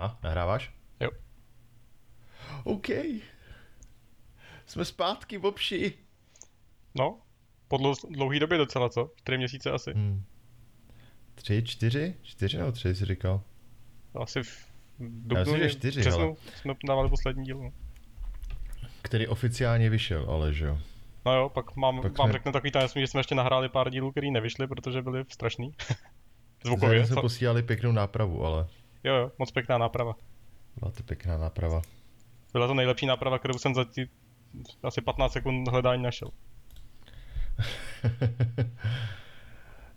[0.00, 0.74] A, nahráváš?
[1.00, 1.10] Jo.
[2.64, 2.86] OK.
[4.66, 5.94] Jsme zpátky, bobši.
[6.94, 7.20] No,
[7.68, 9.10] po dlou- dlouhý době docela, co?
[9.16, 9.92] Čtyři měsíce asi.
[9.92, 10.24] Hmm.
[11.34, 12.14] Tři, čtyři?
[12.22, 13.42] Čtyři nebo tři jsi říkal?
[14.22, 17.58] Asi v Já myslím, že dubnu, čtyři, přesnu, jsme dávali poslední díl.
[17.58, 17.70] No.
[19.02, 20.78] Který oficiálně vyšel, ale že jo.
[21.26, 23.90] no jo, pak mám, Pak vám jsme- řeknu takový tajemství, že jsme ještě nahráli pár
[23.90, 25.72] dílů, který nevyšly, protože byly strašný.
[26.64, 26.88] Zvukově.
[26.88, 28.66] Zároveň jsme posílali pěknou nápravu, ale
[29.04, 30.14] Jo, jo, moc pěkná náprava.
[30.76, 31.82] byla to pěkná náprava.
[32.52, 34.10] Byla to nejlepší náprava, kterou jsem za tí,
[34.82, 36.28] asi 15 sekund hledání našel.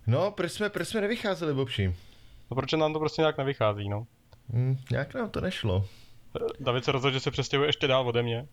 [0.06, 1.96] no, proč jsme, proč jsme nevycházeli, bobši?
[2.50, 4.06] No protože nám to prostě nějak nevychází, no.
[4.52, 5.88] Hm, nějak nám to nešlo.
[6.60, 8.48] David se rozhodl, že se přestěhuje ještě dál ode mě.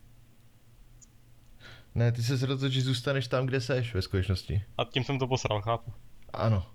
[1.94, 4.62] Ne, ty se rozhodl, že zůstaneš tam, kde seš ve skutečnosti.
[4.78, 5.92] A tím jsem to posral, chápu.
[6.32, 6.66] Ano.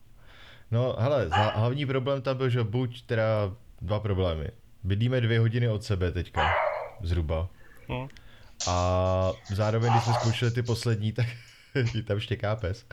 [0.71, 4.48] No, hele, hlavní problém tam byl, že buď teda dva problémy.
[4.84, 6.49] Bydlíme dvě hodiny od sebe teďka,
[7.02, 7.49] zhruba.
[7.91, 8.08] Hm.
[8.68, 11.26] A zároveň, když jsme zkoušeli ty poslední, tak
[12.07, 12.85] tam štěká pes.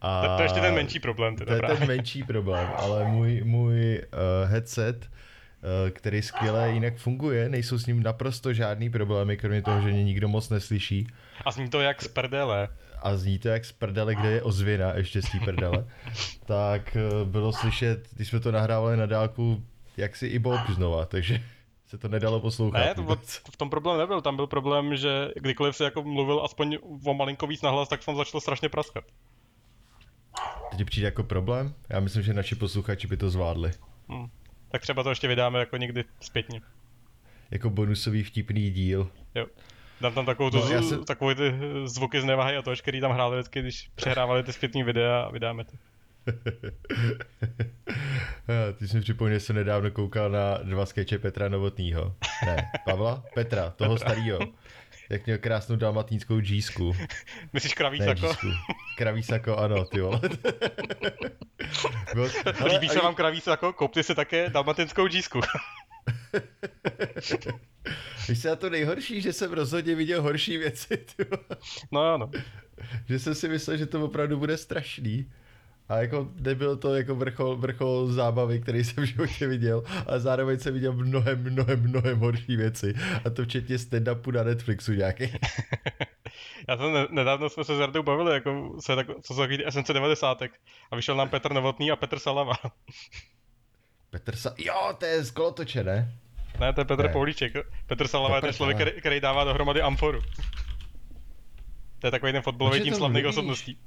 [0.00, 1.76] A To, to je ještě ten menší problém, To teda je právě.
[1.78, 7.86] ten menší problém, ale můj, můj uh, headset, uh, který skvěle jinak funguje, nejsou s
[7.86, 11.06] ním naprosto žádný problémy, kromě toho, že mě nikdo moc neslyší.
[11.44, 12.68] A zní to jak z prdele.
[13.02, 15.84] A zní to jak z prdele, kde je ozvěna, ještě z té prdele.
[16.46, 19.64] tak uh, bylo slyšet, když jsme to nahrávali na dálku,
[19.98, 21.40] jak si i Bob znova, takže
[21.86, 22.78] se to nedalo poslouchat.
[22.78, 23.16] Ne, to,
[23.52, 24.20] v tom problém nebyl.
[24.20, 28.16] Tam byl problém, že kdykoliv se jako mluvil aspoň o malinko víc nahlas, tak jsem
[28.16, 29.04] začal strašně praskat.
[30.70, 31.74] To ti přijde jako problém?
[31.88, 33.70] Já myslím, že naši posluchači by to zvládli.
[34.12, 34.26] Hm.
[34.70, 36.60] Tak třeba to ještě vydáme jako někdy zpětně.
[37.50, 39.10] Jako bonusový vtipný díl.
[39.34, 39.46] Jo.
[40.00, 41.54] Dám tam takovou, tu, No, já jsem- takové ty
[41.84, 45.30] zvuky z nevahy a toč, který tam hráli vždycky, když přehrávali ty zpětný videa a
[45.30, 45.72] vydáme to.
[48.78, 52.14] Ty jsi mi připomněl, že jsem nedávno koukal na dva skeče Petra Novotnýho.
[52.46, 53.24] Ne, Pavla?
[53.34, 54.38] Petra, toho starýho.
[55.10, 56.96] Jak měl krásnou dalmatínskou džísku.
[57.52, 58.34] Myslíš kraví sako?
[58.96, 60.20] Kraví sako, ano, ty vole.
[62.14, 63.72] Bylo- hele, Líbí se vám kraví sako?
[63.72, 65.40] Koupte si také dalmatinskou džísku.
[68.28, 71.44] Víš se na to nejhorší, že jsem rozhodně viděl horší věci, ty vole.
[71.92, 72.30] No jo, no.
[73.08, 75.30] Že jsem si myslel, že to opravdu bude strašný.
[75.88, 80.58] A jako nebyl to jako vrchol, vrchol zábavy, který jsem v životě viděl, ale zároveň
[80.58, 82.94] jsem viděl mnohem, mnohem, mnohem horší věci.
[83.24, 85.24] A to včetně stand-upu na Netflixu nějaký.
[86.68, 89.64] Já jsem ne, nedávno jsme se s Jardou bavili, jako se tak, co jsou takový
[89.70, 90.42] SNC 90.
[90.90, 92.54] A vyšel nám Petr Novotný a Petr Salama.
[94.10, 94.54] Petr Sa...
[94.58, 96.18] Jo, to je z kolotoče, ne?
[96.60, 97.08] ne, to je Petr Ne.
[97.08, 97.52] Poulíček.
[97.86, 100.20] Petr Salama je ten člověk, který, který dává dohromady Amforu.
[101.98, 103.78] To je takový ten fotbalový tým to slavných osobností.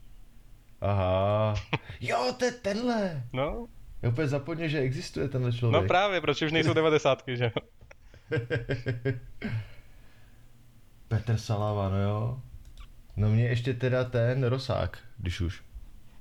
[0.82, 1.56] Aha.
[2.02, 3.24] Jo, to je tenhle.
[3.34, 3.68] No,
[4.02, 5.82] Já úplně zapomněl, že existuje tenhle člověk.
[5.82, 7.52] no právě, proč už nejsou devadesátky, že jo?
[11.08, 12.42] Petr Salava, no jo.
[13.16, 15.64] No mě ještě teda ten Rosák, když už.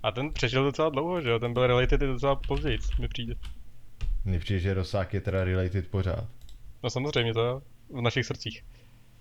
[0.03, 1.39] A ten přežil docela dlouho, že jo?
[1.39, 3.35] Ten byl related docela později, mi přijde.
[4.25, 6.25] Mně přijde, že Rosák je teda related pořád.
[6.83, 8.65] No samozřejmě, to jo, v našich srdcích.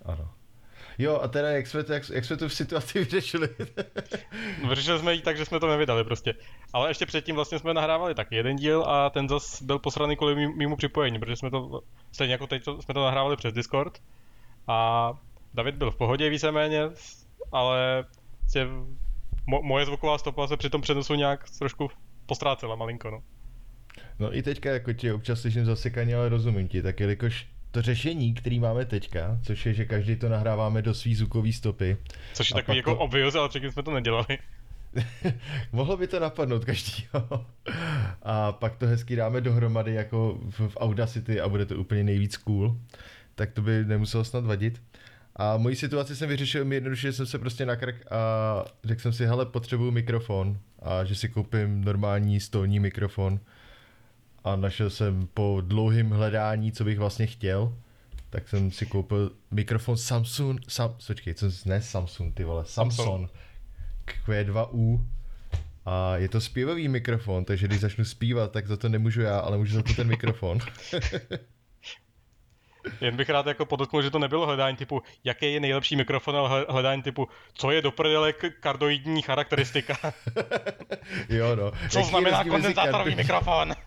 [0.04, 0.30] Ano.
[1.00, 3.48] Jo, a teda jak jsme, to, jak, jak jsme tu v situaci vyřešili?
[4.62, 6.34] No, Vyřešili jsme ji tak, že jsme to nevydali prostě.
[6.72, 10.48] Ale ještě předtím vlastně jsme nahrávali taky jeden díl a ten zas byl posraný kvůli
[10.48, 11.80] mýmu připojení, protože jsme to,
[12.12, 13.98] stejně jako teď, to- jsme to nahrávali přes Discord.
[14.68, 15.12] A
[15.54, 16.82] David byl v pohodě víceméně,
[17.52, 18.04] ale
[18.40, 18.66] prostě
[19.48, 21.90] mo- moje zvuková stopa se při tom přenosu nějak trošku
[22.26, 23.22] postrácela malinko, no.
[24.18, 28.34] No i teďka jako ti občas slyším zasekaně, ale rozumím ti, tak jelikož to řešení,
[28.34, 31.96] který máme teďka, což je, že každý to nahráváme do svý zvukové stopy,
[32.34, 34.38] Což je takový jako to- obvious, ale předtím jsme to nedělali.
[35.72, 37.46] Mohlo by to napadnout každýho.
[38.22, 42.36] A pak to hezky dáme dohromady jako v, v Audacity a bude to úplně nejvíc
[42.36, 42.76] cool.
[43.34, 44.82] Tak to by nemuselo snad vadit.
[45.36, 48.18] A moji situaci jsem vyřešil mi jednoduše, že jsem se prostě nakrk a
[48.84, 53.40] řekl jsem si, hele, potřebuju mikrofon a že si koupím normální stolní mikrofon.
[54.44, 57.74] A našel jsem po dlouhém hledání, co bych vlastně chtěl,
[58.30, 63.30] tak jsem si koupil mikrofon Samsung, Sam, počkej, co, ne Samsung, ty vole, Samsung.
[64.06, 65.04] Q2U
[65.84, 69.58] a je to zpěvový mikrofon, takže když začnu zpívat, tak za to nemůžu já, ale
[69.58, 70.58] můžu za to ten mikrofon.
[73.00, 76.66] Jen bych rád jako podotknul, že to nebylo hledání typu, jaký je nejlepší mikrofon, ale
[76.68, 79.96] hledání typu, co je do prdele kardoidní charakteristika.
[81.28, 81.72] jo, no.
[81.90, 83.72] Co Jaký znamená kondenzátorový mikrofon?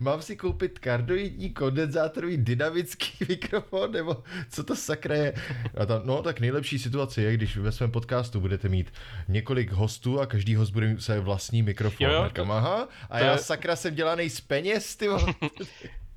[0.00, 5.34] Mám si koupit kardoidní kondenzátorový dynamický mikrofon, nebo co to sakra je?
[5.76, 8.92] A tam, no tak nejlepší situace je, když ve svém podcastu budete mít
[9.28, 12.06] několik hostů a každý host bude mít své vlastní mikrofon.
[12.06, 13.38] Jo, jo, to, Aha, a já je...
[13.38, 15.08] sakra jsem dělaný z peněz, ty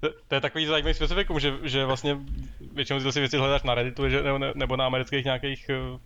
[0.10, 2.18] to, to je takový zajímavý specifikum, že, že vlastně
[2.74, 6.00] většinou si věci hledáš na Redditu že, nebo, nebo na amerických nějakých eh,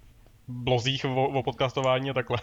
[0.48, 2.38] blozích o, o podcastování a takhle.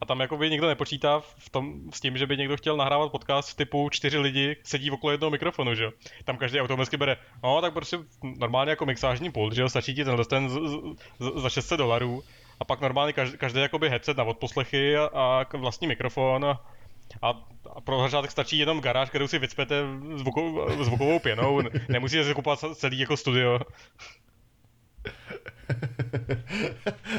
[0.00, 3.56] A tam jakoby nikdo nepočítá v tom, s tím, že by někdo chtěl nahrávat podcast
[3.56, 5.92] typu čtyři lidi sedí okolo jednoho mikrofonu, že jo.
[6.24, 7.98] Tam každý automaticky bere, no tak prostě
[8.38, 10.52] normálně jako mixážní pult, že jo, stačí ti tenhle ten z,
[11.18, 12.22] z, za 600 dolarů.
[12.60, 16.60] A pak normálně každý, každý jakoby headset na odposlechy a, a vlastní mikrofon a,
[17.22, 17.28] a,
[17.74, 19.82] a pro začátek stačí jenom garáž, kterou si vycpete
[20.16, 23.60] zvukou, zvukovou pěnou, nemusíte si kupovat celý jako studio.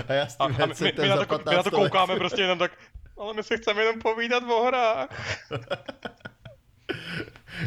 [0.07, 2.41] a já s tím a, a my, my, na to, my na to koukáme prostě
[2.41, 2.71] jenom tak,
[3.18, 5.09] ale my si chceme jenom povídat o hrách.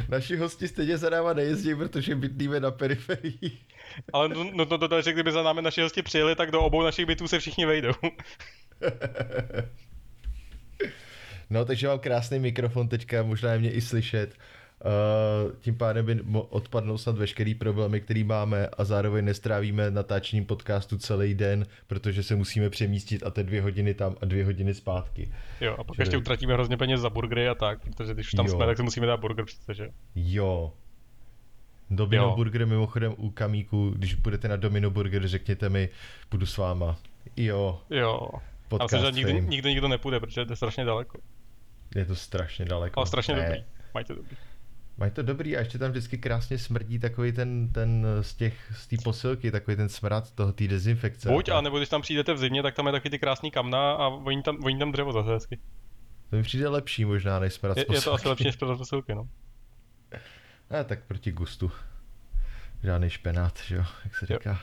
[0.08, 3.58] Naši hosti stejně za náma nejezdí, protože bydlíme na periferii.
[4.12, 6.82] Ale no, no, no to, že kdyby za námi naši hosti přijeli, tak do obou
[6.82, 7.92] našich bytů se všichni vejdou.
[11.52, 14.34] No, takže mám krásný mikrofon teďka, možná je mě i slyšet.
[14.84, 20.98] Uh, tím pádem by odpadnou snad veškerý problémy, který máme a zároveň nestrávíme natáčením podcastu
[20.98, 25.32] celý den, protože se musíme přemístit a te dvě hodiny tam a dvě hodiny zpátky.
[25.60, 28.46] Jo, a pak že ještě utratíme hrozně peněz za burgery a tak, protože když tam
[28.46, 28.52] jo.
[28.52, 29.88] jsme, tak si musíme dát burger přece, že?
[30.14, 30.72] Jo.
[31.90, 32.34] Domino jo.
[32.36, 35.88] Burger mimochodem u Kamíku, když budete na Domino Burger, řekněte mi,
[36.30, 36.96] budu s váma.
[37.36, 37.80] Jo.
[37.90, 38.28] Jo.
[38.68, 41.18] Podcast myslím, že nikdy, nikdy nikdo nepůjde, protože to je strašně daleko.
[41.94, 43.00] Je to strašně daleko.
[43.00, 43.42] Ale strašně ne.
[43.42, 43.64] dobrý.
[43.94, 44.36] Mají to dobrý.
[44.96, 48.86] Mají to dobrý a ještě tam vždycky krásně smrdí takový ten, ten z těch, z
[48.86, 51.28] té posilky, takový ten smrad toho, té dezinfekce.
[51.28, 53.92] Buď, a nebo když tam přijdete v zimě, tak tam je taky ty krásný kamna
[53.92, 55.58] a voní tam, voní tam dřevo zase hezky.
[56.30, 57.98] To mi přijde lepší možná než smrad je, z posilky.
[57.98, 59.28] Je to asi lepší než smrad z posilky, no.
[60.70, 61.72] A tak proti gustu.
[62.82, 64.60] Žádný špenát, že jo, jak se říká.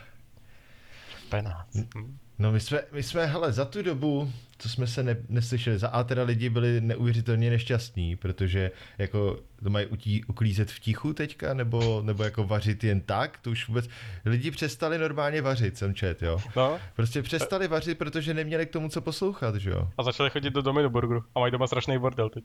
[1.18, 1.66] Špenát.
[1.96, 2.18] Hm.
[2.40, 5.88] No my jsme, my jsme, hele, za tu dobu, co jsme se ne, neslyšeli, za
[5.88, 11.54] A teda lidi byli neuvěřitelně nešťastní, protože jako to mají utí, uklízet v tichu teďka,
[11.54, 13.88] nebo, nebo jako vařit jen tak, to už vůbec,
[14.24, 16.40] lidi přestali normálně vařit, jsem čet, jo.
[16.56, 16.78] No.
[16.96, 19.88] Prostě přestali vařit, protože neměli k tomu co poslouchat, že jo.
[19.98, 22.44] A začali chodit do domy do burgeru a mají doma strašný bordel teď.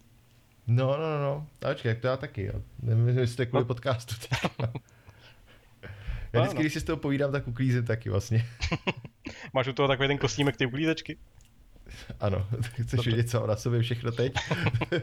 [0.67, 1.47] No, no, no, no.
[1.61, 2.61] A počkej, to já taky, jo.
[2.81, 3.67] Nevím, jestli jste kvůli no.
[3.67, 4.15] podcastu
[6.35, 8.45] Já vždycky, když si z toho povídám, tak uklízím taky vlastně.
[9.53, 11.17] Máš u toho takový ten kostýmek ty uklízečky?
[12.19, 13.09] Ano, chceš Dobře.
[13.09, 14.33] vědět, co na sobě všechno teď?
[14.91, 14.99] uh,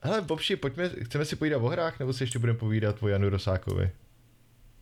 [0.00, 3.28] hele, Bobši, pojďme, chceme si povídat o hrách, nebo si ještě budeme povídat o Janu
[3.28, 3.90] Rosákovi?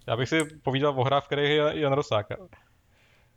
[0.06, 2.26] Já bych si povídal o hrách, v kterých je Jan Rosák.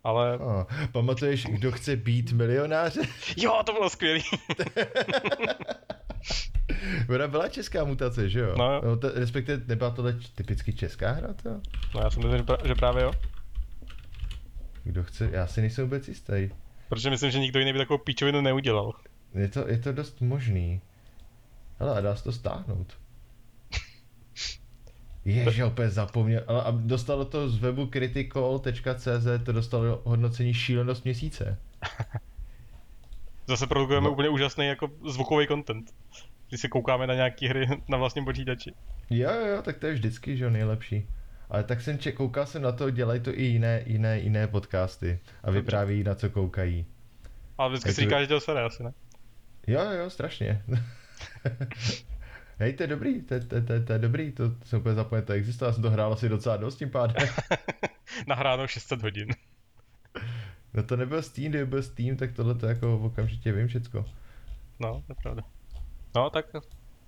[0.06, 0.38] Ale...
[0.38, 3.02] Oh, pamatuješ, kdo chce být milionáře?
[3.38, 4.19] Jo, to bylo skvělé.
[7.10, 8.56] Ona byla česká mutace, že jo?
[8.57, 10.04] No, no to, respektive nebyla to
[10.36, 11.50] typicky česká hra, to?
[11.96, 13.12] No já si myslím, že právě jo.
[14.84, 16.50] Kdo chce, já si nejsem vůbec jistý.
[16.90, 18.94] Protože myslím, že nikdo jiný by takovou píčovinu neudělal.
[19.36, 20.81] Je to, je to dost možný.
[21.80, 22.98] Ale a dá se to stáhnout.
[25.25, 26.44] Ježe, opět zapomněl.
[26.48, 31.60] Ale a dostalo to z webu critical.cz, to dostalo hodnocení šílenost měsíce.
[33.48, 34.12] Zase produkujeme no.
[34.12, 35.94] úplně úžasný jako zvukový content.
[36.50, 38.74] Když se koukáme na nějaké hry na vlastním počítači.
[39.10, 41.07] Jo, jo, tak to je vždycky, že nejlepší.
[41.50, 45.19] Ale tak jsem če, koukal jsem na to, dělají to i jiné, jiné, jiné podcasty
[45.44, 46.86] a vypráví na co koukají.
[47.57, 48.94] Ale vždycky si říká, že to sere asi, ne?
[49.68, 50.63] Jo, jo, strašně.
[52.60, 55.33] Hej, to je dobrý, to, to, to, to je dobrý, to jsem úplně zapomněl, to
[55.33, 57.28] existuje, já jsem to hrál asi docela dost tím pádem.
[58.28, 59.28] Nahráno 600 hodin.
[60.74, 64.06] No to nebyl Steam, kdyby byl Steam, tak tohle to jako okamžitě vím všecko.
[64.80, 65.44] No, to je pravda.
[66.16, 66.45] No, tak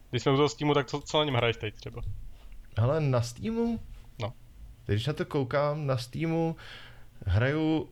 [0.09, 2.01] když jsme u toho Steamu, tak co, co na něm hraješ teď třeba?
[2.77, 3.79] Ale na Steamu?
[4.21, 4.33] No.
[4.85, 6.55] Teď, když na to koukám, na Steamu
[7.25, 7.89] hraju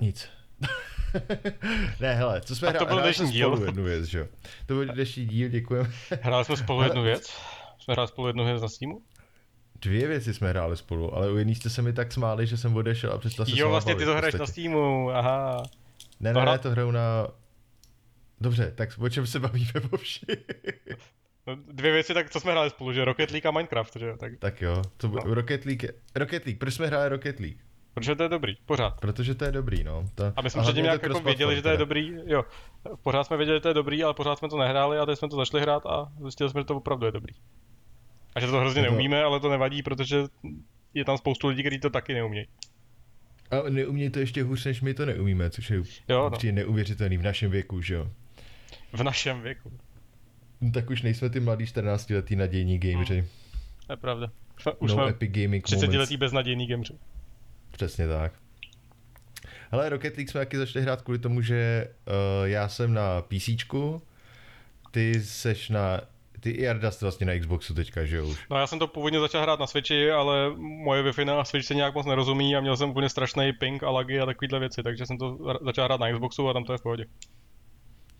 [0.00, 0.28] nic.
[2.00, 2.86] ne, hele, co jsme hráli?
[2.86, 3.50] to byl dnešní díl.
[3.50, 4.28] Spolu jednu věc, že?
[4.66, 5.90] To byl dnešní díl, děkujeme.
[6.22, 7.26] hráli jsme spolu jednu věc?
[7.78, 9.02] Jsme hráli spolu jednu věc na Steamu?
[9.80, 12.76] Dvě věci jsme hráli spolu, ale u jedné jste se mi tak smáli, že jsem
[12.76, 15.62] odešel a přestal se Jo, vlastně ty to hraješ na Steamu, aha.
[16.20, 17.28] Ne, ne, ne, to hraju na...
[18.40, 19.98] Dobře, tak o čem se bavíme po
[21.46, 24.16] No, dvě věci, tak co jsme hráli spolu, že Rocket League a Minecraft, že jo?
[24.16, 25.34] Tak, tak jo, to no.
[25.34, 27.56] Rocket League, Rocket League, proč jsme hráli Rocket League?
[27.94, 29.00] Protože to je dobrý, pořád.
[29.00, 30.08] Protože to je dobrý, no.
[30.14, 30.32] To...
[30.36, 32.44] A my jsme předtím nějak jako věděli, že to je dobrý, jo.
[33.02, 35.28] Pořád jsme věděli, že to je dobrý, ale pořád jsme to nehráli a teď jsme
[35.28, 37.34] to začali hrát a zjistili jsme, že to opravdu je dobrý.
[38.34, 40.22] A že to hrozně to- neumíme, ale to nevadí, protože
[40.94, 42.46] je tam spoustu lidí, kteří to taky neumějí.
[43.50, 46.52] A neumějí to ještě hůř, než my to neumíme, což je Jo, no.
[46.52, 48.08] neuvěřitelný v našem věku, že jo.
[48.92, 49.72] V našem věku.
[50.60, 53.24] No, tak už nejsme ty mladí 14 letý nadějní gameři.
[53.86, 54.26] To je pravda.
[54.56, 55.98] Už jsme, už No jsme epic gaming 30 moments.
[56.00, 56.92] letý beznadějný gameři.
[57.72, 58.32] Přesně tak.
[59.70, 63.48] Hele, Rocket League jsme taky začali hrát kvůli tomu, že uh, já jsem na PC,
[64.90, 66.00] ty seš na...
[66.40, 68.46] Ty i Jarda jste vlastně na Xboxu teďka, že jo už?
[68.50, 71.74] No já jsem to původně začal hrát na Switchi, ale moje Wi-Fi na Switch se
[71.74, 75.06] nějak moc nerozumí a měl jsem úplně strašný ping a lagy a takovéhle věci, takže
[75.06, 77.06] jsem to začal hrát na Xboxu a tam to je v pohodě.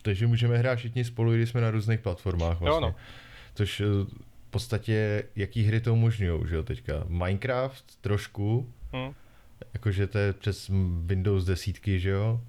[0.02, 2.76] Takže můžeme hrát všichni spolu, i když jsme na různých platformách vlastně.
[2.76, 2.94] Jo, no.
[3.54, 3.84] Což eh,
[4.48, 7.04] v podstatě, jaký hry to umožňují, že jo, teďka.
[7.08, 9.12] Minecraft trošku, Hm.
[9.74, 10.70] Jakože to je přes
[11.06, 12.40] Windows desítky, že jo?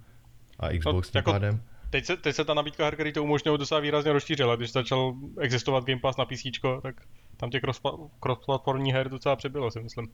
[0.59, 1.61] A Xbox tím jako- pádem.
[1.89, 4.55] Teď se, teď se ta nabídka her, který to umožňují, docela výrazně rozšířila.
[4.55, 6.95] Když začal existovat Game Pass na PC, tak
[7.37, 10.07] tam těch cross- cross-platformní her docela přibylo, si myslím.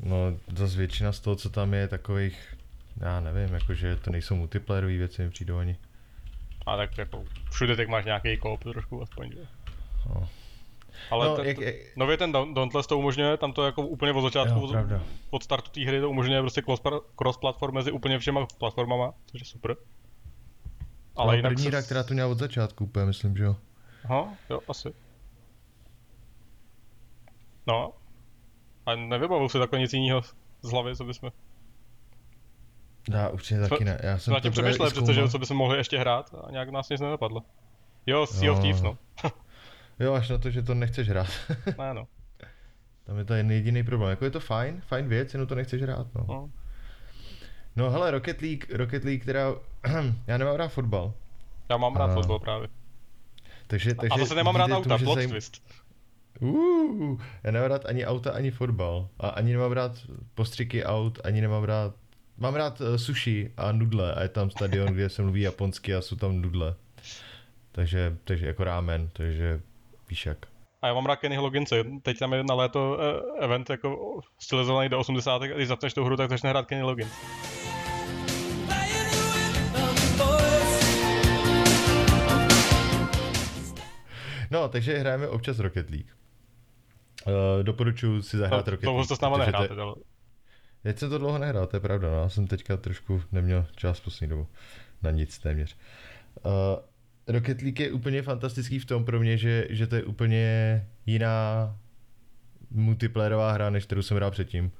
[0.00, 0.16] No,
[0.56, 2.56] zase většina z toho, co tam je, takových,
[3.00, 5.76] já nevím, jakože to nejsou multiplayerové věci, mi přijdou ani.
[6.66, 9.30] A tak jako všude teď máš nějaký koop trošku aspoň.
[9.32, 9.46] Že?
[10.08, 10.28] No.
[11.10, 14.12] Ale No, no, jak- jak, nově ten Daun- Dauntless to umožňuje, tam to jako úplně
[14.12, 15.02] od začátku, Jo, pravda.
[15.30, 19.46] od startu té hry to umožňuje prostě cross- cross-platform mezi úplně všema platformama, což je
[19.46, 19.76] super.
[21.16, 23.56] Ale jinak první se- hra, která to měla od začátku úplně, myslím, že jo.
[24.04, 24.94] Aha, jo, asi.
[27.66, 27.92] No.
[28.86, 30.22] A nevybavuju si takhle nic jiného
[30.62, 31.30] z hlavy, co bychom...
[33.12, 34.00] Já určitě taky ne.
[34.02, 35.30] Já jsem to právě přemýšleli i přece, že zkoumal.
[35.30, 37.42] co bychom mohli ještě hrát a nějak nás nic nenapadlo.
[38.06, 38.62] Jo, Sea of Jo.
[38.62, 38.98] Thieves, no.
[40.00, 41.28] Jo, až na to, že to nechceš hrát.
[41.78, 42.06] ne, no.
[43.04, 44.10] Tam je to jediný problém.
[44.10, 46.24] Jako je to fajn, fajn věc, jenom to nechceš hrát, no.
[46.28, 46.50] no.
[47.76, 49.54] No hele, Rocket League, Rocket League, která...
[50.26, 51.14] já nemám rád fotbal.
[51.70, 52.68] Já mám rád A- fotbal právě.
[53.66, 55.62] Takže, takže a zase nemám rád auta, plot zajím- twist.
[56.40, 59.08] Uh, já nemám rád ani auta, ani fotbal.
[59.18, 59.98] A ani nemám rád
[60.34, 61.94] postřiky aut, ani nemám rád...
[62.38, 66.00] Mám rád uh, sushi a nudle a je tam stadion, kde se mluví japonsky a
[66.00, 66.74] jsou tam nudle.
[67.72, 69.60] Takže, takže jako rámen, takže
[70.12, 70.46] víš jak.
[70.82, 71.84] A já mám rád Kenny Logginse.
[72.02, 75.42] Teď tam je na léto uh, event jako stylizovaný do 80.
[75.42, 77.12] A když zapneš tu hru, tak začne hrát Kenny Loggins.
[84.50, 86.10] No, takže hrajeme občas Rocket League.
[87.26, 89.08] Uh, doporučuji si zahrát Rocket Dlouho League.
[89.08, 89.94] to s náma nehráte, ale
[90.84, 92.22] Já jsem to dlouho nehrál, to je pravda, no.
[92.22, 94.46] Já jsem teďka trošku neměl čas poslední dobu.
[95.02, 95.76] Na nic téměř.
[96.44, 96.52] Uh,
[97.28, 100.44] Rocket League je úplně fantastický v tom pro mě, že, že to je úplně
[101.06, 101.76] jiná
[102.70, 104.72] multiplayerová hra, než kterou jsem hrál předtím.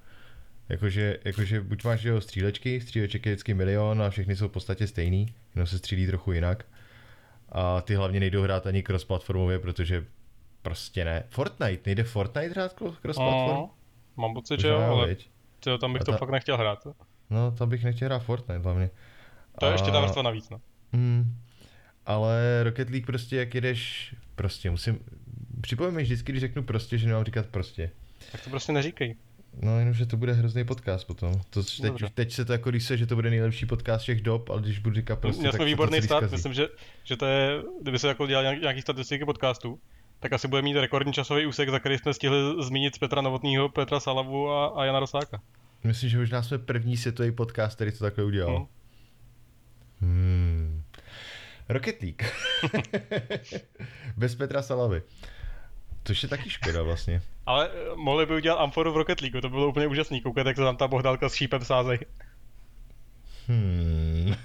[0.69, 4.87] Jakože, jakože buď máš jo, střílečky, stříleček je vždycky milion a všechny jsou v podstatě
[4.87, 6.67] stejný, jenom se střílí trochu jinak.
[7.49, 10.05] A ty hlavně nejdou hrát ani cross-platformově, protože
[10.63, 11.23] prostě ne.
[11.29, 13.59] Fortnite, nejde Fortnite hrát cross-platform?
[13.61, 13.67] Mm,
[14.17, 15.17] mám pocit, že jo, ale
[15.61, 16.87] tyjo, tam bych A to ta- fakt nechtěl hrát.
[17.31, 18.91] No, tam bych nechtěl hrát Fortnite hlavně.
[19.61, 20.61] To je ještě ta A- vrstva navíc, no.
[20.93, 21.39] Hmm.
[22.07, 24.99] Ale Rocket League prostě, jak jedeš, prostě musím,
[25.61, 27.91] připomínám mi vždycky, když řeknu prostě, že nemám říkat prostě.
[28.33, 29.17] Tak to prostě neříkej.
[29.63, 31.33] No jenom, že to bude hrozný podcast potom.
[31.51, 32.09] To, teď, Dobře.
[32.15, 34.79] teď se to jako když se, že to bude nejlepší podcast všech dob, ale když
[34.79, 36.35] budu říkat prostě, Měli tak jsme to výborný start, zkazí.
[36.35, 36.69] myslím, že,
[37.05, 39.79] že to je, kdyby se jako dělal nějak- nějaký statistiky podcastů,
[40.21, 44.01] tak asi bude mít rekordní časový úsek, za který jsme stihli zmínit Petra Novotního, Petra
[44.01, 45.41] Salavu a, a Jana Rosáka.
[45.85, 48.57] Myslím, že možná jsme první světový podcast, který to takhle udělal.
[48.57, 48.67] Hmm.
[50.01, 50.83] Hmm.
[51.73, 52.23] Rocket League.
[54.17, 55.03] Bez Petra Salavy.
[56.05, 57.23] Což je taky škoda vlastně.
[57.47, 60.57] Ale eh, mohli by udělat Amforu v Rocket League, to bylo úplně úžasný, koukat, jak
[60.57, 61.99] se tam ta bohdálka s šípem sázej.
[63.49, 64.35] Hmm.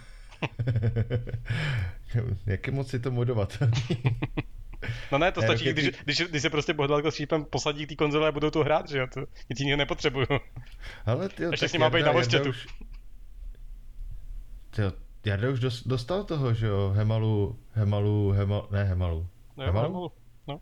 [2.45, 3.57] Jak moc je to modovat?
[5.11, 7.85] No ne, to Ne, stačí, Rocket když, když, když se prostě bohdálka s šípem posadí
[7.85, 9.19] k té konzole a budou tu hrát, že jo, to
[9.49, 10.27] nic jiného nepotřebuju.
[11.05, 12.67] Ale tyjo, Ještě s ním má být na už-
[14.69, 14.91] Tyjo,
[15.27, 19.27] Jarda už dos- dostal toho, že jo, Hemalu, Hemalu, Hemal, ne Hemalu.
[19.57, 19.87] No, Hemalu?
[19.87, 20.11] Hemalu.
[20.47, 20.61] No,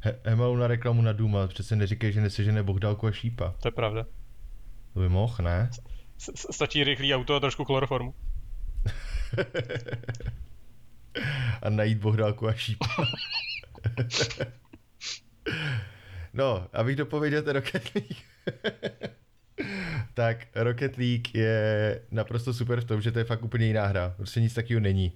[0.00, 3.54] He, Hemalu na reklamu na Duma, přece neříkej, že nesežene Bohdálku a šípa.
[3.62, 4.04] to je pravda.
[4.94, 5.70] To by mohl, ne?
[6.50, 8.14] Stačí rychlý auto a trošku chloroformu.
[11.62, 12.86] a najít Bohdálku a šípa.
[16.34, 18.16] no, abych dopověděl ten Rocket League.
[20.18, 24.14] Tak Rocket League je naprosto super v tom, že to je fakt úplně jiná hra.
[24.16, 25.12] Prostě nic takového není.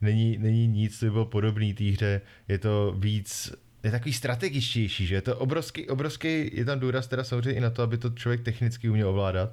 [0.00, 2.20] Není, není nic, co by bylo podobný té hře.
[2.48, 3.52] Je to víc,
[3.84, 7.70] je takový strategičtější, že je to obrovský, obrovský, je tam důraz teda samozřejmě i na
[7.70, 9.52] to, aby to člověk technicky uměl ovládat.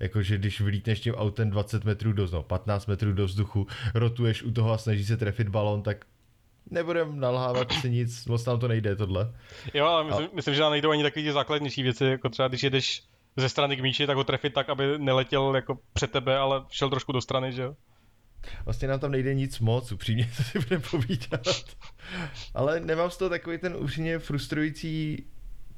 [0.00, 4.50] Jakože když vylítneš tím autem 20 metrů do, no, 15 metrů do vzduchu, rotuješ u
[4.50, 6.04] toho a snaží se trefit balon, tak
[6.70, 9.32] nebudem nalhávat si nic, moc nám to nejde tohle.
[9.74, 10.34] Jo, ale myslím, a...
[10.34, 13.76] myslím že nám nejdou ani takové ty základnější věci, jako třeba když jedeš ze strany
[13.76, 17.20] k míči, tak ho trefit tak, aby neletěl jako před tebe, ale šel trošku do
[17.20, 17.76] strany, že jo?
[18.64, 21.46] Vlastně nám tam nejde nic moc, upřímně, co si budeme povídat.
[22.54, 25.26] Ale nemám z toho takový ten upřímně frustrující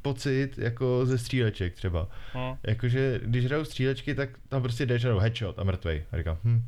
[0.03, 2.09] pocit jako ze stříleček třeba.
[2.33, 2.57] Hmm.
[2.63, 6.05] Jakože když hraju střílečky, tak tam prostě jdeš jenom headshot a mrtvej.
[6.13, 6.63] A říkám, hm,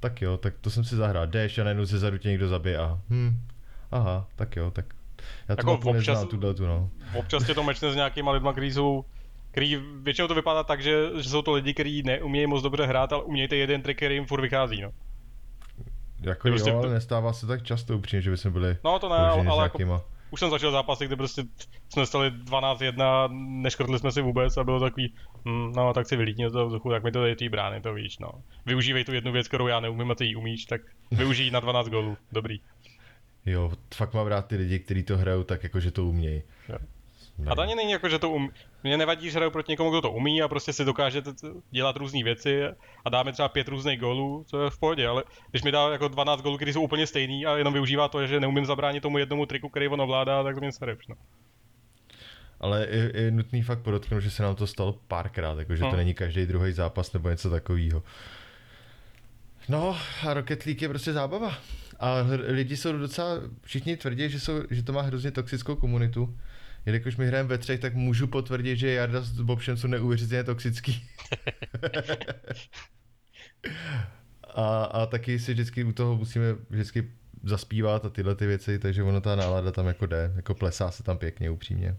[0.00, 1.26] tak jo, tak to jsem si zahrál.
[1.26, 3.46] Jdeš a najednou ze zadu tě někdo zabije a hm,
[3.90, 4.84] aha, tak jo, tak
[5.48, 6.90] já to jako občas, neznám, tu, no.
[7.14, 9.04] Občas tě to mečne s nějakýma lidma, kteří jsou
[9.56, 13.12] který většinou to vypadá tak, že, že jsou to lidi, kteří neumějí moc dobře hrát,
[13.12, 14.90] ale umějí ten jeden trik, který jim furt vychází, no.
[16.20, 19.08] Jako jo, prostě ale nestává se tak často upřímně, že by jsme byli No to
[19.08, 21.42] ne, ale, ale jako, už jsem začal zápasy, kde prostě
[21.88, 23.28] jsme stali 12-1,
[23.62, 27.04] neškrtli jsme si vůbec a bylo takový, hm, no tak si vylítni do vzduchu, tak
[27.04, 28.30] mi to dají ty brány, to víš, no.
[28.66, 31.88] Využívej tu jednu věc, kterou já neumím a ty ji umíš, tak využij na 12
[31.88, 32.60] gólů, dobrý.
[33.46, 36.42] Jo, fakt mám rád ty lidi, kteří to hrajou tak, jako že to umějí.
[37.46, 38.50] A to ani není jako, že to um...
[38.82, 41.22] Mně nevadí, že hraju proti někomu, kdo to umí a prostě si dokáže
[41.70, 42.62] dělat různé věci
[43.04, 46.08] a dáme třeba pět různých gólů, co je v pohodě, ale když mi dá jako
[46.08, 49.46] 12 gólů, které jsou úplně stejný a jenom využívá to, že neumím zabránit tomu jednomu
[49.46, 51.14] triku, který on ovládá, tak to mě se no.
[52.60, 55.90] Ale je, je nutný fakt podotknout, že se nám to stalo párkrát, jakože hmm.
[55.90, 58.02] to není každý druhý zápas nebo něco takového.
[59.68, 61.58] No a Rocket League je prostě zábava.
[62.00, 62.14] A
[62.46, 63.28] lidi jsou docela,
[63.62, 66.38] všichni tvrdí, že, jsou, že to má hrozně toxickou komunitu
[66.86, 71.08] jelikož my hrajeme ve třech, tak můžu potvrdit, že Jarda s Bobšem jsou neuvěřitelně toxický.
[74.54, 77.10] a, a taky si vždycky u toho musíme vždycky
[77.42, 81.02] zaspívat a tyhle ty věci, takže ono ta nálada tam jako jde, jako plesá se
[81.02, 81.96] tam pěkně, upřímně.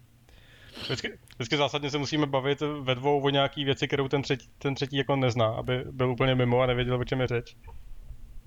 [0.84, 4.76] Vždycky, vždycky zásadně se musíme bavit ve dvou o nějaký věci, kterou ten třetí, ten
[4.76, 7.56] třetí jako nezná, aby byl úplně mimo a nevěděl, o čem je řeč.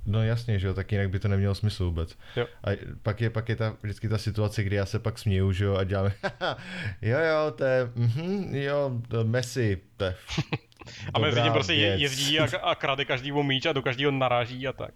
[0.07, 2.19] No jasně, že jo, tak jinak by to nemělo smysl vůbec.
[2.37, 2.47] Jo.
[2.65, 2.69] A
[3.03, 5.75] pak je, pak je ta, vždycky ta situace, kdy já se pak směju, že jo,
[5.77, 6.13] a děláme,
[7.03, 10.17] jo, jo, to je, mhm, jo, to Messi, to je
[11.15, 12.01] A mezi tím prostě věc.
[12.01, 14.95] jezdí a, a krade každýmu míč a do každého naráží a tak.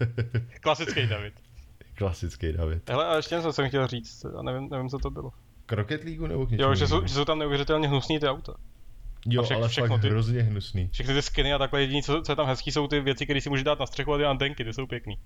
[0.60, 1.34] Klasický David.
[1.94, 2.90] Klasický David.
[2.90, 5.30] Hele, a ještě něco jsem chtěl říct, a nevím, nevím, co to bylo.
[5.70, 8.54] Rocket League nebo k Jo, že jsou, že jsou tam neuvěřitelně hnusný ty auta.
[9.26, 10.88] Jo, však, ale všechno fakt ty, hrozně hnusný.
[10.92, 13.40] Všechny ty skiny a takhle jediný, co, co je tam hezký, jsou ty věci, které
[13.40, 15.18] si můžeš dát na střechu a ty antenky, ty jsou pěkný.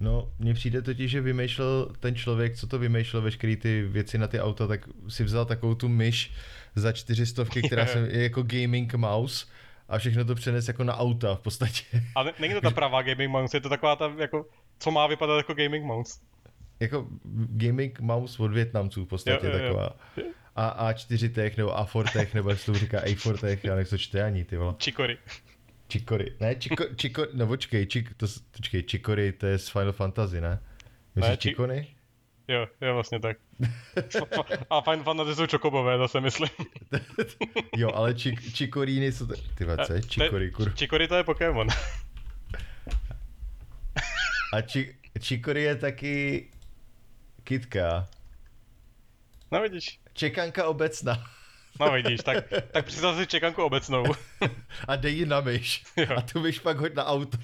[0.00, 4.26] No, mně přijde totiž, že vymýšlel ten člověk, co to vymýšlel, veškeré ty věci na
[4.26, 6.32] ty auta, tak si vzal takovou tu myš
[6.74, 9.46] za čtyřistovky, která je jako gaming mouse
[9.88, 11.84] a všechno to přenes jako na auta v podstatě.
[12.16, 14.46] A ne, není to ta pravá gaming mouse, je to taková ta jako,
[14.78, 16.20] co má vypadat jako gaming mouse.
[16.80, 17.06] Jako
[17.48, 19.64] gaming mouse od Větnamců v podstatě jo, jo, jo.
[19.64, 19.96] taková.
[20.58, 23.98] A, A4 tech nebo A4 tech, nebo jak se to říká A4 tech, já nechci
[23.98, 24.74] čte ani, ty vole.
[24.78, 25.18] Čikory.
[25.88, 26.36] Čikory.
[26.40, 30.58] Ne, čiko, čiko, no počkej, čik, to, počkej, Čikory, to je z Final Fantasy, ne?
[31.14, 31.48] Myslíš ne, či...
[31.48, 31.86] Čikony?
[32.48, 33.36] Jo, jo, vlastně tak.
[34.70, 36.48] A Final Fantasy jsou čokobové, zase myslím.
[37.76, 39.26] jo, ale čik, čikoríny jsou...
[39.54, 40.74] Ty vace, čikory, kur...
[40.74, 41.68] Čikory to je Pokémon.
[44.52, 46.48] A či, čikory je taky
[47.44, 48.08] kitka.
[49.52, 50.00] No vidíš.
[50.18, 51.24] Čekanka obecná.
[51.80, 54.04] No vidíš, tak, tak představ si čekanku obecnou.
[54.88, 55.84] A dej ji na myš.
[55.96, 56.06] Jo.
[56.16, 57.38] A tu myš pak hoď na auto.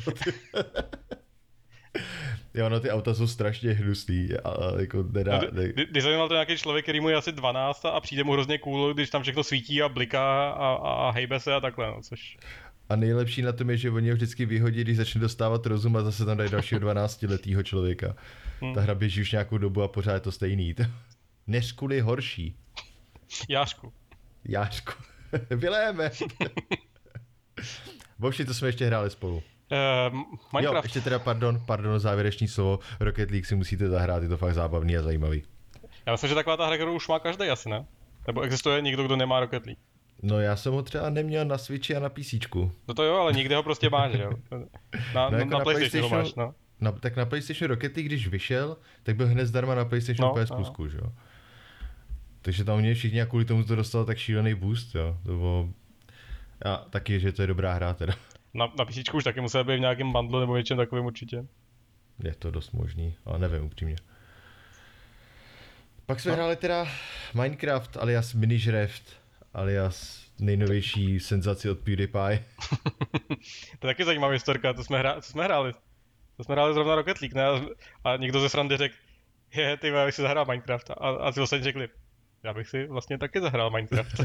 [2.55, 4.29] jo, no ty auta jsou strašně hnusný.
[4.45, 5.69] A jako nedá, no, ne...
[5.69, 8.95] Když zajímal to nějaký člověk, který mu je asi 12 a přijde mu hrozně cool,
[8.95, 12.37] když tam všechno svítí a bliká a, a, a hejbe se a takhle, no, což...
[12.89, 16.03] A nejlepší na tom je, že oni ho vždycky vyhodí, když začne dostávat rozum a
[16.03, 18.17] zase tam dají dalšího 12 letého člověka.
[18.61, 18.75] Hmm.
[18.75, 20.75] Ta hra běží už nějakou dobu a pořád je to stejný.
[21.47, 22.57] Neskuli horší.
[23.49, 23.93] Jášku.
[24.45, 24.93] Jášku.
[25.51, 26.11] Vyléme.
[28.19, 29.37] Bovši, to jsme ještě hráli spolu.
[29.37, 29.43] Uh,
[30.53, 30.77] Minecraft.
[30.77, 32.79] Jo, ještě teda, pardon, pardon, závěrečný slovo.
[33.01, 35.43] Rocket League si musíte zahrát, je to fakt zábavný a zajímavý.
[36.07, 37.85] Já myslím, že taková ta hra, kterou už má každý asi, ne?
[38.27, 39.81] Nebo existuje někdo, kdo nemá Rocket League?
[40.23, 42.35] No já jsem ho třeba neměl na Switchi a na PC.
[42.89, 44.31] No to jo, ale nikdy ho prostě máš, jo?
[45.15, 46.55] Na, no, jako na, na, PlayStation, ho máš, no.
[46.81, 50.45] Na, tak na PlayStation Rocket League, když vyšel, tak byl hned zdarma na PlayStation no,
[50.45, 51.13] PS Plus, že jo?
[52.45, 55.19] Takže tam mě všichni a kvůli tomu to dostalo tak šílený boost, jo.
[55.23, 55.69] To bylo...
[56.65, 58.15] A taky, že to je dobrá hra teda.
[58.55, 61.47] Na, na PC už taky musel být v nějakém bundle nebo něčem takovým určitě.
[62.25, 63.97] Je to dost možný, ale nevím upřímně.
[66.07, 66.37] Pak jsme no.
[66.37, 66.89] hráli teda
[67.35, 69.05] Minecraft alias Minishraft
[69.55, 72.45] alias nejnovější senzaci od PewDiePie.
[73.79, 75.73] to je taky zajímavá historka, to jsme, hra, to jsme hráli.
[76.37, 77.45] To jsme hráli zrovna Rocket League, ne?
[78.05, 78.95] A někdo ze srandy řekl,
[79.55, 80.91] je, ty já si zahrál Minecraft.
[80.91, 81.89] A, a si ostatní řekli,
[82.45, 84.21] já bych si vlastně taky zahrál Minecraft.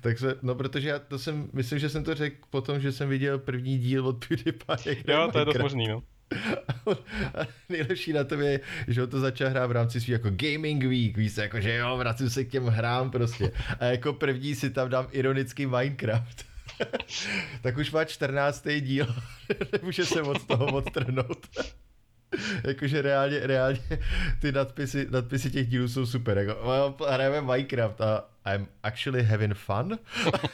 [0.00, 3.38] Takže, no protože já to jsem, myslím, že jsem to řekl potom, že jsem viděl
[3.38, 4.96] první díl od PewDiePie.
[5.08, 6.02] Jo, to je dost možný, no.
[7.34, 10.84] A nejlepší na tom je, že on to začal hrát v rámci svý jako gaming
[10.84, 13.52] week, víš, jako že jo, vracím se k těm hrám prostě.
[13.80, 16.44] A jako první si tam dám ironický Minecraft.
[17.62, 18.66] tak už má 14.
[18.80, 19.14] díl,
[19.72, 21.46] nemůže se od toho odtrhnout.
[22.64, 23.80] Jakože reálně, reálně
[24.40, 26.38] ty nadpisy, nadpisy těch dílů jsou super.
[26.38, 29.98] Jako, hrajeme Minecraft a I'm actually having fun.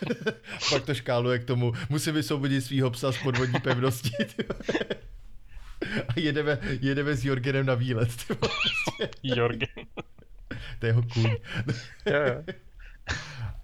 [0.70, 4.10] Pak to škáluje k tomu, musím vysvobodit svýho psa z podvodní pevnosti.
[6.08, 8.10] a jedeme, jedeme s Jorgenem na výlet.
[9.22, 9.68] Jorgen.
[10.78, 11.36] to je jeho kůň.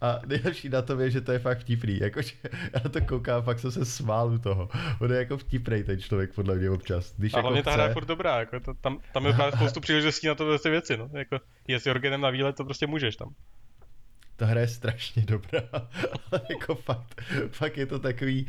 [0.03, 1.99] A nejlepší na tom je, že to je fakt vtipný.
[2.01, 4.69] Jakože já na to koukám, fakt jsem se smál u toho.
[5.01, 7.15] On je jako vtipný ten člověk, podle mě občas.
[7.17, 7.71] Když a jako hlavně chce...
[7.71, 10.71] ta hra je furt dobrá, jako to, tam, tam je spoustu příležitostí na to ty
[10.71, 11.11] věci, no.
[11.12, 13.35] Jako, je s Jorgenem na výlet, to prostě můžeš tam.
[14.37, 15.62] Ta hra je strašně dobrá,
[16.33, 18.47] ale jako fakt, fakt je to takový...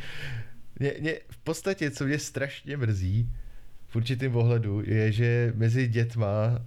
[0.79, 3.29] Mě, mě, v podstatě, co mě strašně mrzí,
[3.87, 6.59] v určitém ohledu, je, že mezi dětma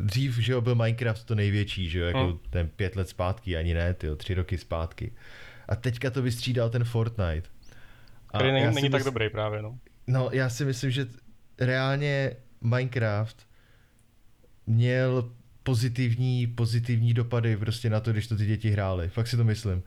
[0.00, 2.38] dřív, že jo, byl Minecraft to největší, že jo, jako hmm.
[2.50, 5.12] ten pět let zpátky, ani ne, ty tři roky zpátky.
[5.68, 7.48] A teďka to vystřídal ten Fortnite.
[8.30, 9.78] A Který není, není tak dobrý právě, no.
[10.06, 11.06] No, já si myslím, že
[11.58, 13.46] reálně Minecraft
[14.66, 15.30] měl
[15.62, 19.08] pozitivní, pozitivní dopady prostě na to, když to ty děti hrály.
[19.08, 19.82] Fakt si to myslím.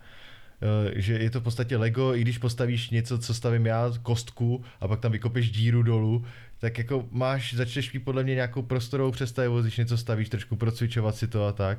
[0.63, 4.63] Eh, že je to v podstatě Lego, i když postavíš něco, co stavím já, kostku,
[4.79, 6.25] a pak tam vykopeš díru dolů,
[6.63, 11.15] tak jako máš, začneš mít podle mě nějakou prostorovou představu, když něco stavíš, trošku procvičovat
[11.15, 11.77] si to a tak.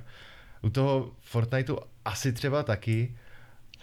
[0.63, 3.17] U toho Fortniteu asi třeba taky,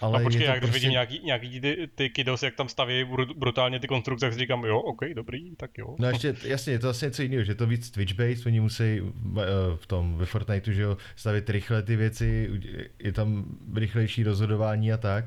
[0.01, 0.73] ale a počkej, já když prostě...
[0.73, 4.65] vidím nějaký, nějaký ty, ty kiddos, jak tam staví brutálně ty konstrukce, tak si říkám,
[4.65, 5.95] jo, ok, dobrý, tak jo.
[5.99, 9.43] No ještě, jasně, je to asi něco jiného, že to víc Twitch-based, oni musí eh,
[9.75, 12.49] v tom, ve Fortniteu, že jo, stavit rychle ty věci,
[12.99, 15.25] je tam rychlejší rozhodování a tak.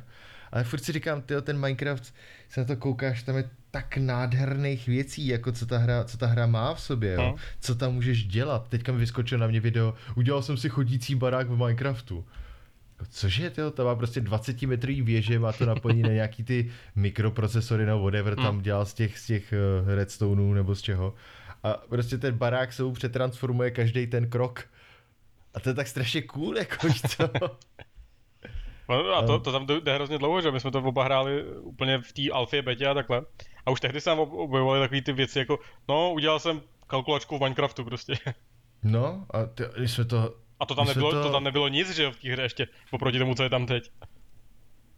[0.53, 2.15] Ale furt si říkám, tyjo, ten Minecraft,
[2.55, 6.27] se na to koukáš, tam je tak nádherných věcí, jako co ta hra, co ta
[6.27, 7.23] hra má v sobě, jo?
[7.23, 7.35] Hmm.
[7.61, 8.69] co tam můžeš dělat.
[8.69, 12.25] Teďka mi vyskočilo na mě video, udělal jsem si chodící barák v Minecraftu.
[12.93, 16.71] Jako, cože, tyjo, to má prostě 20 metrový věže, má to napojení na nějaký ty
[16.97, 18.63] mikroprocesory nebo whatever tam hmm.
[18.63, 21.15] dělal z těch, z těch uh, redstoneů nebo z čeho.
[21.63, 24.65] A prostě ten barák se mu přetransformuje každý ten krok.
[25.55, 27.31] A to je tak strašně cool, jako co?
[28.89, 31.99] No, a to, to tam jde hrozně dlouho, že my jsme to oba hráli úplně
[31.99, 33.23] v té alfě, betě a takhle.
[33.67, 37.41] A už tehdy se nám objevovaly takové ty věci jako, no, udělal jsem kalkulačku v
[37.41, 38.15] Minecraftu prostě.
[38.83, 40.35] No, a ty, když jsme to...
[40.61, 41.23] A to tam, nebylo, to...
[41.23, 43.67] to tam nebylo nic, že jo, v té hře ještě, oproti tomu, co je tam
[43.67, 43.91] teď.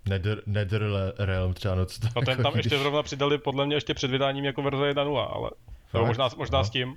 [0.09, 0.83] Nether, Nether
[1.19, 2.65] Realm třeba, no co to No ten jako, tam když...
[2.65, 5.51] ještě zrovna přidali podle mě ještě před vydáním jako verze 1.0, ale
[5.91, 6.07] Fakt?
[6.07, 6.65] možná, možná no.
[6.65, 6.97] s tím.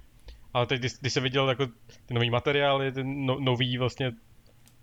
[0.53, 1.65] Ale teď, když, když se viděl jako
[2.05, 4.11] ty nový materiály, ty no, nový vlastně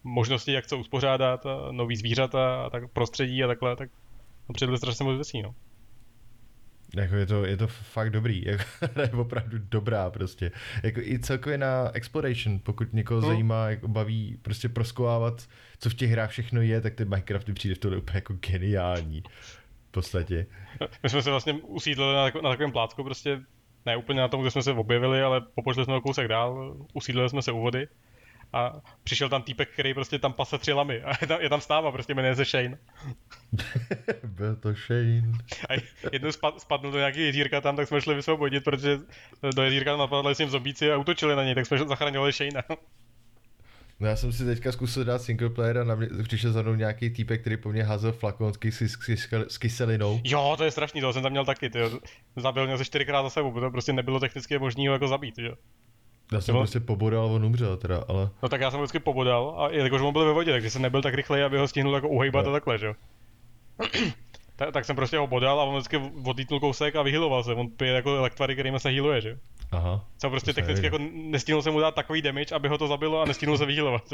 [0.07, 3.91] možnosti, jak to uspořádat, a nový zvířata a tak prostředí a takhle, tak
[4.49, 5.55] no, přidali strašně moc věcí, no.
[6.97, 8.65] Jako je to, je to fakt dobrý, jako,
[9.01, 10.53] je opravdu dobrá prostě.
[10.83, 13.29] Jako i celkově na exploration, pokud někoho no.
[13.29, 17.75] zajímá, jako baví prostě proskovávat, co v těch hrách všechno je, tak ten Minecraft přijde
[17.75, 19.23] v tohle úplně jako geniální.
[19.89, 20.47] V podstatě.
[21.03, 23.41] My jsme se vlastně usídlili na, na takovém plátku, prostě
[23.87, 27.31] ne úplně na tom, kde jsme se objevili, ale popošli jsme o kousek dál, usídlili
[27.31, 27.89] jsme se u vody
[28.53, 28.73] a
[29.05, 31.93] přišel tam týpek, který prostě tam pase tři lamy a je tam, je tam stáva,
[31.93, 32.79] prostě jmenuje se Shane.
[34.25, 35.33] Byl to Shane.
[35.69, 35.83] A
[36.13, 38.99] jednou spad, spadnul do nějaký jezírka tam, tak jsme šli vysvobodit, protože
[39.55, 42.63] do jezírka tam napadli s ním zombíci a útočili na něj, tak jsme zachraňovali Shane.
[44.01, 46.75] No já jsem si teďka zkusil dát single player a na mě, přišel za mnou
[46.75, 50.21] nějaký týpek, který po mně házel flakon s, s, s, s kyselinou.
[50.25, 51.79] Jo, to je strašný, to jsem tam měl taky, ty.
[52.37, 55.39] Zabil mě se čtyřikrát za sebou, protože to prostě nebylo technicky možné ho jako zabít,
[55.39, 55.55] jo.
[56.33, 58.31] Já jsem prostě pobodal on umřel teda, ale...
[58.43, 61.03] No tak já jsem vždycky pobodal a jakože on byl ve vodě, takže jsem nebyl
[61.03, 62.51] tak rychlej, aby ho stihnul jako uhejbat no.
[62.51, 62.95] a takhle, že jo.
[64.57, 67.55] tak, tak, jsem prostě ho bodal a on vždycky odlítnul kousek a vyhyloval se.
[67.55, 69.37] On pije jako lektvary, kterými se healuje, že jo.
[69.71, 70.05] Aha.
[70.19, 73.25] Jsem prostě technicky jako nestihnul se mu dát takový damage, aby ho to zabilo a
[73.25, 74.03] nestihnul se vyhýlovat.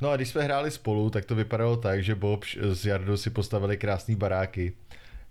[0.00, 3.30] No a když jsme hráli spolu, tak to vypadalo tak, že Bob s Jardou si
[3.30, 4.72] postavili krásný baráky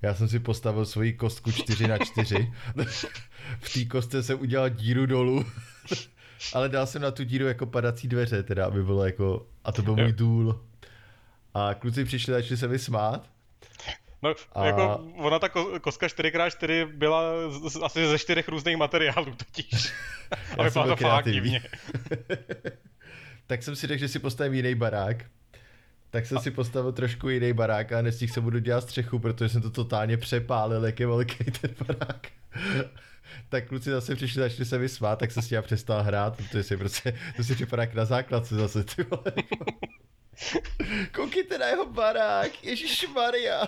[0.01, 2.53] já jsem si postavil svoji kostku 4 na 4
[3.59, 5.45] v té kostce jsem udělal díru dolů.
[6.53, 9.81] Ale dal jsem na tu díru jako padací dveře, teda, aby bylo jako, a to
[9.81, 10.61] byl můj důl.
[11.53, 13.29] A kluci přišli a začali se mi smát.
[14.23, 14.65] No, a...
[14.65, 15.49] jako ona ta
[15.81, 17.31] kostka 4x4 byla
[17.69, 19.93] z, asi ze čtyřech různých materiálů totiž.
[20.57, 21.63] a vypadala to fakt divně.
[23.47, 25.25] tak jsem si řekl, že si postavím jiný barák
[26.09, 26.41] tak jsem a...
[26.41, 30.17] si postavil trošku jiný barák a nestihl se budu dělat střechu, protože jsem to totálně
[30.17, 32.27] přepálil, jak je velký ten barák.
[33.49, 36.63] tak kluci zase přišli, začali se mi svát, tak jsem s tím přestal hrát, protože
[36.63, 39.33] si prostě, to si připadá jak na základce zase, ty vole.
[41.11, 43.65] Koukejte na jeho barák, Ježíš Maria,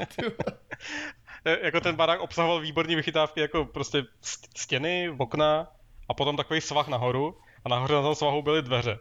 [1.63, 5.67] jako ten barák obsahoval výborné vychytávky, jako prostě st- stěny, okna
[6.09, 8.99] a potom takový svah nahoru a nahoře na tom svahu byly dveře.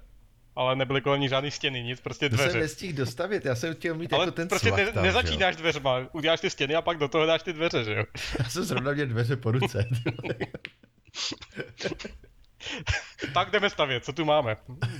[0.58, 2.60] Ale nebyly kolem ní žádný stěny, nic, prostě To jsem dveře.
[2.60, 6.40] nestihl dostavit, já jsem chtěl mít Ale jako ten prostě ne, tam, nezačínáš dveřma, uděláš
[6.40, 7.96] ty stěny a pak do toho dáš ty dveře, že jo?
[7.98, 8.04] Jo?
[8.38, 9.88] Já jsem zrovna měl dveře po ruce.
[13.34, 14.56] Tak jdeme stavět, co tu máme?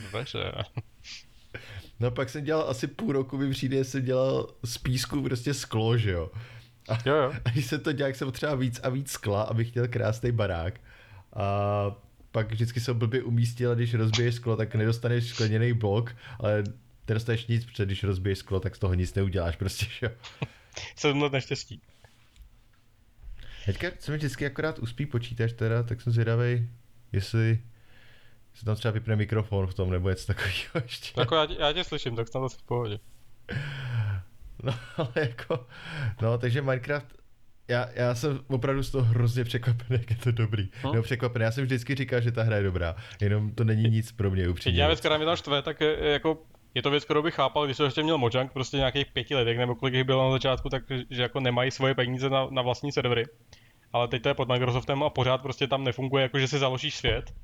[0.09, 0.53] Dveře.
[2.01, 5.99] No pak jsem dělal asi půl roku, mi přijde, jsem dělal z písku prostě sklo,
[5.99, 6.31] že jo.
[6.88, 7.33] A, Jo, jo.
[7.44, 10.33] a když jsem to dělal, jak jsem potřeboval víc a víc skla, abych chtěl krásný
[10.33, 10.81] barák.
[11.37, 11.97] A
[12.38, 16.64] pak vždycky jsem blbě umístil, když rozbiješ sklo, tak nedostaneš skleněný blok, ale
[17.09, 20.12] nedostaneš nic, protože když rozbiješ sklo, tak z toho nic neuděláš prostě, že jo.
[20.96, 21.81] Sedm let neštěstí.
[23.66, 26.68] Teďka se mi vždycky akorát uspí počítač teda, tak jsem zvědavý,
[27.12, 27.59] jestli
[28.55, 31.20] se tam třeba vypne mikrofon v tom, nebo něco takového ještě.
[31.20, 32.98] Jako já, tě- já tě slyším, tak snad asi v pohodě.
[34.62, 35.66] No, ale jako,
[36.22, 37.17] no, takže Minecraft,
[37.68, 40.62] já, já jsem opravdu z toho hrozně překvapený, jak je to dobrý.
[40.62, 40.90] Hm?
[40.94, 44.12] No, překvapený, já jsem vždycky říkal, že ta hra je dobrá, jenom to není nic
[44.12, 44.72] pro mě upřímně.
[44.72, 46.38] Jediná věc, která mě tam štve, tak je, jako
[46.74, 49.59] je to věc, kterou bych chápal, když jsem ještě měl Mojang, prostě nějakých pěti letech,
[49.59, 52.92] nebo kolik jich bylo na začátku, tak že jako nemají svoje peníze na, na vlastní
[52.92, 53.24] servery.
[53.92, 56.96] Ale teď to je pod Microsoftem a pořád prostě tam nefunguje, jako že si založíš
[56.96, 57.35] svět,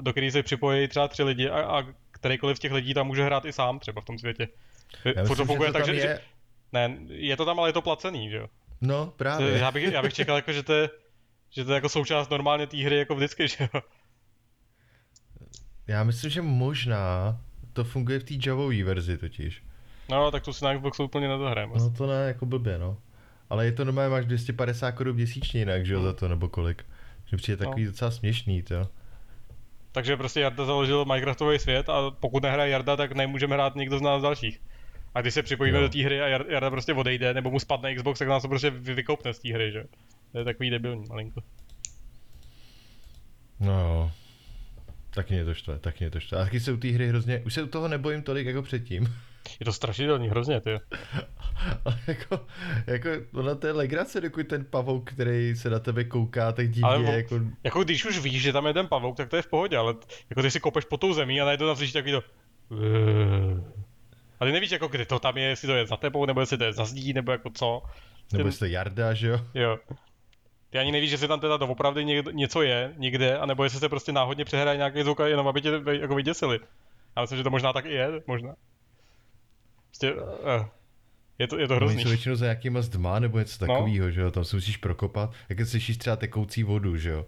[0.00, 3.24] do který se připojí třeba tři lidi a, a kterýkoliv z těch lidí tam může
[3.24, 4.48] hrát i sám třeba v tom světě.
[5.04, 6.00] já myslím, to funguje že to tak, že, je...
[6.00, 6.20] že,
[6.72, 8.46] ne, je to tam, ale je to placený, že jo.
[8.80, 9.58] No, právě.
[9.58, 10.90] Já bych, já bych čekal, jako, že to je,
[11.50, 13.80] že to je jako součást normálně té hry jako vždycky, že jo.
[15.86, 17.38] Já myslím, že možná
[17.72, 19.62] to funguje v té Javové verzi totiž.
[20.08, 21.72] No, tak to si na Xboxu úplně nedohrajeme.
[21.78, 22.96] No to ne, jako blbě, no.
[23.50, 26.84] Ale je to normálně, máš 250 korun měsíčně jinak, že jo, za to, nebo kolik.
[27.26, 27.90] Že přijde takový No.
[27.90, 28.88] docela směšný, to.
[29.92, 34.02] Takže prostě Jarda založil Minecraftový svět a pokud nehraje Jarda, tak nemůžeme hrát nikdo z
[34.02, 34.60] nás dalších.
[35.14, 35.82] A když se připojíme Jo.
[35.82, 38.48] do té hry a Jar- Jarda prostě odejde, nebo mu spadne Xbox, tak nás to
[38.48, 39.84] prostě vy- vykoupne z té hry, že?
[40.32, 41.40] To je takový debilní malinko.
[43.60, 44.10] No jo.
[45.14, 46.38] Taky mě to štve, taky mě to štve.
[46.38, 49.14] A taky se u té hry hrozně, už se u toho nebojím tolik jako předtím.
[49.60, 50.70] Je to strašidelný, hrozně, ty.
[51.84, 52.46] Ale jako,
[52.86, 56.88] jako, ona to je legrace, dokud ten pavouk, který se na tebe kouká, tak divně,
[56.88, 59.46] Ale jako, Jako když už víš, že tam je ten pavouk, tak to je v
[59.46, 59.94] pohodě, ale
[60.30, 62.22] jako ty si kopeš po tou zemí a najednou tam slyšíš takový to...
[64.40, 66.58] A ty nevíš, jako kde to tam je, jestli to je za tebou, nebo jestli
[66.58, 67.82] to je za zdí, nebo jako co.
[68.32, 69.40] nebo Ten- jestli to Jarda, že jo.
[69.54, 69.78] Jo.
[70.70, 74.44] Ty ani nevíš, jestli tam teda doopravdy něco je, někde, anebo jestli se prostě náhodně
[74.44, 76.60] přehraje nějaký zvuk, jenom aby tě jako vyděsili.
[77.16, 78.54] Já myslím, že to možná tak i je, možná.
[79.86, 80.66] Prostě, uh,
[81.38, 82.02] je to, je to Oni hrozný.
[82.02, 83.74] jsou většinou za nějakýma zdma nebo něco No.
[83.74, 85.32] takového, že jo, tam se musíš prokopat.
[85.48, 87.26] Jak slyšíš třeba tekoucí vodu, že jo,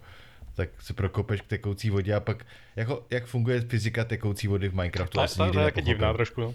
[0.55, 2.45] tak se prokopeš k tekoucí vodě a pak,
[2.75, 6.41] jako, jak funguje fyzika tekoucí vody v Minecraftu, To, asi to, to je divná trošku,
[6.41, 6.53] no.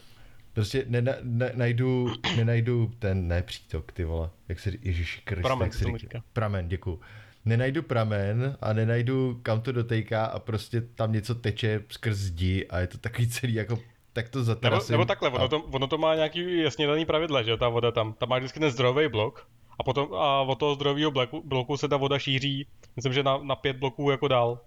[0.59, 5.67] Prostě nena, ne, najdu, nenajdu ten, ne přítok, ty vole, jak se, ježiši Kriste, Pramen
[5.67, 5.99] jak se říká.
[5.99, 6.23] říká.
[6.33, 7.01] Pramen, děkuju.
[7.45, 12.79] Nenajdu pramen a nenajdu, kam to dotejká a prostě tam něco teče skrz zdi a
[12.79, 13.79] je to takový celý jako,
[14.13, 17.43] tak to Nebo, nebo takhle, a- ono to, ono to má nějaký jasně daný pravidla,
[17.43, 18.13] že ta voda tam.
[18.13, 19.47] Tam má vždycky ten zdrojový blok
[19.79, 22.67] a potom a od toho zdrojového bloku, bloku se ta voda šíří,
[22.97, 24.61] myslím, že na, na pět bloků jako dál.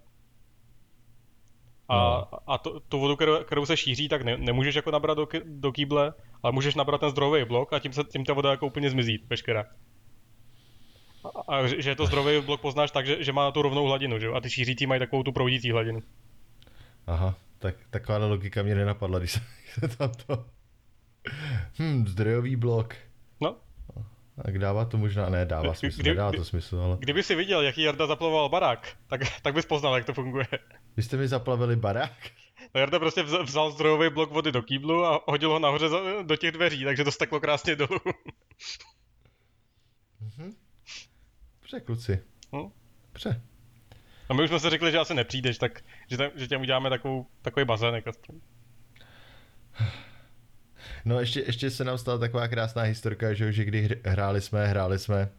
[1.92, 2.40] A, No.
[2.48, 5.72] a to, tu vodu, kterou, kterou se šíří, tak ne, nemůžeš jako nabrat do, do
[5.72, 8.90] kýble, ale můžeš nabrat ten zdrojový blok a tím, se, tím ta voda jako úplně
[8.90, 9.66] zmizí, veškerá.
[11.48, 13.86] A, a že že je to zdrojový blok poznáš tak, že, že má tu rovnou
[13.86, 14.34] hladinu, že jo?
[14.34, 16.00] A ty šířící mají takovou tu proudící hladinu.
[17.08, 19.44] Aha, tak taková logika mě nenapadla, když jsem,
[19.98, 20.46] tam to...
[21.80, 22.96] Hm, zdrojový blok.
[23.42, 23.56] No,
[24.46, 26.98] Tak dává to možná, ne, dává smysl, Kdy- nedává to smysl, ale...
[27.00, 30.46] kdyby si viděl, jaký Jarda zaplavoval barák, tak, tak bys poznal, jak to funguje.
[30.98, 32.32] Vy jste mi zaplavili barák?
[32.76, 36.00] No Jarda prostě vzal, vzal zdrojový blok vody do kýblu a hodil ho nahoře za,
[36.22, 38.00] do těch dveří, takže to steklo krásně dolů.
[41.62, 42.20] Dobře, kluci.
[42.56, 42.70] Hm?
[43.06, 43.42] Dobře.
[44.30, 46.90] A my už jsme si řekli, že asi nepřijdeš, tak že, tam, že těm uděláme
[46.90, 48.42] takovou, takový bazének aspoň.
[51.06, 54.68] No ještě, ještě se nám stala taková krásná historka, že, že kdy hr- hráli jsme,
[54.68, 55.30] hráli jsme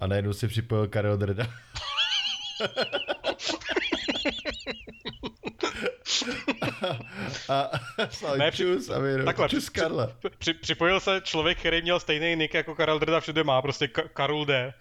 [0.00, 1.46] a najednou si připojil Karel Dreda.
[7.48, 7.60] a,
[8.32, 10.14] a Ne, při- čus a my takhle, čus při- Karle.
[10.38, 14.08] Při, připojil se člověk, který měl stejný nick jako Karel Drda všude má, prostě Ka-
[14.08, 14.74] Karul D.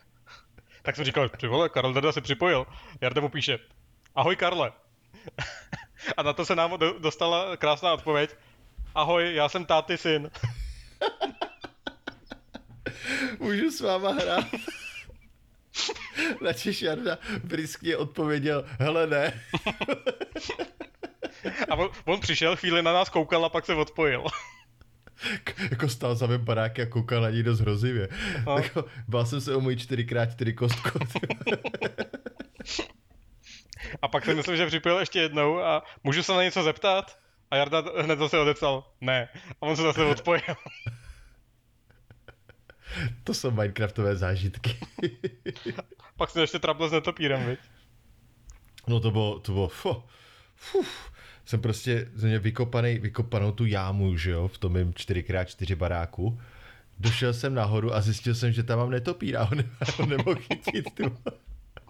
[0.82, 2.68] Tak jsem říkal, ty vole, Karel Drda se připojil.
[3.02, 3.60] Jarda mu píše,
[4.16, 4.72] ahoj Karle.
[6.18, 8.36] a na to se nám do, dostala krásná odpověď,
[8.96, 10.32] ahoj, já jsem táty syn.
[13.40, 14.46] Můžu s váma hrát?
[16.42, 19.42] Načež Jarda briskně odpověděl, hele ne.
[21.70, 24.24] A on, on přišel, chvíli na nás koukal a pak se odpojil.
[25.44, 28.08] K- jako stál za mým baráky a koukal na něj dost hrozivě.
[28.46, 28.58] No.
[28.58, 31.00] Jako, bál jsem se o můj 4x4 kostku.
[34.02, 37.18] A pak jsem myslel, že připojil ještě jednou a můžu se na něco zeptat?
[37.52, 39.30] A Jarda hned zase odepsal, ne.
[39.62, 40.42] A on se zase odpojil.
[43.24, 44.78] to jsou Minecraftové zážitky.
[46.18, 47.60] pak jsem ještě trapl s netopírem, viď?
[48.88, 50.04] no to bylo, to bylo, fo,
[50.56, 51.12] fuf.
[51.46, 56.40] Jsem prostě ze mě vykopaný, vykopanou tu jámu, že jo, v tom mým 4x4 baráku.
[57.00, 59.64] Došel jsem nahoru a zjistil jsem, že tam mám netopíra a on,
[60.00, 61.18] on nemohl chytit tu.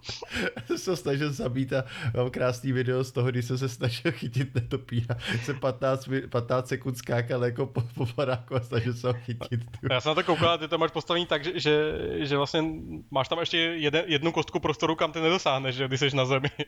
[0.76, 1.84] Se snažil zabít a
[2.16, 5.16] mám krásný video z toho, když jsem se snažil chytit netopíra.
[5.44, 9.60] Jsem 15, mi- 15 sekund skákal jako po, po baráku a snažil se ho chytit.
[9.90, 12.64] Já jsem na to koukal ty to máš postavený tak, že, že, že vlastně
[13.10, 16.48] máš tam ještě jeden, jednu kostku prostoru, kam ty nedosáhneš, že, když jsi na zemi.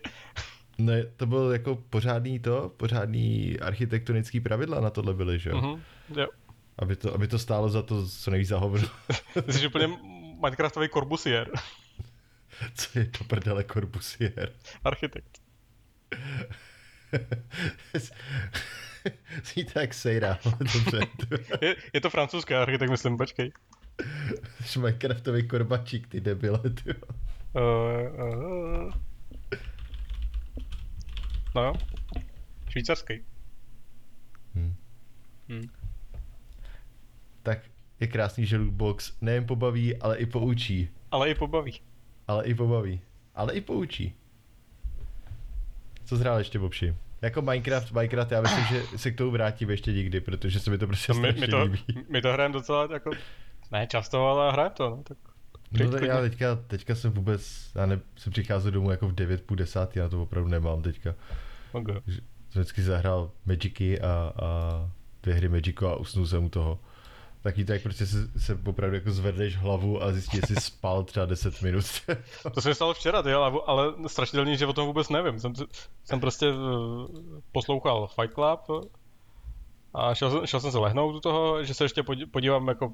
[0.79, 5.57] Ne, to bylo jako pořádný to, pořádný architektonický pravidla na tohle byly, že jo?
[5.57, 5.83] Mhm,
[6.16, 6.27] jo.
[6.79, 8.88] Aby to, aby to stálo za to, co nejvíc za hovno.
[9.49, 9.88] Jsi úplně
[10.42, 11.51] Minecraftový korbusier.
[12.75, 14.53] co je to prdele Corbusier?
[14.85, 15.38] Architekt.
[19.45, 21.01] Zní to jak Sejra, dobře.
[21.62, 23.53] Je, je to francouzský architekt, myslím, počkej.
[24.77, 26.88] Minecraftový korbačík, ty debile, ty.
[26.88, 26.95] jo.
[27.55, 28.93] Uh, uh,
[31.55, 31.75] no jo.
[32.69, 33.25] Švýcarský.
[34.55, 34.75] Hm.
[35.49, 35.69] Hm.
[37.43, 37.59] Tak
[38.01, 40.88] je krásný, že Lootbox nejen pobaví, ale i poučí.
[41.11, 41.81] Ale i pobaví.
[42.29, 43.01] Ale i pobaví.
[43.35, 44.15] Ale i poučí.
[46.05, 46.95] Co zhrál ještě, Bobši?
[47.23, 50.79] Jako Minecraft, Minecraft, já myslím, že se k tomu vrátím ještě někdy, protože se mi
[50.79, 51.85] to prostě My, my, to, líbí.
[52.09, 53.11] my to hrajeme docela jako,
[53.73, 55.19] ne často, ale hrajeme to, no, tak
[55.73, 59.43] No tak já teďka, teďka jsem vůbec, já ne, jsem přicházel domů jako v 9,
[59.43, 61.15] půl desátý, já to opravdu nemám teďka.
[61.73, 61.95] okay.
[62.07, 64.91] Jsem vždycky zahrál Magicy a, a
[65.23, 66.79] dvě hry Magicu a usnul jsem u toho.
[67.44, 71.85] Tak prostě se, se opravdu jako zvedneš hlavu a zjistíš, jestli spal třeba 10 minut.
[72.54, 75.40] To se stalo včera, ty, ale, ale strašidelný, že o tom vůbec nevím.
[75.40, 75.52] Jsem,
[76.04, 76.54] jsem prostě eh,
[77.52, 78.61] poslouchal Fight Club
[79.94, 82.92] a šel, jsem- šel jsem se lehnout u toho, že se ještě podí- podívám jako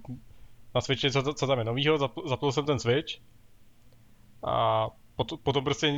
[0.74, 3.14] na Switchi, co, co tam je novýho, zapl, zapl jsem ten Switch
[4.46, 4.86] a
[5.16, 5.94] pot, potom prostě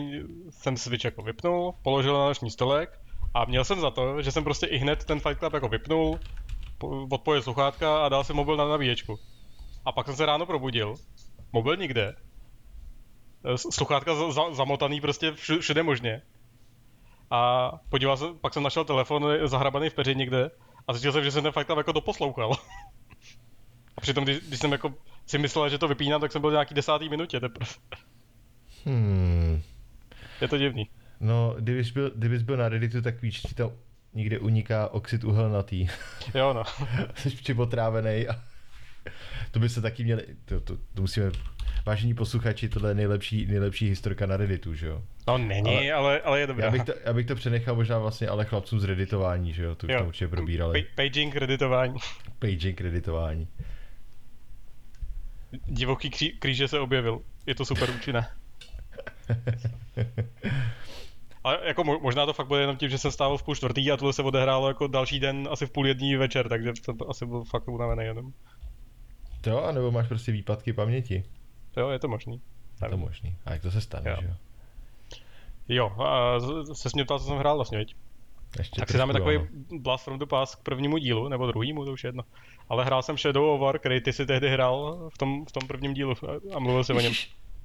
[0.50, 3.00] jsem Switch jako vypnul, položil na noční stolek
[3.34, 6.20] a měl jsem za to, že jsem prostě i hned ten Fight Club jako vypnul,
[7.10, 9.18] odpojil sluchátka a dal si mobil na nabíječku.
[9.84, 10.94] A pak jsem se ráno probudil,
[11.52, 12.14] mobil nikde,
[13.56, 16.22] s- sluchátka za, za, zamotaný prostě všu- všude možně.
[17.30, 20.50] A podíval se, pak jsem našel telefon zahrabaný v peři někde
[20.88, 22.52] a zjistil jsem, že jsem ten Fight Club jako doposlouchal.
[23.96, 24.94] A přitom, když, když jsem jako
[25.26, 27.70] si myslel, že to vypínám, tak jsem byl v nějaký desátý minutě teprve.
[28.84, 29.62] hmm.
[30.40, 30.90] Je to divný.
[31.20, 33.70] No, kdybys byl, kdybys byl na Redditu, tak víš, ti tam
[34.14, 35.88] někde uniká oxid uhelnatý.
[36.34, 36.62] Jo no.
[37.14, 38.42] Jsi připotrávený a
[39.50, 41.30] to by se taky měli, to, to, to musíme,
[41.86, 45.02] vážení posluchači, tohle je nejlepší, nejlepší historka na Redditu, že jo?
[45.28, 46.64] No není, ale, ale, ale je dobrá.
[46.64, 49.74] Já bych, to, já bych to přenechal možná vlastně ale chlapcům z Redditování, že jo?
[49.74, 49.98] To už Jo.
[49.98, 50.82] tam určitě probírali.
[50.82, 51.94] Pa- paging, kreditování.
[52.38, 53.48] Paging kreditování.
[55.66, 57.20] Divoký kří, kříže se objevil.
[57.46, 58.26] Je to super účinné.
[61.44, 63.90] Ale jako mo- možná to fakt bude jenom tím, že jsem stával v půl čtvrtý
[63.92, 67.10] a tohle se odehrálo jako další den asi v půl jedný večer, takže jsem to
[67.10, 68.32] asi byl fakt unavený jenom.
[69.46, 71.24] Jo, anebo máš prostě výpadky paměti.
[71.76, 72.40] Jo, je to možný.
[72.84, 73.36] Je to možný.
[73.44, 74.16] A jak to se stane, Jo.
[74.20, 74.34] že jo?
[75.68, 76.40] Jo, a
[76.74, 77.96] se mě ptal, co jsem hrál vlastně, viď?
[78.58, 79.46] Ještě Tak si dáme takový ano.
[79.78, 82.22] Blast from the Past k prvnímu dílu, nebo druhému, to už je jedno.
[82.68, 85.68] Ale hrál jsem Shadow of War, který ty si tehdy hrál v tom, v tom
[85.68, 86.14] prvním dílu
[86.54, 87.12] a mluvil si o něm.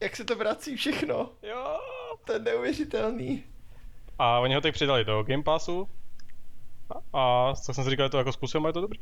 [0.02, 1.30] Jak se to vrací všechno?
[1.44, 1.80] Jo.
[2.26, 3.44] To je neuvěřitelný.
[4.20, 5.90] A oni ho teď přidali do Game Passu.
[6.90, 9.00] A, a co jsem si říkal, to jako zkusil, a je to dobrý.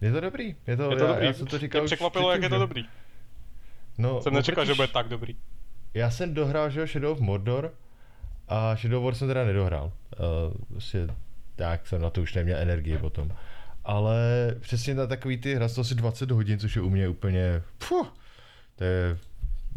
[0.00, 0.56] Je to dobrý.
[0.66, 1.26] Je to, Je to já, dobrý.
[1.26, 2.84] já jsem to říkal Mě překvapilo, jak je to dobrý.
[3.98, 5.36] No, Jsem nečekal, že bude tak dobrý.
[5.94, 7.74] Já jsem dohrál, že Shadow of Mordor
[8.48, 9.84] a Shadow of War jsem teda nedohrál.
[10.18, 11.08] Uh, prostě
[11.56, 13.30] tak jsem na to už neměl energii potom.
[13.84, 14.18] Ale
[14.60, 18.14] přesně na takový ty, hra to asi 20 hodin, což je u mě úplně, puh,
[18.76, 19.18] to je,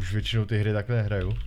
[0.00, 1.38] už většinou ty hry takhle nehraju.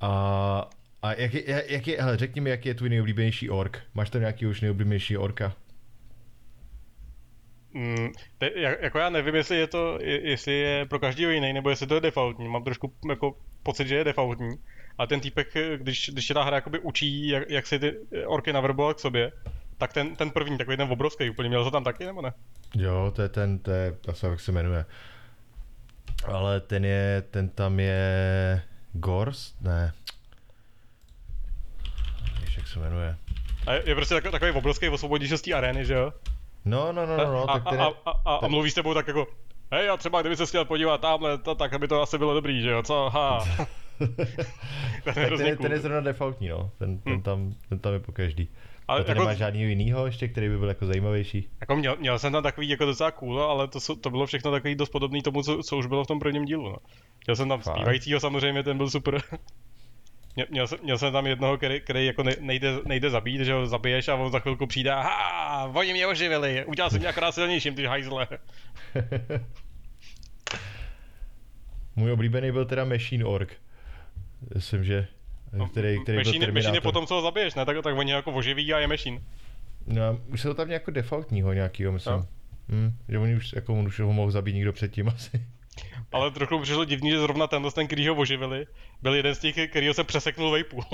[0.00, 0.70] A,
[1.02, 3.80] a jak je, jak- je, hele, řekni mi, jaký je tvůj nejoblíbenější ork?
[3.94, 5.52] Máš tam nějaký už nejoblíbenější orka?
[7.74, 11.52] Mm, te, jak- jako já nevím, jestli je to, je- jestli je pro každého jiný,
[11.52, 12.48] nebo jestli to je defaultní.
[12.48, 14.50] Mám trošku jako pocit, že je defaultní.
[14.98, 17.94] A ten týpek, když, když ta hra jakoby učí, jak, jak si ty
[18.26, 19.32] orky naverbovat k sobě,
[19.78, 22.32] tak ten, ten první, takový ten obrovský úplně, měl to tam taky, nebo ne?
[22.76, 24.84] Jo, to je ten, to je, se jak se jmenuje.
[26.24, 29.54] Ale ten je, ten tam je Gors?
[29.60, 29.92] Ne.
[32.52, 33.16] Víš, jak se jmenuje.
[33.66, 36.12] A je, je prostě takový, takový obrovský, osvobodíš se z té arény, že jo?
[36.64, 38.74] No, no, no, no, no a, tak ten, a, a, a, a ten- mluví s
[38.74, 39.26] tebou tak jako,
[39.72, 42.62] hej, a třeba kdyby se chtěl podívat tamhle, to, tak aby to asi bylo dobrý,
[42.62, 43.44] že jo, co, ha.
[43.98, 46.70] ten je tak ten, je, ten je zrovna defaultní, no.
[46.78, 47.22] Ten, ten, Hm.
[47.22, 48.48] tam, ten tam je po každý.
[48.88, 51.48] Ale ty jako- nemáš žádnýho jinýho ještě, který by byl jako zajímavější?
[51.60, 54.74] Jako měl, měl jsem tam takový jako docela cool, ale to, to bylo všechno takový
[54.74, 56.68] dost podobný tomu, co, co už bylo v tom prvním dílu.
[56.68, 56.76] No.
[57.26, 57.74] Měl jsem tam Fakt?
[57.76, 59.22] zpívajícího samozřejmě, ten byl super.
[60.36, 63.52] Měl, měl, jsem, měl jsem tam jednoho, který, který jako ne, nejde, nejde zabít, že
[63.52, 67.08] ho zabiješ a on za chvilku přijde a ha, oni mě oživili, udělal jsem mě
[67.08, 68.26] akorát silnějším, ty hajzle.
[71.96, 73.56] Můj oblíbený byl teda Machine Org.
[74.54, 75.06] Myslím, že
[75.70, 76.82] který, který byl machine, machine je Terminátor.
[76.82, 77.64] potom, co ho zabiješ, ne?
[77.64, 79.20] Tak, tak oni jako oživí a je machine.
[79.86, 82.14] No, už jsou tam jako defaultního nějakýho, myslím.
[82.14, 82.24] Jo.
[82.68, 85.46] Hm, že oni už, jako, on už ho mohl zabít někdo předtím asi.
[86.12, 88.66] Ale trochu přišlo divný, že zrovna tenhle, ten, který ho oživili,
[89.02, 90.84] byl jeden z těch, kterýho jsem přeseknul vejpůl.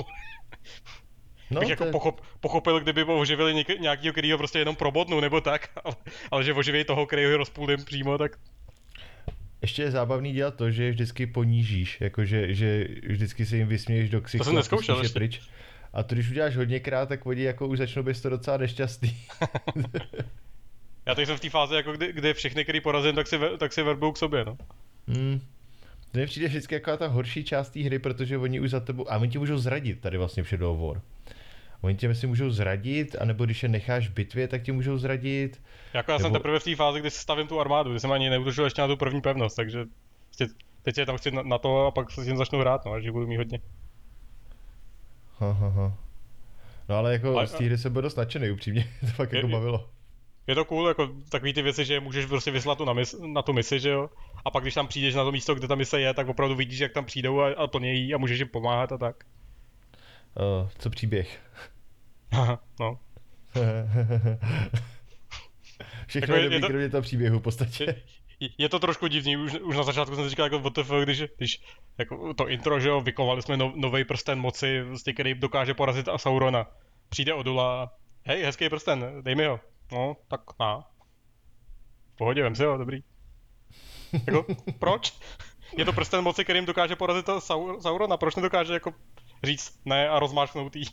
[1.51, 4.77] No, bych jako to je- pochop, pochopil, kdyby oživili něk, nějakýho, který ho prostě jenom
[4.77, 5.95] probodnu nebo tak, ale,
[6.31, 8.37] ale že oživí toho, který ho rozpůlím přímo, tak
[9.63, 14.11] Ještě je zábavný dělat to, že je vždycky ponížíš, jakože že vždycky se jim vysměješ
[14.11, 15.15] do ksichtu jsem a neskoušel ještě.
[15.15, 15.41] pryč.
[15.93, 19.17] A to když uděláš hodněkrát, tak oni jako už začnou být to docela nešťastný.
[21.09, 23.73] já teď jsem v té fázi, jako kdy, kdy všechny, který porazím, tak si, tak
[23.73, 24.57] si verbou k sobě, no.
[25.09, 25.41] hmm.
[26.13, 29.13] To mi přijde vždycky jako ta horší část té hry, protože oni už za tebou,
[29.13, 31.01] a oni tě můžou zradit tady vlastně of War.
[31.81, 35.63] Oni tě myslím můžou zradit, anebo když je necháš v bitvě, tak tě můžou zradit.
[35.95, 38.13] Jako já jsem Nebo- teprve v té fázi, kdy si stavím tu armádu, kdy jsem
[38.13, 39.85] ani neutočil ještě na tu první pevnost, takže
[40.27, 40.47] prostě
[40.83, 42.93] teď je tam chci na, na to a pak se s tím začnu hrát, no,
[42.93, 43.61] až budu mít hodně.
[45.39, 45.95] Ha, ha, ha.
[46.89, 49.37] No ale jako Ale- z té hry jsem byl dost nadšený, upřímně, to fakt Je-
[49.37, 49.91] jako bavilo.
[50.49, 53.43] Je to cool, jako takový ty věci, že můžeš prostě vyslat tu na, mis, na
[53.43, 54.11] tu misi, že jo?
[54.45, 56.79] A pak když tam přijdeš na to místo, kde ta mise je, tak opravdu vidíš,
[56.79, 59.25] jak tam přijdou a, a plnějí a můžeš jim pomáhat a tak.
[60.63, 61.41] Uh, co příběh?
[62.81, 62.99] no.
[66.07, 68.03] Všechno Jako je je- to- toho příběhu v podstatě.
[68.41, 71.23] Je, je to trošku divný, už, už na začátku jsem si říkal jako WTF, když,
[71.37, 71.61] když
[71.99, 76.09] jako to intro, že jo, vykovali jsme no, nový prsten moci, vlastně, který dokáže porazit
[76.09, 76.67] a Saurona.
[77.09, 77.93] Přijde Odula,
[78.25, 79.61] hej, hezký prsten, dej mi ho.
[79.93, 80.81] No, tak na.
[82.15, 83.03] V pohodě, vem si ho, dobrý.
[84.27, 84.47] Jako,
[84.79, 85.13] proč?
[85.79, 88.95] Je to prsten moci, kterým dokáže porazit ta Sau- Saurona, proč nedokáže jako
[89.45, 90.85] říct ne a rozmáčknout jí?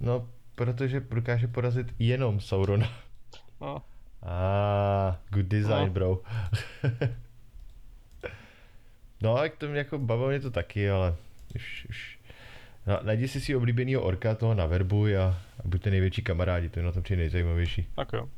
[0.00, 2.88] No, protože dokáže porazit jenom Saurona.
[3.60, 3.82] No,
[4.22, 5.92] Ah, good design, No.
[5.92, 6.20] bro.
[9.22, 11.14] no, tak to mě jako bavilo mě to taky, ale
[11.54, 12.18] už, už.
[12.86, 16.78] No, najdi si si oblíbenýho orka, toho na verbuj a, a buďte největší kamarádi, to
[16.78, 17.86] je na tom přijde nejzajímavější.
[17.94, 18.28] tak jo.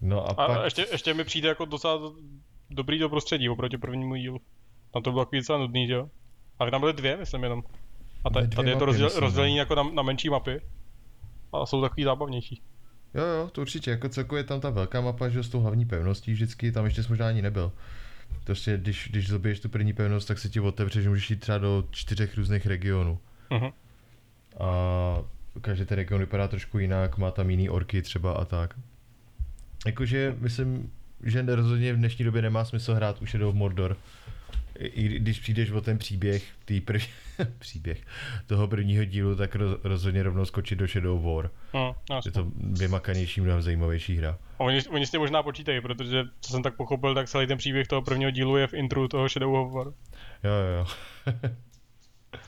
[0.00, 0.50] No a, A, pak...
[0.50, 2.12] a ještě, ještě mi přijde jako docela
[2.70, 4.40] dobrý do prostředí oproti prvnímu dílu.
[4.92, 6.08] Tam to bylo takový docela nudný, že jo?
[6.58, 7.62] Ale tam byly dvě, myslím jenom.
[8.24, 9.20] A Byly ta, dvě tady je to rozděl, no.
[9.20, 10.60] rozdělení jako na, na menší mapy.
[11.52, 12.62] A jsou takový zábavnější.
[13.14, 15.86] Jo, jo, to určitě, jako celkově je tam ta velká mapa, že s tou hlavní
[15.86, 17.72] pevností vždycky, tam ještě jsi možná ani nebyl.
[18.44, 21.58] Prostě, když, když zabiješ tu první pevnost, tak se ti otevře, že můžeš jít třeba
[21.58, 23.18] do čtyřech různých regionů.
[23.50, 23.70] Mhm.
[24.58, 25.22] A
[25.60, 28.74] každý ten region vypadá trošku jinak, má tam jiný orky třeba a tak.
[29.86, 30.92] Jakože myslím,
[31.22, 33.96] že rozhodně v dnešní době nemá smysl hrát už do Mordor.
[34.78, 37.08] I, I když přijdeš o ten příběh, tý prv...
[37.58, 38.02] příběh
[38.46, 41.50] toho prvního dílu, tak roz, rozhodně rovnou skočit do Shadow War.
[41.74, 44.38] No, no, Je to vymakanější, mnohem zajímavější hra.
[44.58, 47.58] A oni, oni s tím možná počítají, protože co jsem tak pochopil, tak celý ten
[47.58, 49.86] příběh toho prvního dílu je v intru toho Shadow of War.
[49.86, 50.86] Jo, jo, jo.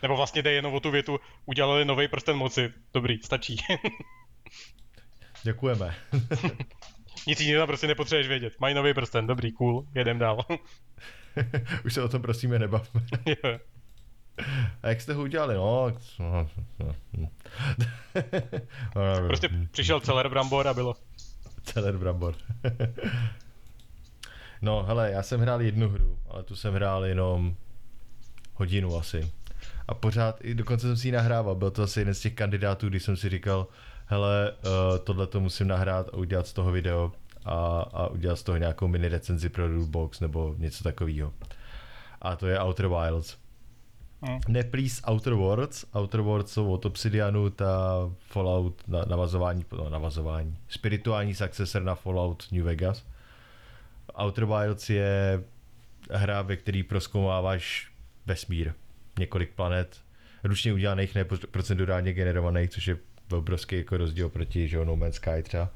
[0.02, 2.72] Nebo vlastně jde jenom o tu větu, udělali nový prsten moci.
[2.94, 3.56] Dobrý, stačí.
[5.42, 5.94] Děkujeme.
[7.26, 8.54] Nic jiného tam prostě nepotřebuješ vědět.
[8.60, 10.44] Mají nový prsten, dobrý, cool, jedem dál.
[11.84, 13.00] Už se o tom prosíme nebavme.
[14.82, 15.54] A jak jste ho udělali?
[15.54, 15.92] No.
[19.26, 20.94] prostě přišel celer Brambor a bylo.
[21.62, 22.34] Celer Brambor.
[24.62, 27.56] no, hele, já jsem hrál jednu hru, ale tu jsem hrál jenom
[28.54, 29.32] hodinu asi.
[29.88, 32.88] A pořád, i dokonce jsem si ji nahrával, byl to asi jeden z těch kandidátů,
[32.88, 33.66] kdy jsem si říkal,
[34.06, 37.12] hele, uh, tohle to musím nahrát a udělat z toho video
[37.44, 41.32] a, a udělat z toho nějakou mini recenzi pro Rulebox nebo něco takového.
[42.20, 43.36] A to je Outer Wilds.
[44.28, 44.38] Hm.
[44.48, 45.84] Ne, please, Outer Worlds.
[45.98, 52.44] Outer Worlds jsou od Obsidianu, ta Fallout, na, navazování, no, navazování, spirituální successor na Fallout
[52.52, 53.04] New Vegas.
[54.24, 55.44] Outer Wilds je
[56.10, 57.92] hra, ve který proskoumáváš
[58.26, 58.72] vesmír,
[59.18, 60.00] několik planet,
[60.44, 62.96] ručně udělaných, ne procedurálně generovaných, což je
[63.32, 65.70] obrovský jako rozdíl proti že, No Man's Sky třeba.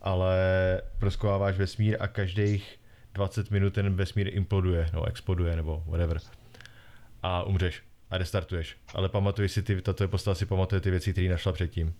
[0.00, 0.36] Ale
[0.98, 2.80] proskoumáváš vesmír a každých
[3.14, 6.20] 20 minut ten vesmír imploduje, no exploduje nebo whatever
[7.22, 8.76] a umřeš a restartuješ.
[8.94, 11.94] Ale pamatuješ si ty, tato postava si pamatuje ty věci, které našla předtím.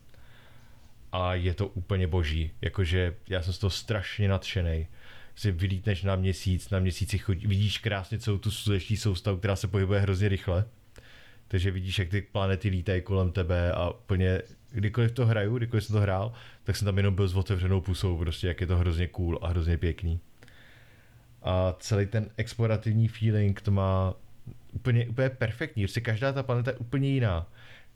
[1.12, 2.50] a je to úplně boží.
[2.60, 4.86] Jakože já jsem z toho strašně nadšený.
[5.34, 9.68] Si vylítneš na měsíc, na měsíci chodí, vidíš krásně celou tu sluneční soustavu, která se
[9.68, 10.64] pohybuje hrozně rychle.
[11.48, 15.94] Takže vidíš, jak ty planety lítají kolem tebe a úplně kdykoliv to hraju, kdykoliv jsem
[15.94, 16.32] to hrál,
[16.64, 19.48] tak jsem tam jenom byl s otevřenou pusou, prostě jak je to hrozně cool a
[19.48, 20.20] hrozně pěkný.
[21.42, 24.14] A celý ten explorativní feeling to má
[24.72, 27.46] úplně, úplně perfektní, prostě každá ta planeta je úplně jiná.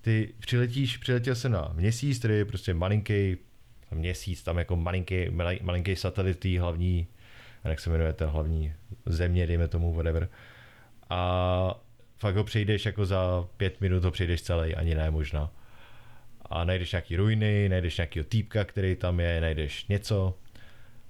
[0.01, 3.37] Ty přiletíš, přiletěl jsem na měsíc, který je prostě malinký,
[3.91, 5.31] měsíc, tam jako malinký,
[5.63, 7.07] malinký satelit hlavní,
[7.65, 8.75] jak se jmenuje ten hlavní
[9.07, 10.29] země, dejme tomu, whatever.
[11.11, 11.81] A
[12.17, 15.51] fakt ho přejdeš jako za pět minut, ho přejdeš celý, ani ne možná.
[16.51, 20.39] A najdeš nějaký ruiny, najdeš nějaký týpka, který tam je, najdeš něco.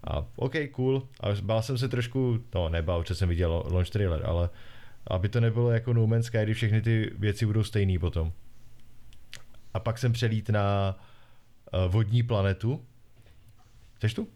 [0.04, 1.08] A OK, cool.
[1.20, 4.48] A bál jsem se trošku, no nebál, protože jsem viděl launch trailer, ale
[5.06, 8.32] aby to nebylo jako No Man's Sky, kdy všechny ty věci budou stejný potom.
[9.74, 10.96] A pak jsem přelít na
[11.72, 12.84] uh, vodní planetu.
[13.94, 14.28] Chceš tu?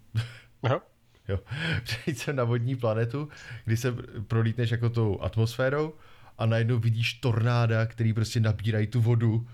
[0.63, 0.83] Aha.
[1.29, 1.39] Jo.
[1.85, 3.29] Přejít jsem na vodní planetu,
[3.65, 3.95] kdy se
[4.29, 5.95] prolítneš jako tou atmosférou
[6.39, 9.47] a najednou vidíš tornáda, který prostě nabírají tu vodu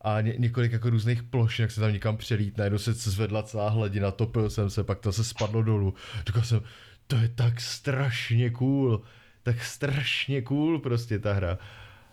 [0.00, 3.68] a ně, několik jako různých plošin, jak se tam někam přelít, najednou se zvedla celá
[3.68, 5.94] hladina, topil jsem se, pak to se spadlo dolů.
[6.26, 6.60] Říkal jsem,
[7.06, 9.02] to je tak strašně cool,
[9.42, 11.58] tak strašně cool prostě ta hra.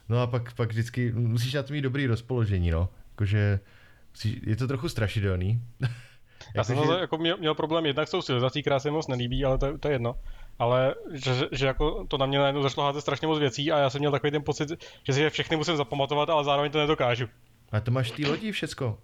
[0.10, 2.90] No a pak, pak vždycky musíš na to mít dobrý rozpoložení, no.
[3.12, 3.60] Jakože
[4.42, 5.62] je to trochu strašidelný.
[6.56, 7.00] Já jsem že...
[7.00, 9.88] jako měl, měl, problém jednak s tou civilizací, která se moc nelíbí, ale to, to
[9.88, 10.16] je jedno.
[10.60, 13.90] Ale že, že jako to na mě najednou začalo házet strašně moc věcí a já
[13.90, 14.70] jsem měl takový ten pocit,
[15.04, 17.28] že si je všechny musím zapamatovat, ale zároveň to nedokážu.
[17.72, 18.98] A to máš ty lodí všecko.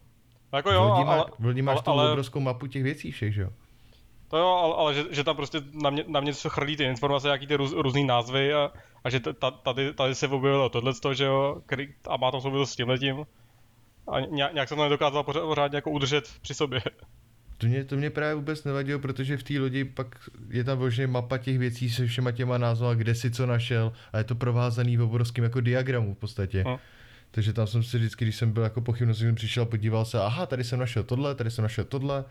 [0.54, 3.34] Jako jo, v lodi, ale, v máš ale, tu ale, obrovskou mapu těch věcí všech,
[3.34, 3.50] že jo?
[4.28, 6.84] To jo, ale, ale že, že, tam prostě na mě, na mě se chrlí ty
[6.84, 8.72] informace, jaký ty růz, různý názvy a,
[9.04, 9.20] a že
[9.64, 13.26] tady, tady se objevilo tohle, že jo, který, a má tam souvislost s tímhletím.
[14.08, 16.82] A nějak, nějak jsem to nedokázal pořádně jako udržet při sobě.
[17.58, 21.08] To mě, to mě právě vůbec nevadilo, protože v té lodi pak je tam možná
[21.08, 24.98] mapa těch věcí se všema těma názvama, kde si co našel a je to provázaný
[24.98, 26.64] v obrovském jako diagramu v podstatě.
[26.68, 26.78] Hmm.
[27.32, 30.46] Takže tam jsem si vždycky, když jsem byl jako pochybnost, jsem přišel, podíval se, aha,
[30.46, 32.26] tady jsem našel tohle, tady jsem našel tohle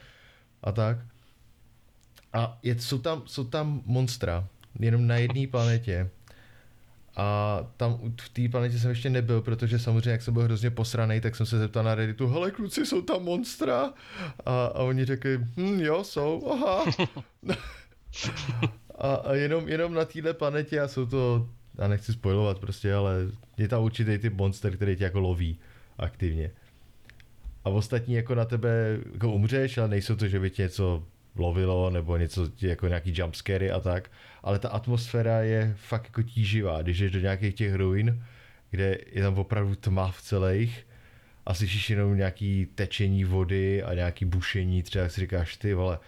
[0.62, 0.98] a tak.
[2.32, 4.48] A je, jsou, tam, jsou tam monstra,
[4.80, 6.10] jenom na jedné planetě.
[7.16, 11.20] A tam v té planetě jsem ještě nebyl, protože samozřejmě, jak jsem byl hrozně posraný,
[11.20, 13.92] tak jsem se zeptal na Redditu, hele kluci, jsou tam monstra?
[14.46, 16.84] A, a oni řekli, hm, jo, jsou, aha.
[18.98, 21.48] a, a jenom, jenom na téhle planetě a jsou to,
[21.78, 23.16] já nechci spojovat prostě, ale
[23.56, 25.58] je tam určitý typ monster, který tě jako loví
[25.98, 26.50] aktivně.
[27.64, 31.04] A ostatní jako na tebe jako umřeš, ale nejsou to, že by tě něco
[31.36, 34.10] lovilo nebo něco jako nějaký jumpscary a tak,
[34.42, 38.24] ale ta atmosféra je fakt jako tíživá, když jdeš do nějakých těch ruin,
[38.70, 40.86] kde je tam opravdu tma v celých
[41.46, 45.98] a slyšíš jenom nějaký tečení vody a nějaký bušení, třeba si říkáš, ty vole,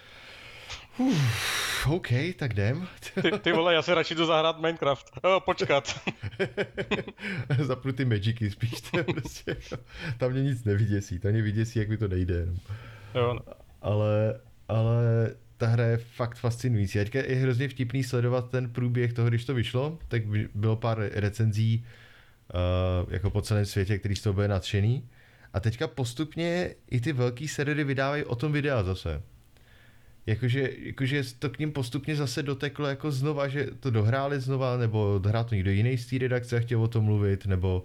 [0.99, 2.89] Uf, OK, tak jdem.
[3.22, 5.11] ty, ty vole, já se radši jdu zahrát Minecraft.
[5.22, 6.01] O, počkat.
[7.59, 9.57] Zapnu ty magicy spíš, to prostě,
[10.18, 12.35] tam mě nic nevyděsí, tam mě vyděsí, jak mi to nejde.
[12.35, 12.57] Jenom.
[13.14, 13.41] Jo, no.
[13.83, 16.99] Ale ale ta hra je fakt fascinující.
[16.99, 20.23] Teďka je hrozně vtipný sledovat ten průběh toho, když to vyšlo, tak
[20.55, 21.85] bylo pár recenzí
[23.05, 25.09] uh, jako po celém světě, který z toho byly nadšený.
[25.53, 29.23] A teďka postupně i ty velký servery vydávají o tom videa zase.
[30.27, 35.19] Jakože, jakože to k ním postupně zase doteklo jako znova, že to dohráli znova, nebo
[35.23, 37.85] dohrál to někdo jiný z té redakce a chtěl o tom mluvit, nebo,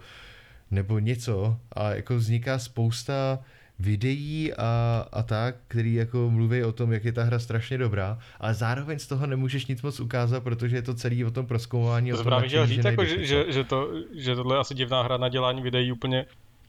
[0.71, 1.59] nebo něco.
[1.71, 3.39] A jako vzniká spousta
[3.82, 8.19] videí a, a tak, který jako mluví o tom, jak je ta hra strašně dobrá,
[8.39, 12.11] ale zároveň z toho nemůžeš nic moc ukázat, protože je to celý o tom proskoumání.
[12.11, 15.17] To právě chtěl říct, jako, že, že, že, to, že tohle je asi divná hra
[15.17, 16.25] na dělání videí úplně,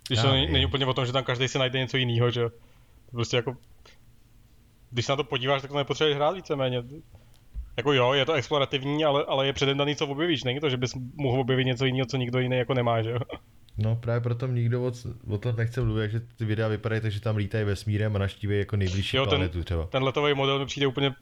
[0.09, 2.31] když Já, to není, není úplně o tom, že tam každý si najde něco jiného,
[2.31, 2.49] že
[3.11, 3.57] prostě jako
[4.91, 6.83] když se na to podíváš, tak to nepotřebuješ hrát víceméně.
[7.77, 10.45] Jako jo, je to explorativní, ale, ale je předem daný, co objevíš.
[10.45, 13.19] Není to, že bys mohl objevit něco jiného, co nikdo jiný jako nemá, že jo?
[13.79, 14.93] No právě proto nikdo o,
[15.29, 18.59] o tom nechce mluvit, že ty videa vypadají tak, že tam lítají vesmírem a naštíví
[18.59, 19.87] jako nejbližší jo, planetu ten, třeba.
[19.87, 21.15] Ten letový model mi přijde úplně...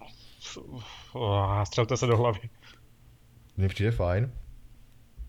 [1.12, 2.40] Oh, střelte se do hlavy.
[3.56, 4.32] Mně přijde fajn.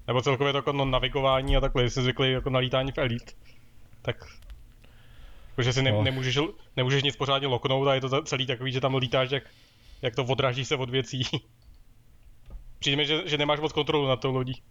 [0.07, 3.32] Nebo celkově to jako no, navigování a takhle, jsi zvyklý jako na lítání v Elite.
[4.01, 4.26] Tak
[5.55, 6.03] Protože si ne, no.
[6.03, 6.39] nemůžeš,
[6.78, 9.43] nemůžeš nic pořádně loknout a je to celý takový, že tam lítáš, jak,
[10.01, 11.24] jak to odráží se od věcí.
[12.80, 14.61] Přijde mi, že, že nemáš moc kontrolu nad tou lodí.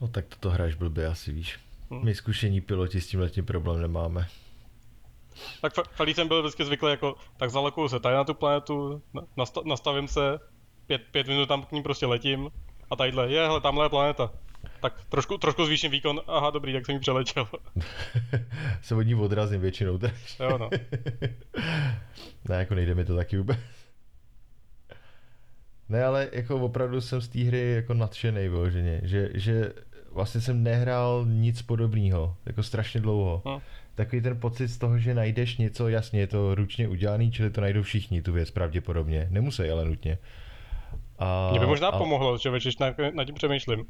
[0.00, 1.58] No tak toto hraješ blbě asi víš.
[1.90, 2.04] Hmm.
[2.04, 4.28] My zkušení piloti s tím letím problém nemáme.
[5.60, 9.02] Tak Felí jsem byl vždycky zvyklý jako, tak zalekuju se tady na tu planetu,
[9.64, 10.38] nastavím se,
[10.86, 12.50] pět, pět minut tam k ní prostě letím
[12.90, 14.30] a tadyhle, je, hele, tamhle je planeta.
[14.80, 17.48] tak trošku, trošku zvýším výkon, aha, dobrý, tak jsem ji přeletěl.
[18.82, 19.98] se od ní odrazím většinou.
[19.98, 20.14] Tak.
[20.40, 20.70] Jo, no.
[22.48, 23.75] ne, jako nejde mi to taky vůbec.
[25.88, 29.72] Ne, ale jako opravdu jsem z té hry jako nadšený vyloženě, že, že
[30.12, 33.42] vlastně jsem nehrál nic podobného, jako strašně dlouho.
[33.46, 33.60] Hmm.
[33.94, 37.60] Takový ten pocit z toho, že najdeš něco, jasně, je to ručně udělaný, čili to
[37.60, 39.26] najdou všichni, tu věc pravděpodobně.
[39.30, 40.18] Nemusí, ale nutně.
[41.18, 41.98] A, Mě by možná a...
[41.98, 43.84] pomohlo, že když na, na tím přemýšlím.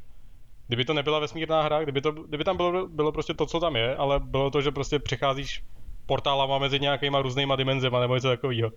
[0.66, 3.76] Kdyby to nebyla vesmírná hra, kdyby, to, kdyby tam bylo, bylo prostě to, co tam
[3.76, 5.64] je, ale bylo to, že prostě přecházíš
[6.06, 8.70] portálama mezi nějakýma různýma dimenzema nebo něco takového.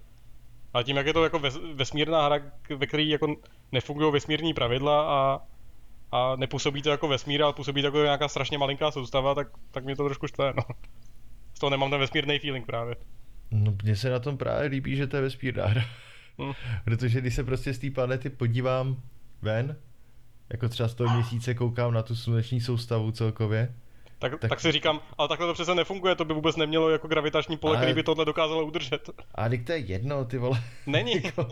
[0.74, 1.42] A tím, jak je to jako
[1.74, 2.40] vesmírná hra,
[2.78, 3.36] ve které jako
[3.72, 5.40] nefungují vesmírní pravidla a,
[6.12, 9.86] a nepůsobí to jako vesmír, ale působí to jako nějaká strašně malinká soustava, tak, tak
[9.86, 10.64] mě to trošku štve, no.
[11.54, 12.96] Z toho nemám ten vesmírný feeling právě.
[13.52, 15.86] No, mně se na tom právě líbí, že to je vesmírná hra.
[16.40, 16.54] Hmm.
[16.84, 19.02] Protože když se prostě z té planety podívám
[19.42, 19.76] ven,
[20.50, 23.76] jako třeba z toho měsíce koukám na tu sluneční soustavu celkově,
[24.20, 27.08] tak, tak, tak si říkám, ale takhle to přece nefunguje, to by vůbec nemělo jako
[27.08, 27.86] gravitační pole, ale...
[27.86, 29.10] který by tohle dokázalo udržet.
[29.36, 30.64] A teď to je jedno, ty vole.
[30.86, 31.24] Není.
[31.24, 31.44] Jako,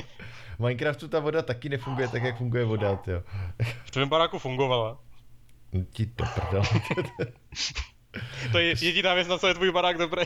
[0.56, 3.24] v Minecraftu ta voda taky nefunguje tak, jak funguje voda, ty jo.
[3.86, 5.00] V tvém baráku fungovala.
[5.74, 6.64] No, ti to prdel.
[8.52, 10.22] to je jediná věc, na co je tvůj barák dobrý.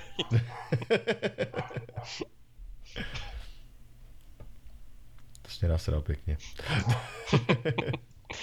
[5.42, 6.38] to jsi mě pěkně.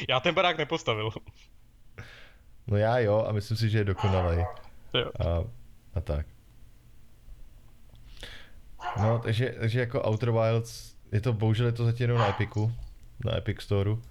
[0.09, 1.11] Já ten barák nepostavil.
[2.69, 4.45] No já jo, a myslím si, že je dokonalý.
[4.95, 5.11] Jo.
[5.21, 5.45] A,
[5.95, 6.27] a tak.
[9.01, 12.73] No, takže, takže jako Outer Wilds, je to bohužel je to zatím jenom na Epiku,
[13.25, 14.03] na Epic Storeu,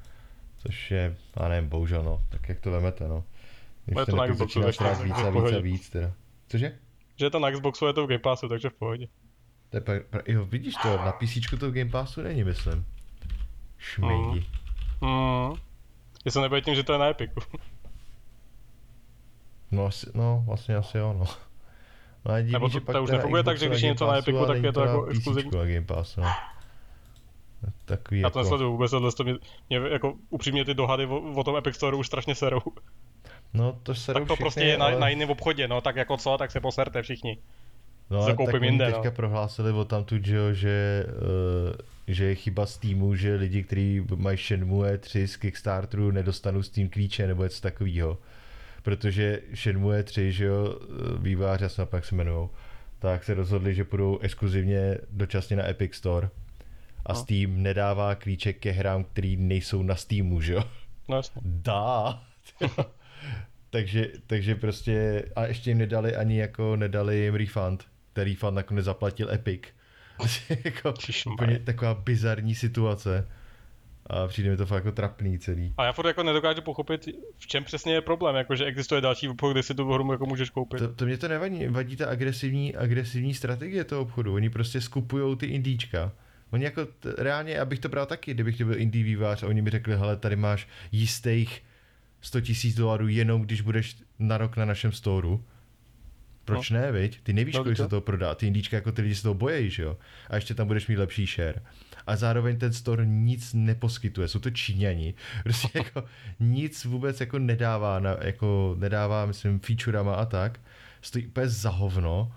[0.57, 3.23] což je, já nevím, bohužel no, tak jak to vemete no.
[3.85, 6.11] Když to na Xboxu, takže víc a víc a víc teda.
[6.47, 6.77] Cože?
[7.15, 9.07] Že je to na Xboxu, je to v Game Passu, takže v pohodě.
[9.69, 12.85] To je pra, pra, jo, vidíš to, na PC to v Game Passu není, myslím.
[13.77, 14.45] Šmejdi.
[15.01, 15.09] Mm.
[15.09, 15.55] Mm.
[16.25, 17.39] Jestli nebude tím, že to je na Epiku.
[19.71, 21.25] No, asi, no vlastně asi jo, no.
[22.25, 24.63] No a Nebo to, to už nefunguje tak, že když je něco na Epiku, tak
[24.63, 25.51] je to jako exkluzivní.
[25.57, 26.23] na Game Pass, no.
[27.85, 28.45] Takový Já to jako...
[28.45, 29.33] nesleduju vůbec, tohle to mě,
[29.69, 32.59] mě, jako upřímně ty dohady o, o tom Epic Store už strašně serou.
[33.53, 34.91] No to serou Tak to všichni, prostě je ale...
[34.91, 37.37] na, na jiném obchodě, no tak jako co, tak se poserte všichni.
[38.09, 39.15] No ale tak jinde, oni teďka no.
[39.15, 41.75] prohlásili o tamtud, že, jo, že, uh,
[42.07, 46.69] že je chyba z týmu, že lidi, kteří mají Shenmue 3 z Kickstarteru, nedostanou s
[46.69, 48.17] tím klíče nebo něco takového
[48.87, 50.79] protože Shenmue 3, že jo,
[51.19, 52.49] vývář, já jak se jmenují,
[52.99, 56.29] tak se rozhodli, že půjdou exkluzivně dočasně na Epic Store
[57.05, 57.19] a no.
[57.19, 60.63] Steam nedává klíček ke hrám, který nejsou na Steamu, že jo?
[61.07, 61.41] No jasně.
[61.45, 62.23] Dá.
[63.69, 67.85] takže, takže prostě, a ještě jim nedali ani jako, nedali jim refund.
[68.13, 69.61] Ten refund nakonec zaplatil Epic.
[70.65, 70.93] jako
[71.33, 73.27] úplně taková bizarní situace.
[74.09, 75.73] A přijde mi to fakt jako trapný celý.
[75.77, 79.29] A já furt jako nedokážu pochopit, v čem přesně je problém, jako že existuje další
[79.29, 80.79] obchod, kde si tu hru jako můžeš koupit.
[80.79, 84.33] To, to mě to nevadí, vadí ta agresivní, agresivní strategie toho obchodu.
[84.33, 86.11] Oni prostě skupují ty indíčka.
[86.51, 89.69] Oni jako t- reálně, abych to bral taky, kdybych byl indie vývář a oni mi
[89.69, 91.63] řekli, hele, tady máš jistých
[92.21, 95.45] 100 tisíc dolarů jenom když budeš na rok na našem storu.
[96.45, 96.79] Proč no.
[96.79, 97.19] ne, viď?
[97.23, 98.35] Ty nevíš, no, kolik se to prodá.
[98.35, 99.97] Ty indíčka jako ty lidi se toho bojejí, že jo?
[100.29, 101.61] A ještě tam budeš mít lepší share
[102.07, 104.27] a zároveň ten store nic neposkytuje.
[104.27, 105.13] Jsou to Číňani.
[105.43, 106.03] Prostě jako
[106.39, 110.59] nic vůbec jako nedává, na, jako nedává, myslím, featurama a tak.
[111.01, 112.31] Stojí úplně za hovno.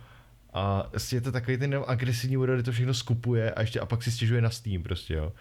[0.52, 3.86] A prostě je to takový ten agresivní úrod, kde to všechno skupuje a ještě a
[3.86, 5.32] pak si stěžuje na Steam prostě, jo.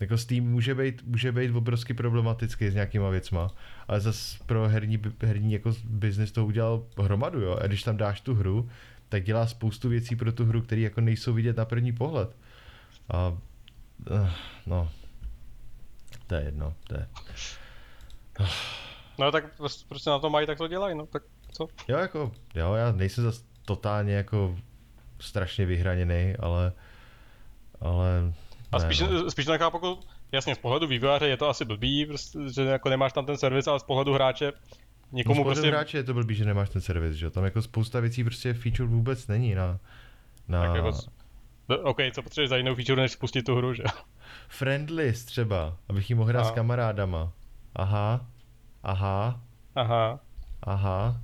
[0.00, 3.50] Jako Steam může být, může být obrovsky problematický s nějakýma věcma,
[3.88, 7.58] ale zase pro herní, herní jako business to udělal hromadu, jo.
[7.62, 8.68] A když tam dáš tu hru,
[9.08, 12.36] tak dělá spoustu věcí pro tu hru, které jako nejsou vidět na první pohled.
[13.08, 13.38] A
[14.66, 14.90] no,
[16.26, 17.08] to je jedno, to je...
[19.18, 19.44] No tak
[19.88, 21.22] prostě na to mají, tak to dělají, no tak
[21.52, 21.68] co?
[21.88, 24.56] Jo, jako, jo, já nejsem zase totálně jako
[25.20, 26.72] strašně vyhraněný, ale,
[27.80, 28.32] ale...
[28.72, 29.30] A spíš, no.
[29.30, 29.98] spíš nechápu, jako,
[30.32, 33.66] jasně z pohledu vývojáře je to asi blbý, prostě, že jako nemáš tam ten servis,
[33.66, 34.52] ale z pohledu hráče
[35.12, 35.70] někomu no, z pohledu prostě...
[35.70, 38.88] hráče je to blbý, že nemáš ten servis, že tam jako spousta věcí prostě feature
[38.88, 39.78] vůbec není na,
[40.48, 40.92] na, tak jako
[41.68, 43.82] No, OK, co potřebuješ za jinou feature, než spustit tu hru, že?
[44.48, 47.32] Friendlist třeba, abych ji mohl hrát s kamarádama.
[47.74, 48.26] Aha,
[48.82, 49.40] aha,
[49.74, 50.20] aha,
[50.62, 51.20] aha.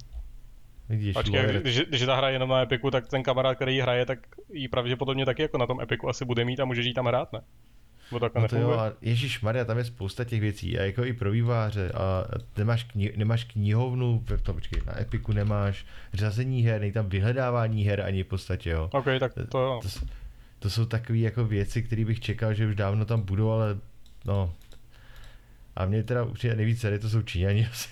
[0.88, 4.06] Vidíš, Počkej, když, když ta hra jenom na Epiku, tak ten kamarád, který ji hraje,
[4.06, 4.18] tak
[4.52, 7.32] ji pravděpodobně taky jako na tom Epiku asi bude mít a může ji tam hrát,
[7.32, 7.40] ne?
[8.10, 11.04] Bo tak no to jo, a Ježíš Maria, tam je spousta těch věcí, a jako
[11.04, 12.24] i pro výváře, a
[12.56, 18.00] nemáš, kni- nemáš knihovnu, to, počkej, na Epiku nemáš řazení her, není tam vyhledávání her
[18.00, 18.88] ani v podstatě, jo.
[18.92, 19.80] OK, tak to jo.
[19.82, 19.88] To,
[20.62, 23.78] to jsou takové jako věci, které bych čekal, že už dávno tam budou, ale
[24.24, 24.54] no,
[25.76, 27.88] A mě teda určitě nejvíc tady to jsou Číňani asi.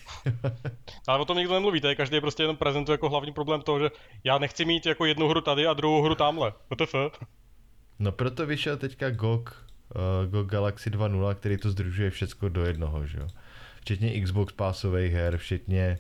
[1.07, 3.91] Ale o tom nikdo nemluví, tady každý prostě jenom prezentuje jako hlavní problém toho, že
[4.25, 6.53] já nechci mít jako jednu hru tady a druhou hru tamhle.
[6.71, 6.95] WTF?
[7.99, 13.07] No proto vyšel teďka GOG, uh, GOG Galaxy 2.0, který to združuje všecko do jednoho,
[13.07, 13.29] že jo.
[13.81, 15.99] Včetně Xbox pásových her, včetně,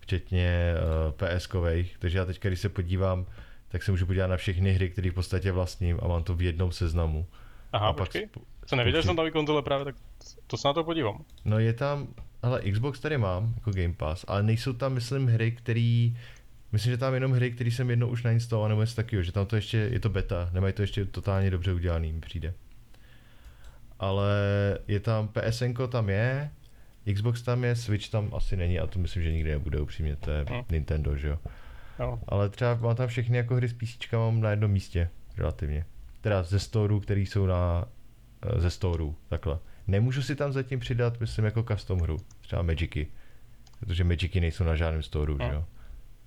[0.00, 1.96] včetně uh, PS-kových.
[1.98, 3.26] Takže já teďka, když se podívám,
[3.68, 6.42] tak se můžu podívat na všechny hry, které v podstatě vlastním a mám to v
[6.42, 7.26] jednom seznamu.
[7.72, 8.22] Aha, a počkej.
[8.32, 9.94] sp- Jsem nevěděl, jsem tam konzole právě, tak
[10.46, 11.24] to se na to podívám.
[11.44, 12.08] No je tam,
[12.42, 16.16] ale Xbox tady mám, jako Game Pass, ale nejsou tam, myslím, hry, který
[16.72, 19.46] Myslím, že tam jenom hry, které jsem jednou už nainstaloval, nebo něco takového, že tam
[19.46, 22.54] to ještě, je to beta, nemají to ještě totálně dobře udělaný, mi přijde.
[23.98, 24.32] Ale
[24.88, 26.50] je tam PSN, tam je,
[27.14, 30.30] Xbox tam je, Switch tam asi není a to myslím, že nikdy nebude upřímně, to
[30.30, 30.62] je Hm.
[30.70, 31.38] Nintendo, že jo.
[32.00, 32.18] Jo.
[32.28, 35.84] Ale třeba mám tam všechny jako hry s PC mám na jednom místě, relativně.
[36.20, 37.84] Teda ze storů, který jsou na,
[38.42, 39.58] eh, ze storů, takhle.
[39.86, 43.06] Nemůžu si tam zatím přidat, myslím, jako custom hru, třeba Magicy.
[43.80, 45.46] Protože Magicy nejsou na žádném storu, No.
[45.46, 45.64] že jo.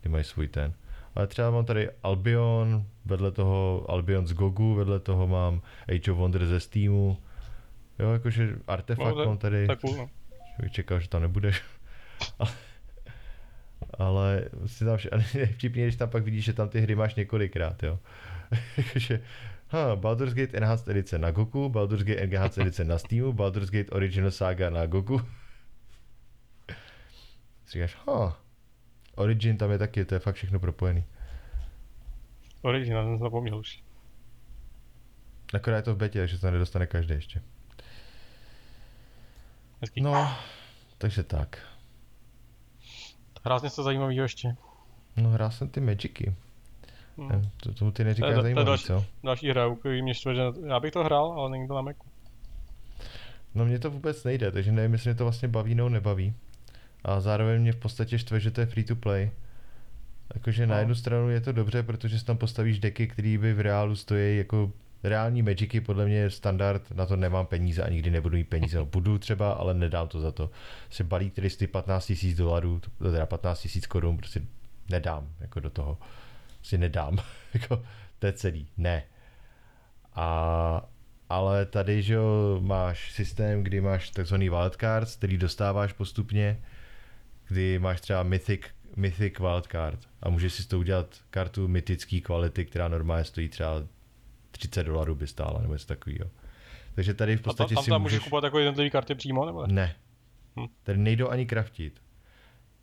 [0.01, 0.73] Ty mají svůj ten.
[1.15, 6.17] Ale třeba mám tady Albion, vedle toho Albion z Gogu, vedle toho mám Age of
[6.17, 7.17] Wonder ze Steamu.
[7.99, 9.67] Jo, jakože artefakt No, mám tady.
[9.67, 10.09] Tak cool, no.
[10.69, 11.61] Čekal, že tam nebudeš.
[14.07, 14.97] ale, si tam,
[15.35, 17.99] nejvtipněji, když tam pak vidíš, že tam ty hry máš několikrát, jo.
[18.93, 19.21] Takže,
[19.67, 23.91] ha, Baldur's Gate Enhanced Edice na Goku, Baldur's Gate Enhanced Edice na Steamu, Baldur's Gate
[23.91, 25.21] Original Saga na Goku.
[27.65, 28.41] Si říkáš, ha,
[29.15, 31.03] Origin tam je taky, to je fakt všechno propojený.
[32.61, 33.83] Origin, já jsem zapomněl už.
[35.53, 37.41] Akorát je to v betě, takže to nedostane každý ještě.
[39.81, 40.01] Hezký.
[40.01, 40.35] No,
[40.97, 41.70] takže tak.
[43.43, 44.55] Hrázně se zajímavého ještě.
[45.17, 46.35] No, hrál jsem ty Magicy.
[47.17, 47.49] Hmm.
[47.57, 49.05] To, tomu ty To neříkáš to zajímavý, další- co?
[49.23, 51.81] Další hra, u který mě štve, že já bych to hrál, ale není to na
[51.81, 52.03] Macu.
[53.55, 56.33] No mně to vůbec nejde, takže nevím, jestli mě to vlastně baví nebo nebaví.
[57.03, 59.31] A zároveň mě v podstatě štve, že to je free to play.
[60.35, 60.79] Jakože na No.
[60.79, 64.37] jednu stranu je to dobře, protože si tam postavíš deky, které by v reálu stojí
[64.37, 64.71] jako
[65.03, 68.77] reální Magicy, podle mě je standard, na to nemám peníze a nikdy nebudu mít peníze.
[68.77, 70.49] No, budu třeba, ale nedám to za to.
[70.89, 72.81] Si balík, který stojí 15 000 dolarů,
[73.11, 74.41] teda 15 000 korun, prostě
[74.89, 75.97] nedám jako do toho.
[76.61, 77.17] Si nedám.
[77.53, 77.83] jako,
[78.19, 78.67] to je celý.
[78.77, 79.03] Ne.
[80.15, 80.89] A,
[81.29, 86.61] ale tady, že jo, máš systém, kdy máš takzvaný wildcards, který dostáváš postupně,
[87.47, 88.61] kdy máš třeba mythic,
[88.95, 93.83] mythic wildcard a můžeš si z toho udělat kartu mytický kvality, která normálně stojí třeba
[94.61, 96.29] 30 dolarů by stála, nebo něco takového.
[96.95, 98.13] Takže tady v A tam, podstatě tam, si tam můžeš...
[98.13, 99.67] můžeš kupovat jako jednotlivé karty přímo, nebo?
[99.67, 99.73] ne?
[99.73, 99.95] Ne.
[100.59, 100.67] Hm.
[100.83, 102.01] Tady nejdou ani kraftit.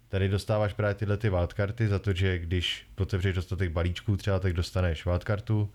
[0.09, 4.53] Tady dostáváš právě tyhle ty wildkarty za to, že když otevřeš dostatek balíčků třeba, tak
[4.53, 5.71] dostaneš wildkartu,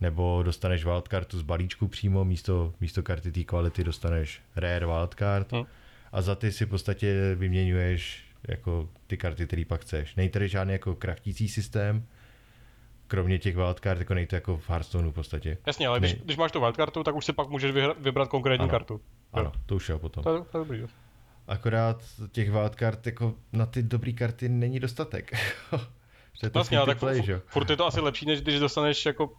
[0.00, 5.64] nebo dostaneš wildkartu z balíčku přímo, místo, místo karty té kvality dostaneš rare wildcard Hm.
[6.12, 10.14] a za ty si v podstatě vyměňuješ jako ty karty, které pak chceš.
[10.14, 12.06] Není tady žádný jako kraftící systém,
[13.06, 15.58] kromě těch wildcard, jako nejde to jako v Hearthstoneu v podstatě.
[15.66, 18.62] Jasně, ale když, když máš tu wildkartu, tak už si pak můžeš vyhra, vybrat konkrétní
[18.64, 18.70] Ano.
[18.70, 19.00] kartu.
[19.32, 20.24] Ano, to už je potom.
[20.24, 20.80] To to je dobrý.
[20.80, 20.86] jo.
[21.48, 22.02] Akorát
[22.32, 25.32] těch wildcard jako na ty dobré karty není dostatek.
[26.40, 27.40] Že je to Vlastně, ale to tak play, fu- že jo?
[27.46, 29.32] furt je to asi lepší, než když dostaneš jako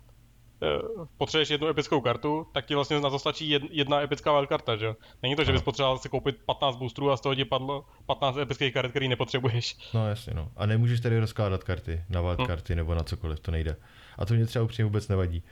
[1.17, 4.85] potřebuješ jednu epickou kartu, tak ti vlastně na to stačí jed- jedna epická wildkarta, že
[4.85, 4.95] jo?
[5.23, 8.37] Není to, že bys potřeboval si koupit 15 boostrů a z toho ti padlo 15
[8.37, 9.77] epických karet, který nepotřebuješ.
[9.93, 10.49] No jasně, no.
[10.57, 13.75] A nemůžeš tady rozkládat karty na wildkarty nebo na cokoliv, to nejde.
[14.17, 15.43] A to mě třeba upřímně vůbec nevadí.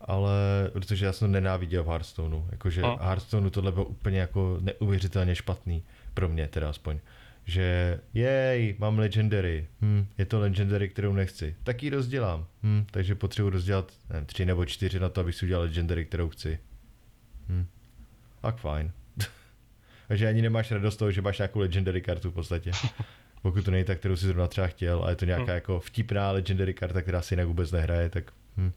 [0.00, 0.30] Ale
[0.72, 2.44] protože já jsem to nenáviděl v Hearthstoneu.
[2.50, 2.96] Jakože Hm.
[2.96, 5.82] v Hearthstoneu tohle bylo úplně jako neuvěřitelně špatný.
[6.14, 6.98] Pro mě teda aspoň.
[7.44, 9.66] Že jej, mám Legendary.
[9.82, 11.56] Hm, je to Legendary, kterou nechci.
[11.62, 12.46] Tak ji rozdělám.
[12.62, 16.28] Hm, takže potřebuji rozdělat nevím, tři nebo čtyři na to, abych si udělal Legendary, kterou
[16.28, 16.58] chci.
[17.48, 17.66] Hm.
[18.40, 18.92] Tak fajn.
[20.08, 22.70] takže ani nemáš radost toho, že máš nějakou Legendary kartu v podstatě.
[23.42, 25.54] Pokud to není ta, kterou si zrovna třeba chtěl, a je to nějaká Hm.
[25.54, 28.72] jako vtipná Legendary karta, která si jinak vůbec nehraje, tak hm.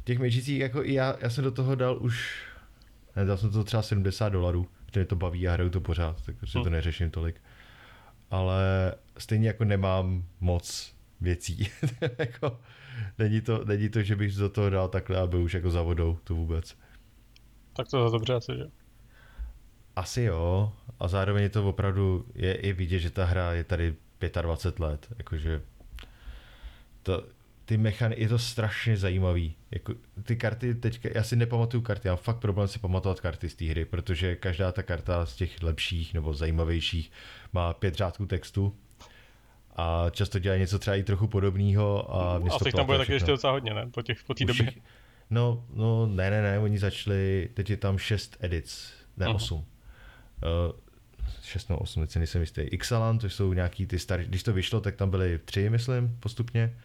[0.00, 2.42] V těch Magicích jako i já, já jsem do toho dal už,
[3.16, 4.68] ne, dal jsem to třeba 70 dolarů,
[5.00, 6.72] mě to baví a hraju to pořád, tak prostě to Hm.
[6.72, 7.40] neřeším tolik.
[8.30, 11.68] Ale stejně jako nemám moc věcí.
[12.18, 12.60] jako,
[13.18, 16.18] není, to, není to, že bych do toho dal takhle, aby už jako za vodou,
[16.24, 16.78] to vůbec.
[17.76, 18.64] Tak to je dobře asi, že?
[19.96, 23.94] Asi jo, a zároveň je to opravdu, je i vidět, že ta hra je tady
[24.42, 25.62] 25 let, jakože
[27.02, 27.26] to,
[27.64, 29.54] ty mechany, je to strašně zajímavý.
[29.70, 33.48] Jako, ty karty teďka, já si nepamatuju karty, já mám fakt problém si pamatovat karty
[33.48, 37.12] z té hry, protože každá ta karta z těch lepších nebo zajímavějších
[37.52, 38.76] má pět řádků textu
[39.76, 42.98] a často dělá něco třeba i trochu podobného a se A to těch tam bude
[42.98, 43.86] taky ještě docela hodně, ne?
[43.90, 44.72] Po těch, po té době.
[45.30, 49.34] No, no, ne, ne, ne, oni začali, teď je tam šest edic, ne Mhm.
[49.34, 49.56] osm.
[49.56, 49.64] Uh,
[51.42, 52.60] 6 nebo 8, teď nejsem jistý.
[52.60, 56.76] Ixalan, to jsou nějaký ty staré, když to vyšlo, tak tam byly tři, myslím, postupně.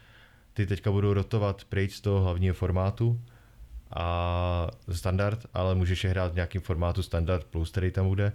[0.53, 3.21] Ty teďka budou rotovat pryč z toho hlavního formátu
[3.91, 8.33] a standard, ale můžeš je hrát v nějakém formátu standard plus, který tam bude.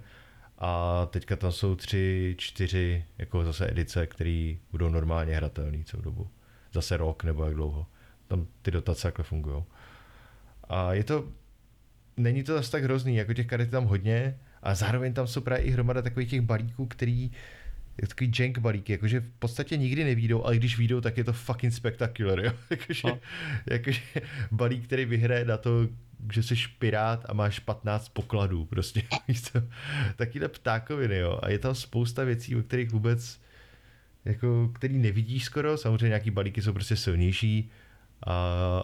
[0.57, 6.29] A teďka tam jsou tři, čtyři jako zase edice, které budou normálně hratelné celou dobu.
[6.73, 7.85] Zase rok nebo jak dlouho.
[8.27, 9.63] Tam ty dotace takhle fungují.
[10.69, 11.25] A je to,
[12.17, 15.65] není to zase tak hrozný, jako těch karet tam hodně, a zároveň tam jsou právě
[15.65, 17.31] i hromada takových těch balíků, který
[18.01, 21.33] je takový jank balíky, jakože v podstatě nikdy nevídou, ale když výjdou, tak je to
[21.33, 22.51] fucking spectacular, jo?
[22.69, 23.19] jakože, no.
[23.69, 24.01] jakože
[24.51, 25.87] balík, který vyhraje na to,
[26.33, 29.01] že jsi pirát a máš 15 pokladů, prostě,
[30.15, 33.41] Takýhle ptákoviny, jo, a je tam spousta věcí, o kterých vůbec,
[34.25, 37.69] jako, který nevidíš skoro, samozřejmě nějaký balíky jsou prostě silnější
[38.23, 38.33] a,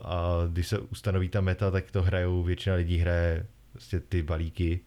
[0.03, 4.79] a když se ustanoví ta meta, tak to hrajou, většina lidí hraje prostě ty balíky,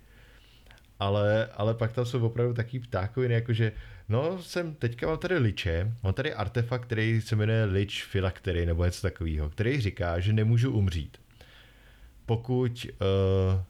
[0.98, 3.72] ale, ale pak tam jsou opravdu taký ptákoviny, jakože
[4.08, 8.84] no jsem, teďka mám tady liče, mám tady artefakt, který se jmenuje Lich Phylactery nebo
[8.84, 11.18] něco takového, který říká, že nemůžu umřít.
[12.26, 13.60] Pokud uh,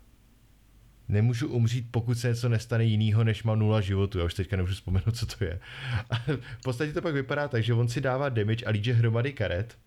[1.09, 4.19] nemůžu umřít, pokud se něco nestane jinýho, než mám nula životu.
[4.19, 5.61] Já už teďka nemůžu vzpomenout, co to je.
[6.11, 6.19] A
[6.59, 9.79] v podstatě to pak vypadá tak, že on si dává damage a líže hromady karet.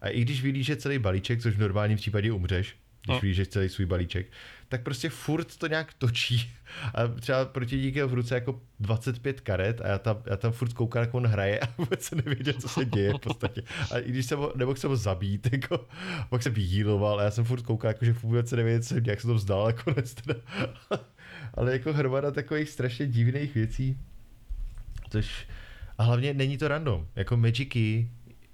[0.00, 3.20] A i když vylíže celý balíček, což v normálním případě umřeš, když no.
[3.20, 4.26] vylížeš celý svůj balíček,
[4.68, 6.52] tak prostě furt to nějak točí.
[6.94, 10.72] A třeba proti díky v ruce jako 25 karet a já tam, já tam furt
[10.72, 13.62] koukám, jak on hraje a vůbec se nevěděl, co se děje v podstatě.
[13.90, 15.86] A i když jsem ho, nebo jsem ho zabít, jako,
[16.28, 19.20] pak jsem vyhýloval a já jsem furt koukal, jako, že vůbec se nevěděl, co, jak
[19.20, 20.40] se to vzdal nakonec teda.
[21.54, 23.96] Ale jako hromada takových strašně divných věcí.
[25.10, 25.46] Což,
[25.98, 27.06] a hlavně není to random.
[27.16, 28.08] Jako Magicy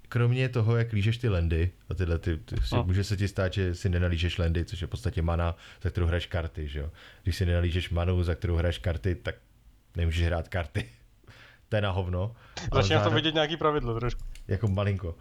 [0.09, 2.83] kromě toho, jak lížeš ty lendy, a tyhle ty, ty no.
[2.83, 6.07] může se ti stát, že si nenalížeš lendy, což je v podstatě mana, za kterou
[6.07, 6.91] hraješ karty, že jo.
[7.23, 9.35] Když si nenalížeš manu, za kterou hraješ karty, tak
[9.95, 10.89] nemůžeš hrát karty.
[11.69, 12.35] to je na hovno.
[12.73, 14.21] Začíná to vidět nějaký pravidlo trošku.
[14.47, 15.15] Jako malinko.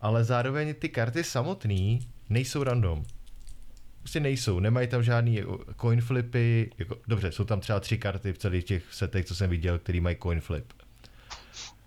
[0.00, 3.04] Ale zároveň ty karty samotné nejsou random.
[3.98, 5.42] Prostě nejsou, nemají tam žádný
[5.80, 9.50] coin flipy, jako, dobře, jsou tam třeba tři karty v celých těch setech, co jsem
[9.50, 10.72] viděl, který mají coin flip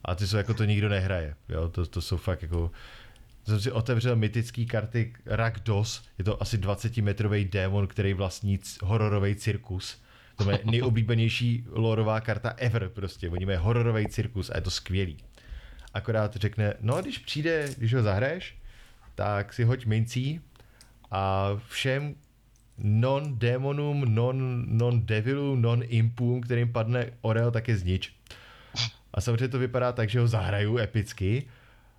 [0.06, 2.72] a ty jsou jako to nikdo nehraje, jo, to, to jsou fakt jako,
[3.46, 9.36] jsem si otevřel mytický karty Rakdos, je to asi 20 metrový démon, který vlastní hororový
[9.36, 10.02] cirkus.
[10.36, 15.18] To je nejoblíbenější lorová karta ever prostě, oni mají hororový cirkus a je to skvělý.
[15.94, 18.58] Akorát řekne, no a když přijde, když ho zahraješ,
[19.16, 20.42] tak si hoď mincí
[21.12, 22.16] a všem
[22.78, 24.16] non-démonům,
[24.78, 28.19] non-devilům, non-impům, kterým padne orel, tak je znič.
[29.14, 31.48] A samozřejmě to vypadá tak, že ho zahraju epicky,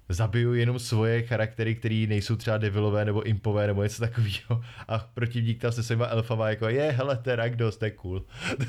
[0.08, 5.60] zabiju jenom svoje charaktery, které nejsou třeba devilové nebo impové nebo něco takového a protivník
[5.60, 8.24] tam se svýma elfama jako je, hele, to je Ragdos, to je cool.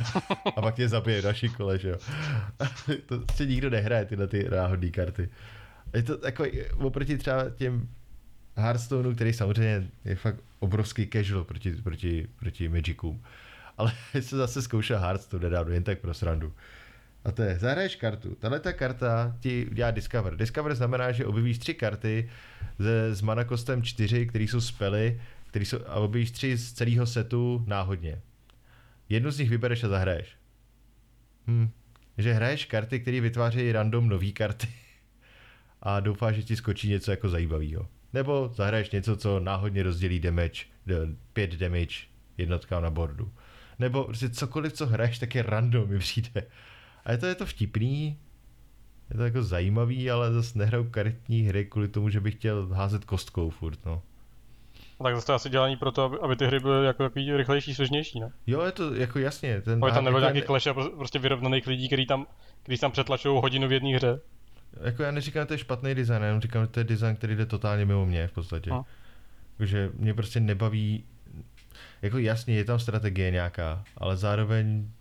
[0.55, 1.97] a pak tě zabije další kole, že jo.
[3.05, 5.29] to se nikdo nehraje, tyhle ty náhodné karty.
[5.93, 7.87] Je to takový, oproti třeba těm
[8.55, 13.23] Hearthstoneu, který samozřejmě je fakt obrovský casual proti, proti, proti Magicům.
[13.77, 16.53] Ale se zase zkoušel Hearthstone nedávno, jen tak pro srandu.
[17.25, 18.35] A to je, zahraješ kartu.
[18.35, 20.35] Tahle ta karta ti dělá Discover.
[20.35, 22.29] Discover znamená, že objevíš tři karty
[22.79, 27.05] ze, s mana kostem čtyři, které jsou spely, který jsou, a objevíš tři z celého
[27.05, 28.21] setu náhodně.
[29.09, 30.35] Jednu z nich vybereš a zahraješ.
[31.47, 31.69] Hm.
[32.17, 34.67] Že hraješ karty, které vytvářejí random nové karty
[35.81, 37.87] a doufáš, že ti skočí něco jako zajímavého.
[38.13, 40.63] Nebo zahraješ něco, co náhodně rozdělí damage,
[41.33, 41.95] pět damage
[42.37, 43.31] jednotkám na bordu.
[43.79, 46.43] Nebo prostě cokoliv, co hraješ, tak je random mi přijde.
[47.05, 48.17] A je to, je to vtipný,
[49.09, 53.05] je to jako zajímavý, ale zase nehraju karetní hry kvůli tomu, že bych chtěl házet
[53.05, 54.01] kostkou furt, no.
[55.03, 57.75] Tak zase to asi dělání pro to, aby, aby ty hry byly jako takový rychlejší,
[57.75, 58.31] svěžnější, ne?
[58.47, 59.61] Jo, je to jako jasně.
[59.61, 62.27] Ten ale tam nebyl nějaký clash a prostě vyrovnaných lidí, kteří tam,
[62.63, 64.21] který tam přetlačují hodinu v jedné hře.
[64.81, 67.35] Jako já neříkám, že to je špatný design, jenom říkám, že to je design, který
[67.35, 68.69] jde totálně mimo mě v podstatě.
[68.69, 68.85] No.
[69.57, 71.03] Takže mě prostě nebaví,
[72.01, 74.91] jako jasně, je tam strategie nějaká, ale zároveň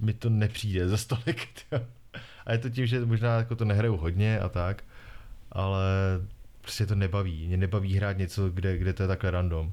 [0.00, 1.48] mi to nepřijde za stolik.
[2.46, 4.84] A je to tím, že možná jako to nehraju hodně a tak,
[5.52, 5.84] ale
[6.60, 7.46] prostě to nebaví.
[7.46, 9.72] Mě nebaví hrát něco, kde, kde to je takhle random.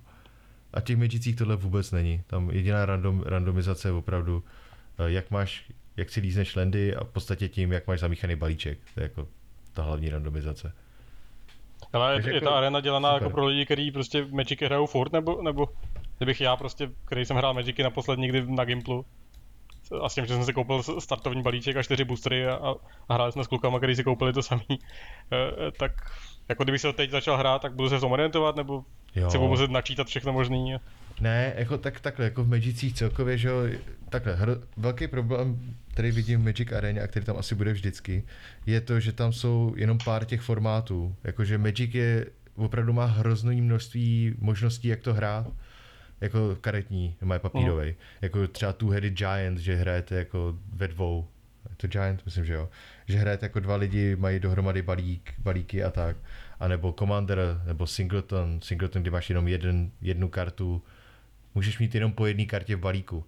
[0.73, 2.23] A těch Magicích tohle vůbec není.
[2.27, 4.43] Tam jediná random, randomizace je opravdu,
[4.99, 8.79] eh, jak máš, jak si lízneš lendy a v podstatě tím, jak máš zamíchaný balíček.
[8.93, 9.27] To je jako
[9.73, 10.73] ta hlavní randomizace.
[11.93, 13.23] Ale je, je jako, ta arena dělaná super.
[13.23, 15.69] jako pro lidi, kteří prostě Magicy hrajou furt, nebo, nebo
[16.17, 19.05] kdybych já prostě, který jsem hrál Magicy naposled někdy na Gimplu,
[20.01, 22.75] a s tím, že jsem si koupil startovní balíček a čtyři boostery a,
[23.09, 25.91] a hráli jsme s klukama, kteří si koupili to samý, e, tak
[26.49, 28.83] jako kdybych se teď začal hrát, tak budu se v tom orientovat, nebo
[29.15, 29.29] jo.
[29.29, 30.75] si budu muset načítat všechno možný.
[31.21, 33.55] Ne, jako tak, takhle, jako v Magicích celkově, že jo,
[34.09, 38.23] takhle, hro, velký problém, který vidím v Magic Arena a který tam asi bude vždycky,
[38.65, 41.15] je to, že tam jsou jenom pár těch formátů.
[41.23, 42.25] Jakože Magic je,
[42.55, 45.47] opravdu má hrozné množství možností, jak to hrát
[46.21, 47.89] jako karetní, má papírový.
[47.89, 47.95] Uh-huh.
[48.21, 51.27] Jako třeba Two-Headed Giant, že hrajete jako ve dvou.
[51.69, 52.69] Je to Giant, myslím, že jo.
[53.07, 56.17] Že hrajete jako dva lidi, mají dohromady balík, balíky a tak.
[56.59, 58.59] A nebo Commander, nebo Singleton.
[58.63, 60.83] Singleton, kdy máš jenom jeden, jednu kartu.
[61.55, 63.25] Můžeš mít jenom po jedné kartě v balíku.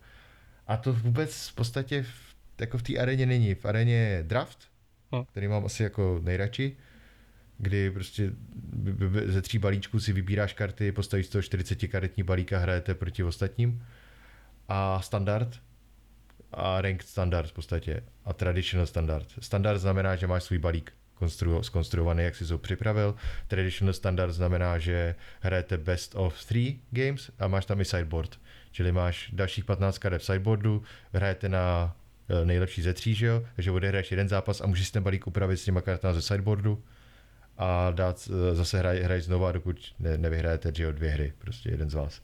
[0.68, 3.56] A to vůbec v podstatě v, jako v té aréně není.
[3.56, 4.60] V aréně je draft,
[5.12, 5.26] uh-huh.
[5.26, 6.78] který mám asi jako nejradši
[7.58, 8.32] kdy prostě
[9.26, 13.86] ze tří balíčků si vybíráš karty, postavíš toho 40 karetní balík a hrajete proti ostatním.
[14.68, 15.60] A standard
[16.52, 19.28] a ranked standard v podstatě a traditional standard.
[19.40, 23.16] Standard znamená, že máš svůj balík konstru- skonstruovaný, jak si to připravil.
[23.48, 28.40] Traditional standard znamená, že hrajete best of three games a máš tam i sideboard.
[28.72, 30.84] Čili máš dalších 15 karet v sideboardu,
[31.14, 31.96] hrajete na
[32.30, 33.44] eh, nejlepší ze tří, že jo?
[33.56, 36.84] Takže odehraješ jeden zápas a můžeš ten balík upravit s těma kartami ze sideboardu
[37.58, 41.90] a dát, eh, zase hraj, hraj znova, dokud ne, nevyhrajete že dvě hry, prostě jeden
[41.90, 42.22] z vás.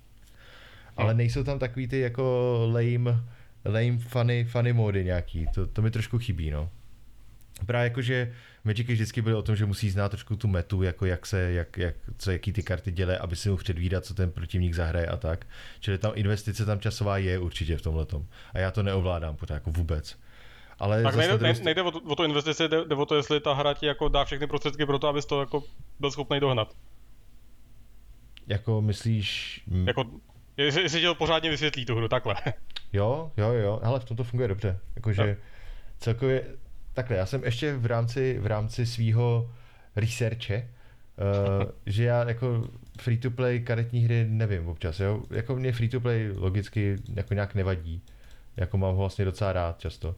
[0.97, 3.23] Ale nejsou tam takový ty jako lame,
[3.65, 6.69] lame funny, funny módy nějaký, to, to mi trošku chybí, no.
[7.65, 11.05] Právě jako, že Magicy vždycky byly o tom, že musí znát trošku tu metu, jako
[11.05, 14.31] jak se, jak, jak, co, jaký ty karty dělá, aby si mohl předvídat, co ten
[14.31, 15.47] protivník zahraje a tak.
[15.79, 18.05] Čili tam investice tam časová je určitě v tomhle
[18.53, 20.17] A já to neovládám pořád jako vůbec.
[20.79, 23.39] Ale tak nejde, nejde, nejde o, tu, o tu investici, jde, jde o to, jestli
[23.39, 25.63] ta hra ti jako dá všechny prostředky pro to, abys to jako
[25.99, 26.75] byl schopný dohnat.
[28.47, 29.61] Jako myslíš...
[29.85, 30.05] Jako,
[30.57, 32.35] jestli, jestli ti to pořádně vysvětlí tu hru, takhle.
[32.93, 34.79] Jo, jo, jo, ale v tom to funguje dobře.
[34.95, 35.43] Jakože no.
[35.99, 36.43] celkově,
[36.93, 39.51] takhle, já jsem ještě v rámci, v rámci svýho
[39.95, 40.69] researche,
[41.17, 42.67] Uh, že já jako
[42.99, 45.23] free to play karetní hry nevím občas, jo?
[45.29, 48.01] Jako mě free to play logicky jako nějak nevadí.
[48.57, 50.15] Jako mám ho vlastně docela rád často.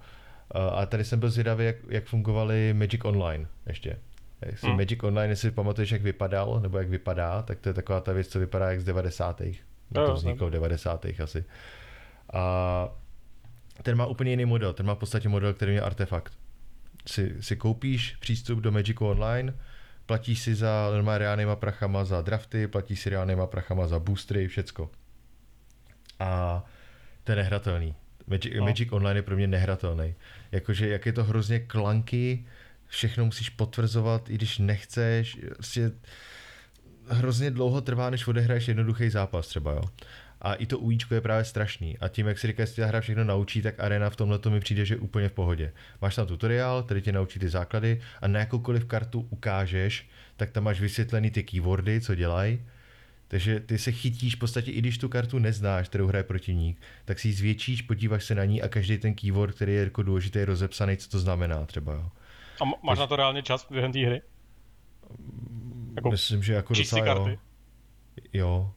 [0.51, 3.99] A tady jsem byl zvědavý, jak, jak fungovaly Magic Online ještě.
[4.45, 4.77] Jestli hmm.
[4.77, 8.27] Magic Online, jestli pamatuješ, jak vypadal, nebo jak vypadá, tak to je taková ta věc,
[8.27, 9.41] co vypadá jak z 90.
[9.91, 11.05] No, to vzniklo v 90.
[11.23, 11.45] asi.
[12.33, 12.89] A
[13.83, 14.73] ten má úplně jiný model.
[14.73, 16.33] Ten má v podstatě model, který je artefakt.
[17.07, 19.53] Si, si koupíš přístup do Magicu Online,
[20.05, 24.89] platíš si za normálně reálnýma prachama za drafty, platíš si reálnýma prachama za boostery, všecko.
[26.19, 26.63] A
[27.23, 27.95] to je nehratelný.
[28.27, 28.65] Magic, no.
[28.65, 30.15] Magic Online je pro mě nehratelný.
[30.51, 32.45] Jakože jak je to hrozně klanky,
[32.87, 35.91] všechno musíš potvrzovat, i když nechceš, prostě
[37.07, 39.83] hrozně dlouho trvá, než odehraješ jednoduchý zápas třeba, jo.
[40.41, 41.97] A i to ujíčko je právě strašný.
[41.97, 44.59] A tím, jak si říká, jestli ta hra všechno naučí, tak arena v tomhle mi
[44.59, 45.73] přijde, že je úplně v pohodě.
[46.01, 50.63] Máš tam tutoriál, který tě naučí ty základy a na jakoukoliv kartu ukážeš, tak tam
[50.63, 52.59] máš vysvětlený ty keywordy, co dělají
[53.35, 57.19] takže ty se chytíš v podstatě, i když tu kartu neznáš, kterou hraje protivník, tak
[57.19, 60.39] si ji zvětšíš, podíváš se na ní a každý ten keyword, který je jako důležitý,
[60.39, 61.93] je rozepsaný, co to znamená třeba.
[61.93, 62.09] Jo.
[62.61, 62.99] A máš Takže...
[62.99, 64.21] na to reálně čas během té hry?
[65.95, 67.29] Jako Myslím, že jako docela karty.
[67.31, 67.37] jo.
[68.33, 68.71] Jo.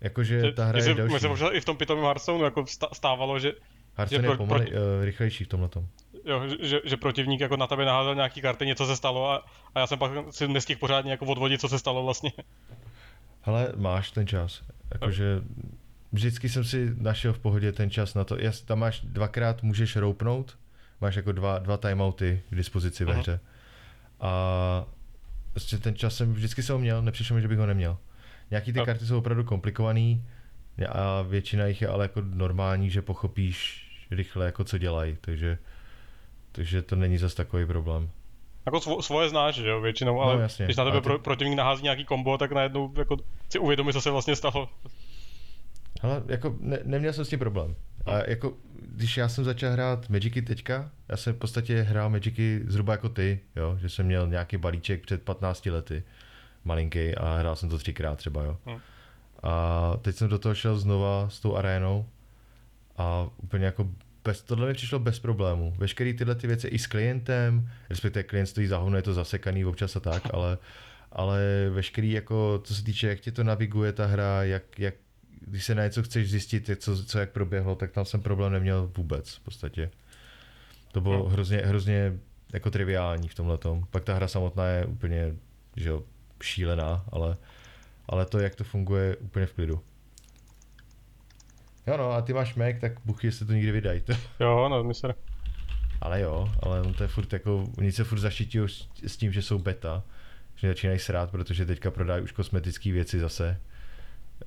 [0.00, 1.14] Jakože ta hra je delší.
[1.14, 3.52] Myslím, že i v tom pitomém Hearthstone jako stávalo, že...
[3.94, 4.80] Hearthstone je pomalej, proti...
[4.80, 5.86] uh, rychlejší v tomhle tom.
[6.24, 9.44] Jo, že, že, protivník jako na tebe naházel nějaký karty, něco se stalo a,
[9.74, 12.32] a já jsem pak si nestihl pořádně jako odvodit, co se stalo vlastně.
[13.48, 14.62] Ale máš ten čas.
[14.92, 15.40] Jakože
[16.12, 18.36] vždycky jsem si našel v pohodě ten čas na to.
[18.40, 20.58] Jas, tam máš dvakrát můžeš roupnout,
[21.00, 23.40] máš jako dva, dva timeouty k dispozici ve hře.
[24.20, 24.84] A
[25.52, 27.98] prostě ten čas jsem, vždycky jsem ho měl, nepřišlo mi, že bych ho neměl.
[28.50, 30.24] Nějaký ty karty jsou opravdu komplikovaný
[30.88, 35.58] a většina jich je ale jako normální, že pochopíš rychle, jako co dělají, takže,
[36.52, 38.10] takže to není zas takový problém.
[38.68, 40.64] Jako svo, svoje znáš, že jo, většinou, ale no, jasně.
[40.64, 41.02] když na tebe ty...
[41.02, 43.16] pro, protivník nahází nějaký kombo, tak najednou jako
[43.48, 44.68] si uvědomí, co se vlastně stalo.
[46.02, 47.74] Ale jako ne, neměl jsem s tím problém.
[48.06, 48.52] A jako,
[48.92, 53.08] když já jsem začal hrát Magicy teďka, já jsem v podstatě hrál Magicy zhruba jako
[53.08, 56.02] ty, jo, že jsem měl nějaký balíček před 15 lety,
[56.64, 58.56] malinký a hrál jsem to třikrát třeba, jo.
[58.66, 58.78] Hmm.
[59.42, 62.06] A teď jsem do toho šel znova s tou arénou
[62.96, 63.88] a úplně jako
[64.24, 65.74] bez, tohle mi přišlo bez problémů.
[65.78, 69.64] Veškeré tyhle ty věci i s klientem, respektive klient stojí za hovno, je to zasekaný
[69.64, 70.58] občas a tak, ale,
[71.12, 71.40] ale
[71.70, 74.94] veškerý jako, co se týče, jak ti to naviguje ta hra, jak, jak
[75.40, 78.90] když se na něco chceš zjistit, co, co jak proběhlo, tak tam jsem problém neměl
[78.96, 79.90] vůbec v podstatě.
[80.92, 81.24] To bylo no.
[81.24, 82.18] hrozně, hrozně
[82.52, 83.86] jako triviální v tomhle tom.
[83.90, 85.34] Pak ta hra samotná je úplně
[85.78, 86.02] že jo,
[86.42, 87.36] šílená, ale,
[88.06, 89.80] ale to, jak to funguje, úplně v klidu.
[91.88, 94.02] Jo no, a ty máš Mac, tak buchy, jestli to nikdy vydají.
[94.40, 95.12] jo, no, myslím.
[96.00, 98.58] Ale jo, ale on to je furt jako, oni se furt zaštítí
[99.06, 100.02] s tím, že jsou beta,
[100.56, 103.60] že začínají srát, protože teďka prodají už kosmetické věci zase.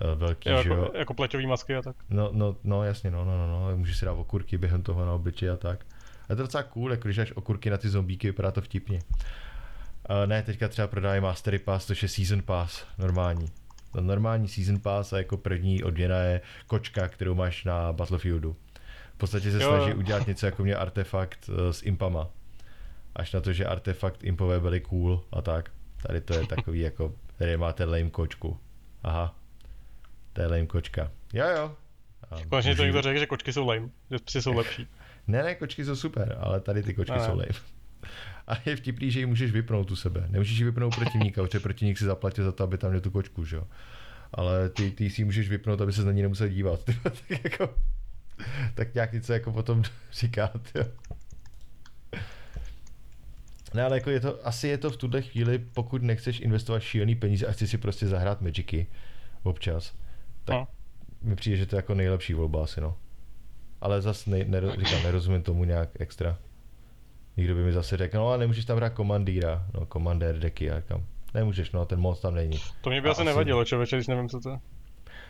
[0.01, 0.83] eh, velký, Jo, že jo.
[0.83, 1.95] jako, jako pleťový masky a tak.
[2.09, 5.13] No, no, no, jasně, no, no, no, no, můžeš si dát okurky během toho na
[5.13, 5.85] obličeji a tak.
[6.29, 8.99] A je to docela cool, jako když dáš okurky na ty zombíky, vypadá to vtipně.
[10.09, 13.45] Uh, ne, teďka třeba prodávají Mastery Pass, což je Season Pass, normální.
[13.93, 18.55] Ten normální Season Pass a jako první odměna je kočka, kterou máš na Battlefieldu.
[19.13, 22.27] V podstatě se Jo, snaží udělat něco jako mě Artefakt uh, s impama.
[23.15, 25.71] Až na to, že Artefakt impové byly cool a tak.
[26.07, 28.57] Tady to je takový jako, tady máte lame kočku.
[29.03, 29.35] Aha,
[30.33, 31.11] to je lame kočka.
[31.33, 31.75] Jo, jo.
[32.49, 33.89] Konečně to můžu- někdo řekl, že kočky jsou lame,
[34.31, 34.87] že jsou lepší.
[35.27, 37.25] ne, ne, kočky jsou super, ale tady ty kočky ne.
[37.25, 37.47] jsou lame.
[38.51, 40.25] A je vtipný, že ji můžeš vypnout u sebe.
[40.29, 43.45] Nemůžeš ji vypnout protivníka, protože protivník si zaplatil za to, aby tam měl tu kočku,
[43.45, 43.67] že jo.
[44.33, 46.79] Ale ty, ty si ji můžeš vypnout, aby se na ní nemusel dívat.
[47.03, 47.75] tak jako,
[48.73, 49.83] tak nějak něco jako potom
[50.13, 50.83] říká, jo.
[53.73, 57.15] Ne, ale jako je to, asi je to v tuhle chvíli, pokud nechceš investovat šílený
[57.15, 58.87] peníze a chceš si prostě zahrát Magicy
[59.43, 59.93] občas,
[60.45, 60.67] tak No.
[61.21, 62.97] mi přijde, že to je jako nejlepší volba asi, no.
[63.81, 66.37] Ale zase ne, nero, říkám, nerozumím tomu nějak extra.
[67.37, 70.79] Někdo by mi zase řekl, no a nemůžeš tam hrát komandýra, no komandér deky, já
[70.79, 71.03] říkám,
[71.33, 72.57] nemůžeš, no ten moc tam není.
[72.81, 74.59] To mě by A asi nevadilo, člověče, když nevím, co to je.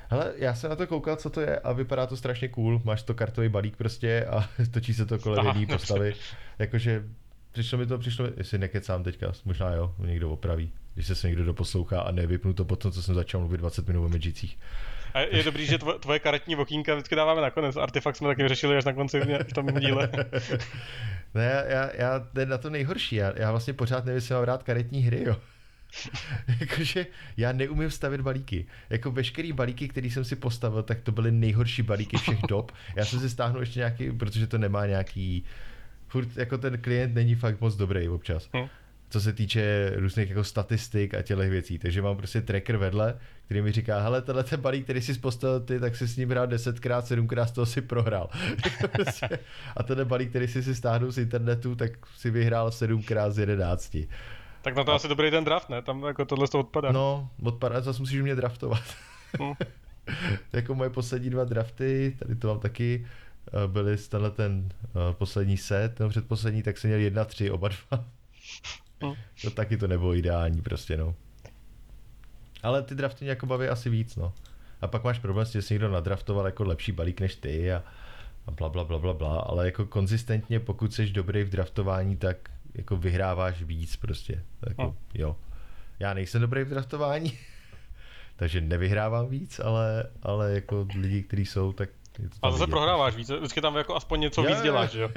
[0.10, 2.82] Hele, já jsem na to koukal, co to je a vypadá to strašně cool.
[2.84, 6.14] Máš to kartový balík prostě a točí se to kolem jedné postavy.
[6.60, 7.04] Jakože
[7.52, 10.72] přišlo mi to, přišlo mi, jestli nekecám teďka, možná jo, někdo opraví.
[10.94, 14.06] Když se se někdo doposlouchá a nevypnu to potom, co jsem začal mluvit 20 minut
[14.06, 14.58] o Magicích.
[15.14, 17.76] A je dobrý, že tvoje, tvoje karetní okýnka vždycky dáváme nakonec.
[17.76, 20.10] Artefakt jsme taky řešili až na konci v tom díle.
[21.36, 24.44] Ne, já, já, já, to na to nejhorší, já, já vlastně pořád nevím, jestli mám
[24.44, 25.38] rád karetní hry, jo.
[26.60, 27.06] Jakože
[27.38, 28.66] já neumím stavit balíky.
[28.90, 32.72] Jako veškerý balíky, který jsem si postavil, tak to byly nejhorší balíky všech dob.
[32.96, 35.46] Já jsem si stáhnul ještě nějaký, protože to nemá nějaký...
[36.08, 38.50] Furt jako ten klient není fakt moc dobrý občas.
[38.56, 38.68] Hm.
[39.12, 41.80] Co se týče různých jako statistik a těchto věcí.
[41.80, 45.60] Takže mám prostě tracker vedle, který mi říká, hele, tenhle ten balík, který jsi postavil
[45.60, 48.30] ty, tak si s ním hrál 10krát, 7krát z toho si prohrál.
[48.92, 49.40] Prostě.
[49.78, 53.98] a ten balík, který jsi si stáhnul z internetu, tak si vyhrál 7krát z 11.
[54.62, 55.82] Tak na to asi dobrý ten draft, ne?
[55.82, 56.92] Tam jako tohle toho odpadá.
[56.92, 58.84] No, odpadá, zase musíš mě draftovat.
[59.42, 59.54] Hm.
[60.54, 63.08] jako moje poslední dva drafty, tady to mám taky,
[63.48, 67.68] eh, byly tenhle ten eh, poslední set, nebo předposlední, tak jsem měl jedna tři, oba
[67.68, 68.06] dva.
[69.44, 71.16] To taky to nebylo ideální prostě, no.
[72.64, 74.34] Ale ty drafty mě jako baví asi víc, no.
[74.82, 77.74] A pak máš problém, s tím, že si někdo nadraftoval jako lepší balík než ty
[77.74, 77.84] a,
[78.48, 82.38] a bla, bla, bla, bla, bla, ale jako konzistentně, pokud jsi dobrý v draftování, tak
[82.76, 84.44] jako vyhráváš víc prostě.
[84.70, 84.96] Jako, Hm.
[85.14, 85.36] jo.
[86.00, 87.38] Já nejsem dobrý v draftování,
[88.36, 91.90] takže nevyhrávám víc, ale, ale jako lidi, kteří jsou, tak
[92.20, 92.72] je to A tam zase vidět.
[92.72, 95.10] prohráváš víc, vždycky tam jako aspoň něco Jo, víc děláš, že jo?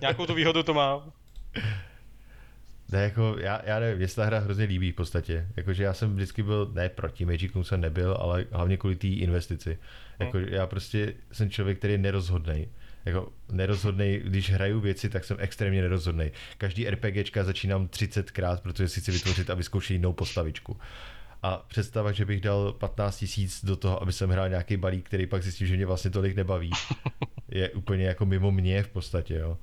[0.00, 1.02] Nějakou tu výhodu to má.
[2.94, 5.46] Ne, jako, já, já nevím, mě se ta hra hrozně líbí v podstatě.
[5.56, 9.78] Jakože já jsem vždycky byl, ne proti Magicům jsem nebyl, ale hlavně kvůli té investici.
[10.18, 12.68] Jako, já prostě jsem člověk, který je nerozhodnej.
[13.04, 16.30] Jako nerozhodnej, když hraju věci, tak jsem extrémně nerozhodnej.
[16.58, 20.76] Každý RPGčka začínám 30krát, protože si chci vytvořit a vyzkoušet jinou postavičku.
[21.42, 25.26] A představa, že bych dal 15 tisíc do toho, aby jsem hrál nějaký balík, který
[25.26, 26.70] pak zjistím, že mě vlastně tolik nebaví,
[27.48, 29.58] je úplně jako mimo mě v podstatě, jo.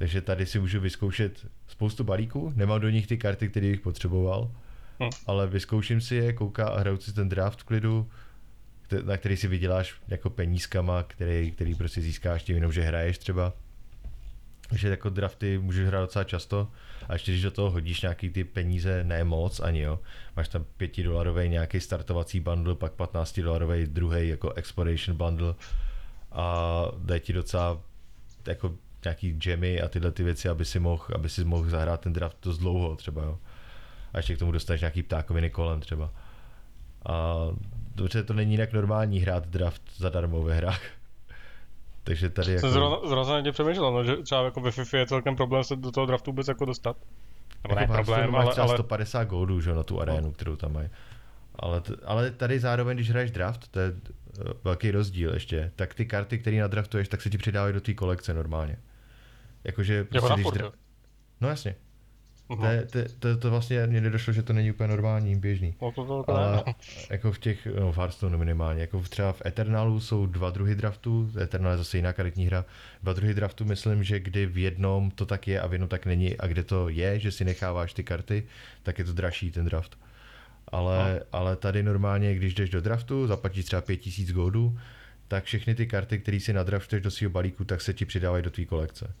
[0.00, 4.50] Takže tady si můžu vyzkoušet spoustu balíků, nemám do nich ty karty, které bych potřeboval,
[5.02, 5.08] Hm.
[5.26, 8.10] ale vyzkouším si je, kouká a hraju si ten draft v klidu,
[9.04, 13.52] na který si vyděláš jako penízkama, který, který prostě získáš tím jenom, že hraješ třeba.
[14.68, 16.68] Takže jako drafty můžeš hrát docela často
[17.08, 20.00] a ještě když do toho hodíš nějaký ty peníze, ne moc ani jo,
[20.36, 25.54] máš tam 5 dolarový nějaký startovací bundle, pak 15 dolarový druhý jako exploration bundle
[26.32, 27.80] a dají ti docela
[28.46, 28.74] jako
[29.04, 32.36] nějaký jammy a tyhle ty věci, aby si mohl, aby si mohl zahrát ten draft
[32.42, 33.38] dost dlouho třeba, jo.
[34.12, 36.10] A ještě k tomu dostaneš nějaký ptákoviny kolem třeba.
[37.08, 37.34] A
[37.94, 40.80] dobře, to není jinak normální hrát draft zadarmo ve hrách.
[42.04, 42.68] Takže tady jako...
[42.70, 45.90] zrovna, zrovna tě přemýšlel, no, že třeba jako ve FIFA je celkem problém se do
[45.90, 46.96] toho draftu vůbec jako dostat.
[47.62, 50.26] Nebo ne jako v problém, máš ale, třeba ale 150 goldů, že, na tu arénu,
[50.26, 50.32] No.
[50.32, 50.88] kterou tam mají.
[51.54, 53.92] Ale, t- ale tady zároveň, když hraješ draft, to je
[54.40, 57.94] eh, velký rozdíl ještě, tak ty karty, které nadraftuješ, tak se ti přidávají do té
[57.94, 58.76] kolekce normálně.
[59.64, 60.72] Jakože jako prostě, když furt, dra- jo.
[61.40, 61.74] No jasně.
[62.48, 62.60] Mhm.
[62.90, 65.74] To, to, to, to vlastně mě nedošlo, že to není úplně normální, běžný.
[65.82, 66.74] No to, to, to Ale ne.
[67.10, 70.74] jako v těch, no v Hearthstoneu minimálně, jako v třeba v Eternalu jsou dva druhy
[70.74, 72.64] draftů, Eternal je zase jiná karetní hra,
[73.02, 76.06] dva druhy draftů myslím, že kdy v jednom to tak je a v jednom tak
[76.06, 78.46] není a kde to je, že si necháváš ty karty,
[78.82, 79.98] tak je to dražší ten draft.
[80.68, 84.78] Ale, ale tady normálně, když jdeš do draftu, zaplatíš třeba 5000 goldů,
[85.28, 88.50] tak všechny ty karty, které si nadraftuješ do svého balíku, tak se ti přidávají do
[88.50, 89.14] tvé kolekce.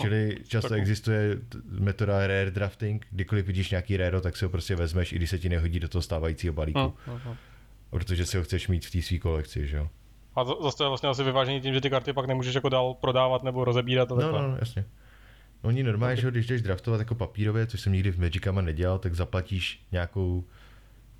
[0.00, 4.76] Čili často tak- existuje metoda rare drafting, kdykoliv vidíš nějaký rare, tak si ho prostě
[4.76, 6.78] vezmeš, i když se ti nehodí do toho stávajícího balíku.
[6.80, 7.34] Hm, hm, hm.
[7.90, 9.88] Protože si ho chceš mít v té své kolekci, že jo?
[10.34, 12.68] A za- zase to je vlastně asi vyvážený tím, že ty karty pak nemůžeš jako
[12.68, 14.42] dál prodávat nebo rozebírat a No, takhle.
[14.42, 14.84] no, no, jasně.
[15.64, 18.60] No, Oni normálně, že jo, když jdeš draftovat jako papírově, což jsem nikdy v Magicama
[18.60, 20.44] nedělal, tak zaplatíš nějakou,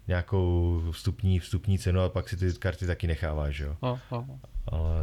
[0.08, 3.76] nějakou vstupní, vstupní cenu a pak si ty karty taky necháváš, že jo.
[3.82, 4.40] No, no, no.
[4.66, 5.00] Ale...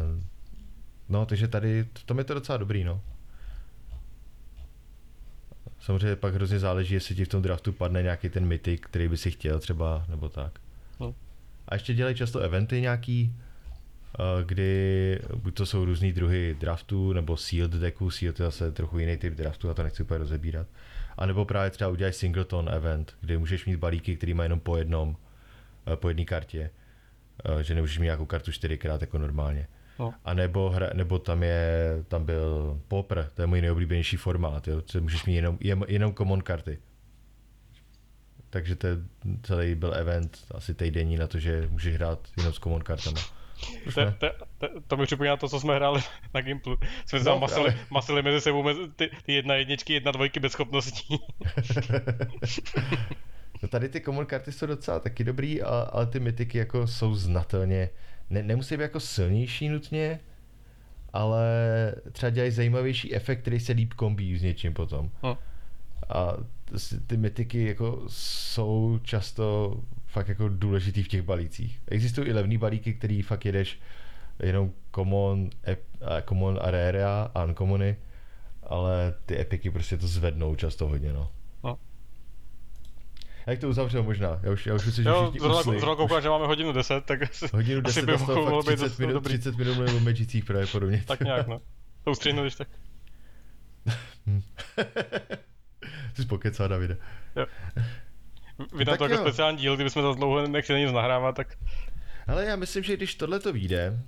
[1.08, 3.00] No, takže tady, v tom je to docela dobrý, no.
[5.86, 9.16] Samozřejmě pak hrozně záleží, jestli ti v tom draftu padne nějaký ten mytik, který by
[9.16, 10.58] si chtěl třeba, nebo tak.
[11.00, 11.14] No.
[11.68, 13.32] A ještě dělají často eventy nějaký,
[14.18, 18.98] eh, kdy buď to jsou různý druhy draftů, nebo sealed decků, sealed je zase trochu
[18.98, 20.66] jiný typ draftu a to nechci úplně rozebírat.
[21.18, 24.76] A nebo právě třeba udělají singleton event, kdy můžeš mít balíky, který mají jenom po
[24.76, 25.16] jednom,
[25.92, 26.70] eh, po jedné kartě,
[27.44, 29.68] eh, že nemůžeš mít nějakou kartu čtyřikrát jako normálně.
[29.98, 30.14] No.
[30.24, 34.82] A nebo, hra, nebo tam je, tam byl Popr, to je můj nejoblíbenější formát, jo,
[34.82, 36.78] co můžeš mít jenom, jen- jenom common karty.
[38.50, 38.88] Takže to
[39.42, 43.20] celý byl event asi týdenní na to, že můžeš hrát jenom s common kartama.
[43.94, 44.14] To, ne?
[44.18, 44.26] to,
[44.58, 46.00] to, to mi připomíná to, co jsme hráli
[46.34, 46.76] na Gimplu.
[47.06, 47.86] Jsme se tam No, masili, právě.
[47.90, 51.18] masili mezi sebou mezi ty, ty jedna jedničky, jedna dvojky bez schopností.
[53.62, 57.14] No tady ty common karty jsou docela taky dobrý, a, ale ty mytiky jako jsou
[57.14, 57.88] znatelně,
[58.30, 60.20] ne, nemusí být jako silnější nutně,
[61.12, 61.44] ale
[62.12, 65.10] třeba dělají zajímavější efekt, který se líp kombí s něčím potom.
[65.22, 65.38] No.
[66.08, 66.36] A
[67.06, 69.76] ty mytiky jako jsou často
[70.06, 71.80] fakt jako důležitý v těch balících.
[71.88, 73.80] Existují i levný balíky, který fakt jedeš
[74.42, 77.96] jenom common, ep, a common a rare a uncommony,
[78.62, 81.32] ale ty epiky prostě to zvednou často hodně, no.
[83.46, 83.50] No.
[83.52, 84.40] Jak to uzavřel možná?
[84.42, 85.80] Já už, já už myslím, že Jo, všichni zrovna, usli.
[85.80, 88.42] zrovna koukám, že máme hodinu 10, tak asi, Hodinu asi 10 by a z toho
[88.42, 89.38] mohlo být 30 zase minut, dobrý.
[89.38, 91.04] 30 minut mluvil o Magicích pravděpodobně.
[91.06, 91.60] Tak nějak, no.
[92.04, 92.68] To ustřihnu, když tak.
[96.14, 96.96] Jsi spokecá, Davide.
[98.76, 99.20] Vy tam Tak to jako jo.
[99.20, 101.56] speciální díl, kdybychom za dlouho nechtěli nic nahrávat, tak
[102.26, 104.02] Ale já myslím, že když tohle to vyjde,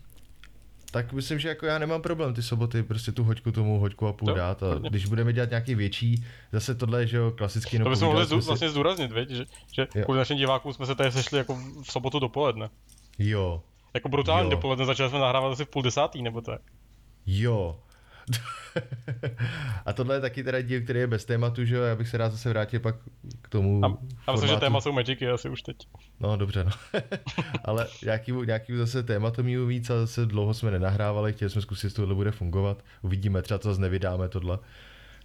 [0.91, 4.13] tak myslím, že jako já nemám problém ty soboty prostě tu hoďku tomu hoďku a
[4.13, 7.79] půl Jo, dát a když budeme dělat nějaký větší, zase tohle je, že jo, klasicky,
[7.79, 9.31] no to bychom mohli si- vlastně zdůraznit, viď?
[9.31, 10.05] že, že Jo.
[10.05, 12.71] kvůli našim divákům jsme se tady sešli jako v sobotu dopoledne.
[13.19, 13.63] Jo,
[13.95, 14.51] Jako brutálně Jo.
[14.51, 16.61] dopoledne, začali jsme nahrávat asi v půl desátý, nebo tak.
[17.27, 17.81] jo.
[19.87, 22.19] a tohle je taky teda díl, který je bez tématu, že jo, já bych se
[22.19, 22.95] rád zase vrátil pak
[23.43, 25.77] k tomu A, a myslím, že téma jsou Magicy asi už teď.
[26.21, 26.71] No dobře, no.
[27.65, 31.87] Ale nějaký, nějaký zase tématu mít víc a zase dlouho jsme nenahrávali, chtěli jsme zkusit,
[31.87, 32.85] jestli tohle bude fungovat.
[33.03, 34.59] Uvidíme, třeba to zase nevydáme tohle.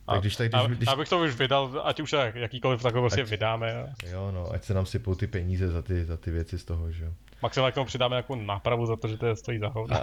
[0.05, 3.01] Tak když tak, když, a, když, Abych to už vydal, ať už jak, jakýkoliv takhle
[3.01, 3.84] prostě vydáme.
[3.84, 6.65] A Jo, no, ať se nám sypou ty peníze za ty, za ty věci z
[6.65, 7.11] toho, že jo.
[7.41, 9.97] maximálně k tomu přidáme nějakou nápravu za to, že to je stojí za hovno.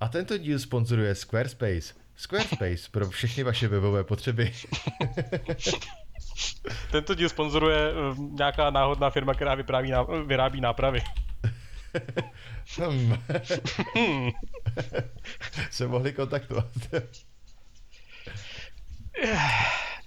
[0.00, 1.94] A, tento díl sponzoruje Squarespace.
[2.16, 4.52] Squarespace pro všechny vaše webové potřeby.
[6.90, 11.02] Tento díl sponzoruje eh, nějaká náhodná firma, která vypráví ná, vyrábí nápravy.
[12.78, 13.16] Hmm.
[15.70, 16.66] se mohli kontaktovat.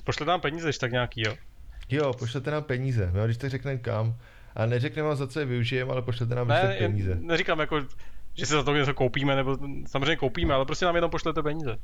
[0.04, 1.36] Pošle nám peníze, když tak nějaký, jo.
[1.90, 4.16] jo, pošlete nám peníze, jo, když tak řekneme kam.
[4.56, 7.16] A neřekneme vám, za co je využijeme, ale pošlete nám Ne, peníze.
[7.20, 7.82] neříkám jako,
[8.34, 9.58] že si za to něco koupíme, nebo
[9.88, 11.78] samozřejmě koupíme, ale prostě nám jenom pošlete peníze.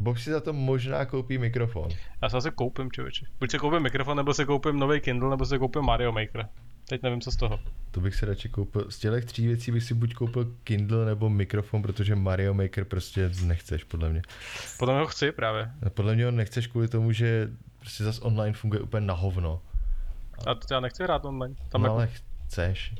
[0.00, 1.88] Boh si za to možná koupí mikrofon.
[2.22, 3.26] Já se asi koupím, člověče.
[3.40, 6.48] Buď se koupím mikrofon, nebo se koupím nový Kindle, nebo se koupím Mario Maker.
[6.88, 7.60] Teď nevím, co z toho.
[7.90, 8.90] To bych se radši koupil.
[8.90, 13.30] Z těch tří věcí bych si buď koupil Kindle nebo mikrofon, protože Mario Maker prostě
[13.42, 14.22] nechceš, podle mě.
[14.78, 15.70] Potom ho chci právě.
[15.86, 17.50] A Podle mě ho nechceš kvůli tomu, že
[17.80, 19.62] prostě zas online funguje úplně na hovno.
[20.46, 21.54] A to já nechci hrát online.
[21.68, 22.08] Tam no jako, ale
[22.46, 22.94] chceš.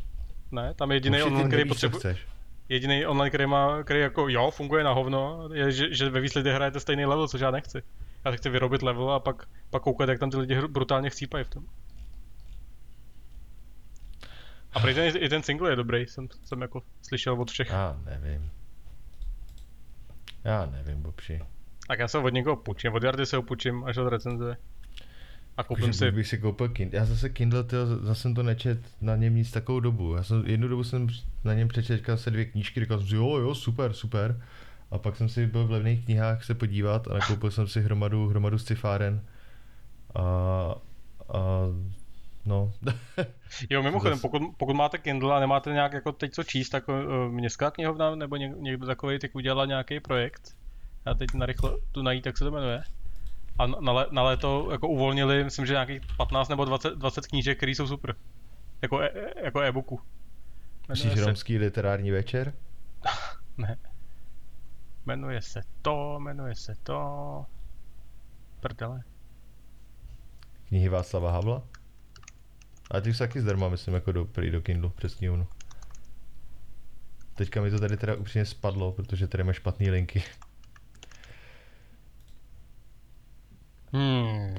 [0.52, 2.26] ne, tam jediný Určitě online, který potřebuje, chceš.
[2.68, 6.51] Jediný online, který má, který jako jo, funguje na hovno, je, že, že ve výsledku
[6.51, 7.82] hrajete stejný level, což já nechci.
[8.24, 11.48] Já chci vyrobit level a pak, pak koukat, jak tam ty lidi brutálně chcípají v
[11.48, 11.64] tom.
[14.72, 17.68] A prý ten, i ten single je dobrý, jsem, jsem jako slyšel od všech.
[17.70, 18.51] Já nevím.
[20.44, 21.40] Já nevím, Bobši.
[21.88, 24.56] Tak já se od někoho půjčím, od Jardy se ho půjčím, až od recenzuje.
[25.56, 26.98] A koupím si, bych si koupil Kindle.
[26.98, 30.14] Já zase Kindle, tyjo, zase jsem to nečet na něm nic takovou dobu.
[30.16, 31.08] Já jsem, jednu dobu jsem
[31.44, 34.40] na něm přečetl se dvě knížky, říkal jsem si, jo, jo, super, super.
[34.90, 38.28] A pak jsem si byl v levných knihách se podívat a nakoupil jsem si hromadu,
[38.28, 39.20] hromadu scifáren.
[40.14, 40.22] A,
[41.28, 41.40] a
[42.46, 42.72] no.
[43.70, 46.94] jo mimochodem, pokud, pokud máte Kindle a nemáte nějak jako teď co číst, tak uh,
[47.30, 50.56] městská knihovna nebo něk, někdo takový tak udělala nějaký projekt.
[51.06, 52.82] Já teď narychlo tu najít, jak se to jmenuje.
[53.58, 57.56] A na, na, na léto jako uvolnili, myslím, že nějakých 15 nebo 20, 20 knížek,
[57.56, 58.14] které jsou super.
[58.82, 60.00] Jako, e, e- jako e-booku.
[60.88, 62.52] Myslíš romský literární večer?
[63.56, 63.76] ne.
[65.06, 67.46] Jmenuje se to, jmenuje se to...
[68.60, 69.00] Prdele.
[70.68, 71.62] Knihy Václava Havla?
[72.90, 75.46] A ty už taky zdarma, myslím, jako do, prý do Kindle přes knihovnu.
[77.34, 80.24] Teďka mi to tady teda upřímně spadlo, protože tady máš špatný linky.
[83.92, 84.54] Hmm.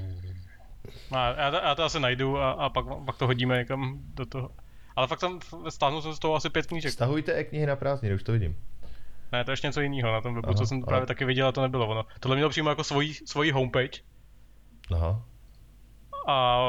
[1.12, 4.26] A já, to, já to asi najdu a, a pak, pak to hodíme někam do
[4.26, 4.52] toho.
[4.96, 5.40] Ale fakt tam
[5.70, 6.92] stáhnu jsem z toho asi pět knížek.
[6.94, 8.56] Stahujte e-knihy na prázdniny, už to vidím.
[9.32, 11.26] Ne, to je ještě něco jiného na tom webu, Aha, co jsem ale- právě taky
[11.26, 12.06] viděl a to nebylo ono.
[12.20, 14.02] Tohle mělo přímo jako svoji, svoji homepage
[14.96, 15.22] Aha.
[16.28, 16.60] a,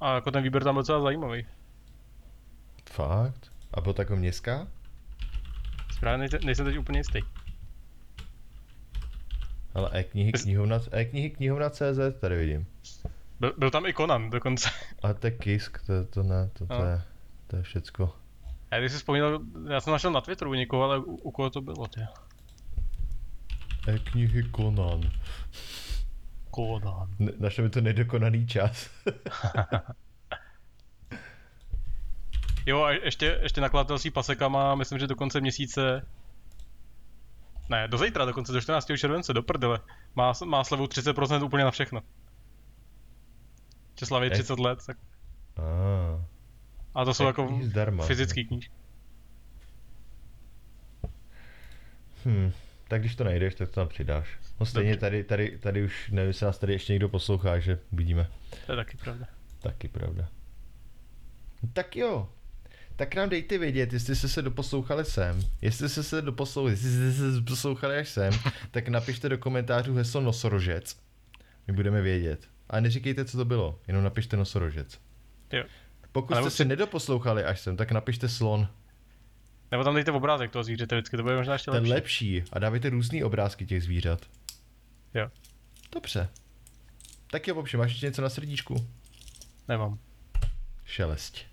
[0.00, 1.46] a jako ten výběr tam byl docela zajímavý.
[2.90, 3.52] Fakt?
[3.74, 4.66] A bylo to jako městská?
[5.92, 7.20] Správně nejsem, nejsem teď úplně jistý.
[9.76, 12.66] Ale e-knihy, knihovna, e-knihy knihovna CZ tady vidím.
[13.40, 14.70] Byl, byl tam i Conan dokonce.
[15.02, 16.84] A to je Kisk, to, to ne, to, to, No.
[16.84, 17.02] je,
[17.46, 18.14] to je všecko.
[18.70, 19.40] Já když si vzpomínal,
[19.70, 22.00] já jsem našel na Twitteru někoho, ale u, u koho to bylo, ty?
[23.88, 25.00] E-knihy Conan.
[26.54, 27.08] Conan.
[27.18, 28.90] Ne, našel mi to nedokonaný čas.
[32.68, 36.06] Jo, a ještě, ještě nakladatelství Paseka má, myslím, že do konce měsíce
[37.68, 38.86] ne, do zítra dokonce, do 14.
[38.98, 39.80] července, do prdele.
[40.14, 42.00] Má, má slevu 30% úplně na všechno.
[44.00, 44.30] Že slaví Eh.
[44.30, 44.96] 30 let, tak...
[46.94, 48.06] A to jsou jako zdarma.
[48.06, 48.74] fyzický knížky.
[52.24, 52.52] Hm,
[52.88, 54.38] tak když to najdeš, tak to tam přidáš.
[54.60, 58.28] No stejně tady, tady, tady už nevím, jestli nás tady ještě někdo poslouchá, že uvidíme.
[58.66, 59.26] To je taky pravda.
[59.62, 60.28] Taky pravda.
[61.72, 62.28] Tak jo.
[62.96, 65.40] Tak nám dejte vědět, jestli jste se doposlouchali sem.
[65.62, 68.32] Jestli jste se doposlouchali, jestli jste se doposlouchali až sem,
[68.70, 70.96] tak napište do komentářů heslo nosorožec.
[71.66, 72.48] My budeme vědět.
[72.70, 74.98] A neříkejte, co to bylo, jenom napište nosorožec.
[75.52, 75.64] Jo.
[76.12, 78.68] Pokud jste se nedoposlouchali až sem, tak napište slon.
[79.70, 81.92] Nebo tam dejte obrázek toho zvířete vždycky, to bude možná ještě Ten lepší.
[81.92, 82.44] lepší.
[82.52, 84.26] A dávajte různý obrázky těch zvířat.
[85.14, 85.30] Jo.
[85.92, 86.28] Dobře.
[87.30, 88.86] Tak jo, Bobši, máš ještě něco na srdíčku?
[89.68, 89.98] Nemám.
[90.84, 91.44] Šelesť.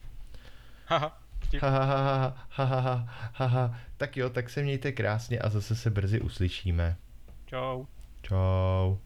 [0.86, 1.23] Haha
[1.58, 1.64] vtip.
[1.64, 6.22] Ha, ha, ha, ha, ha, Tak jo, tak se mějte krásně a zase se brzy
[6.22, 6.96] uslyšíme.
[7.46, 7.86] Čau.
[8.22, 8.98] Čau.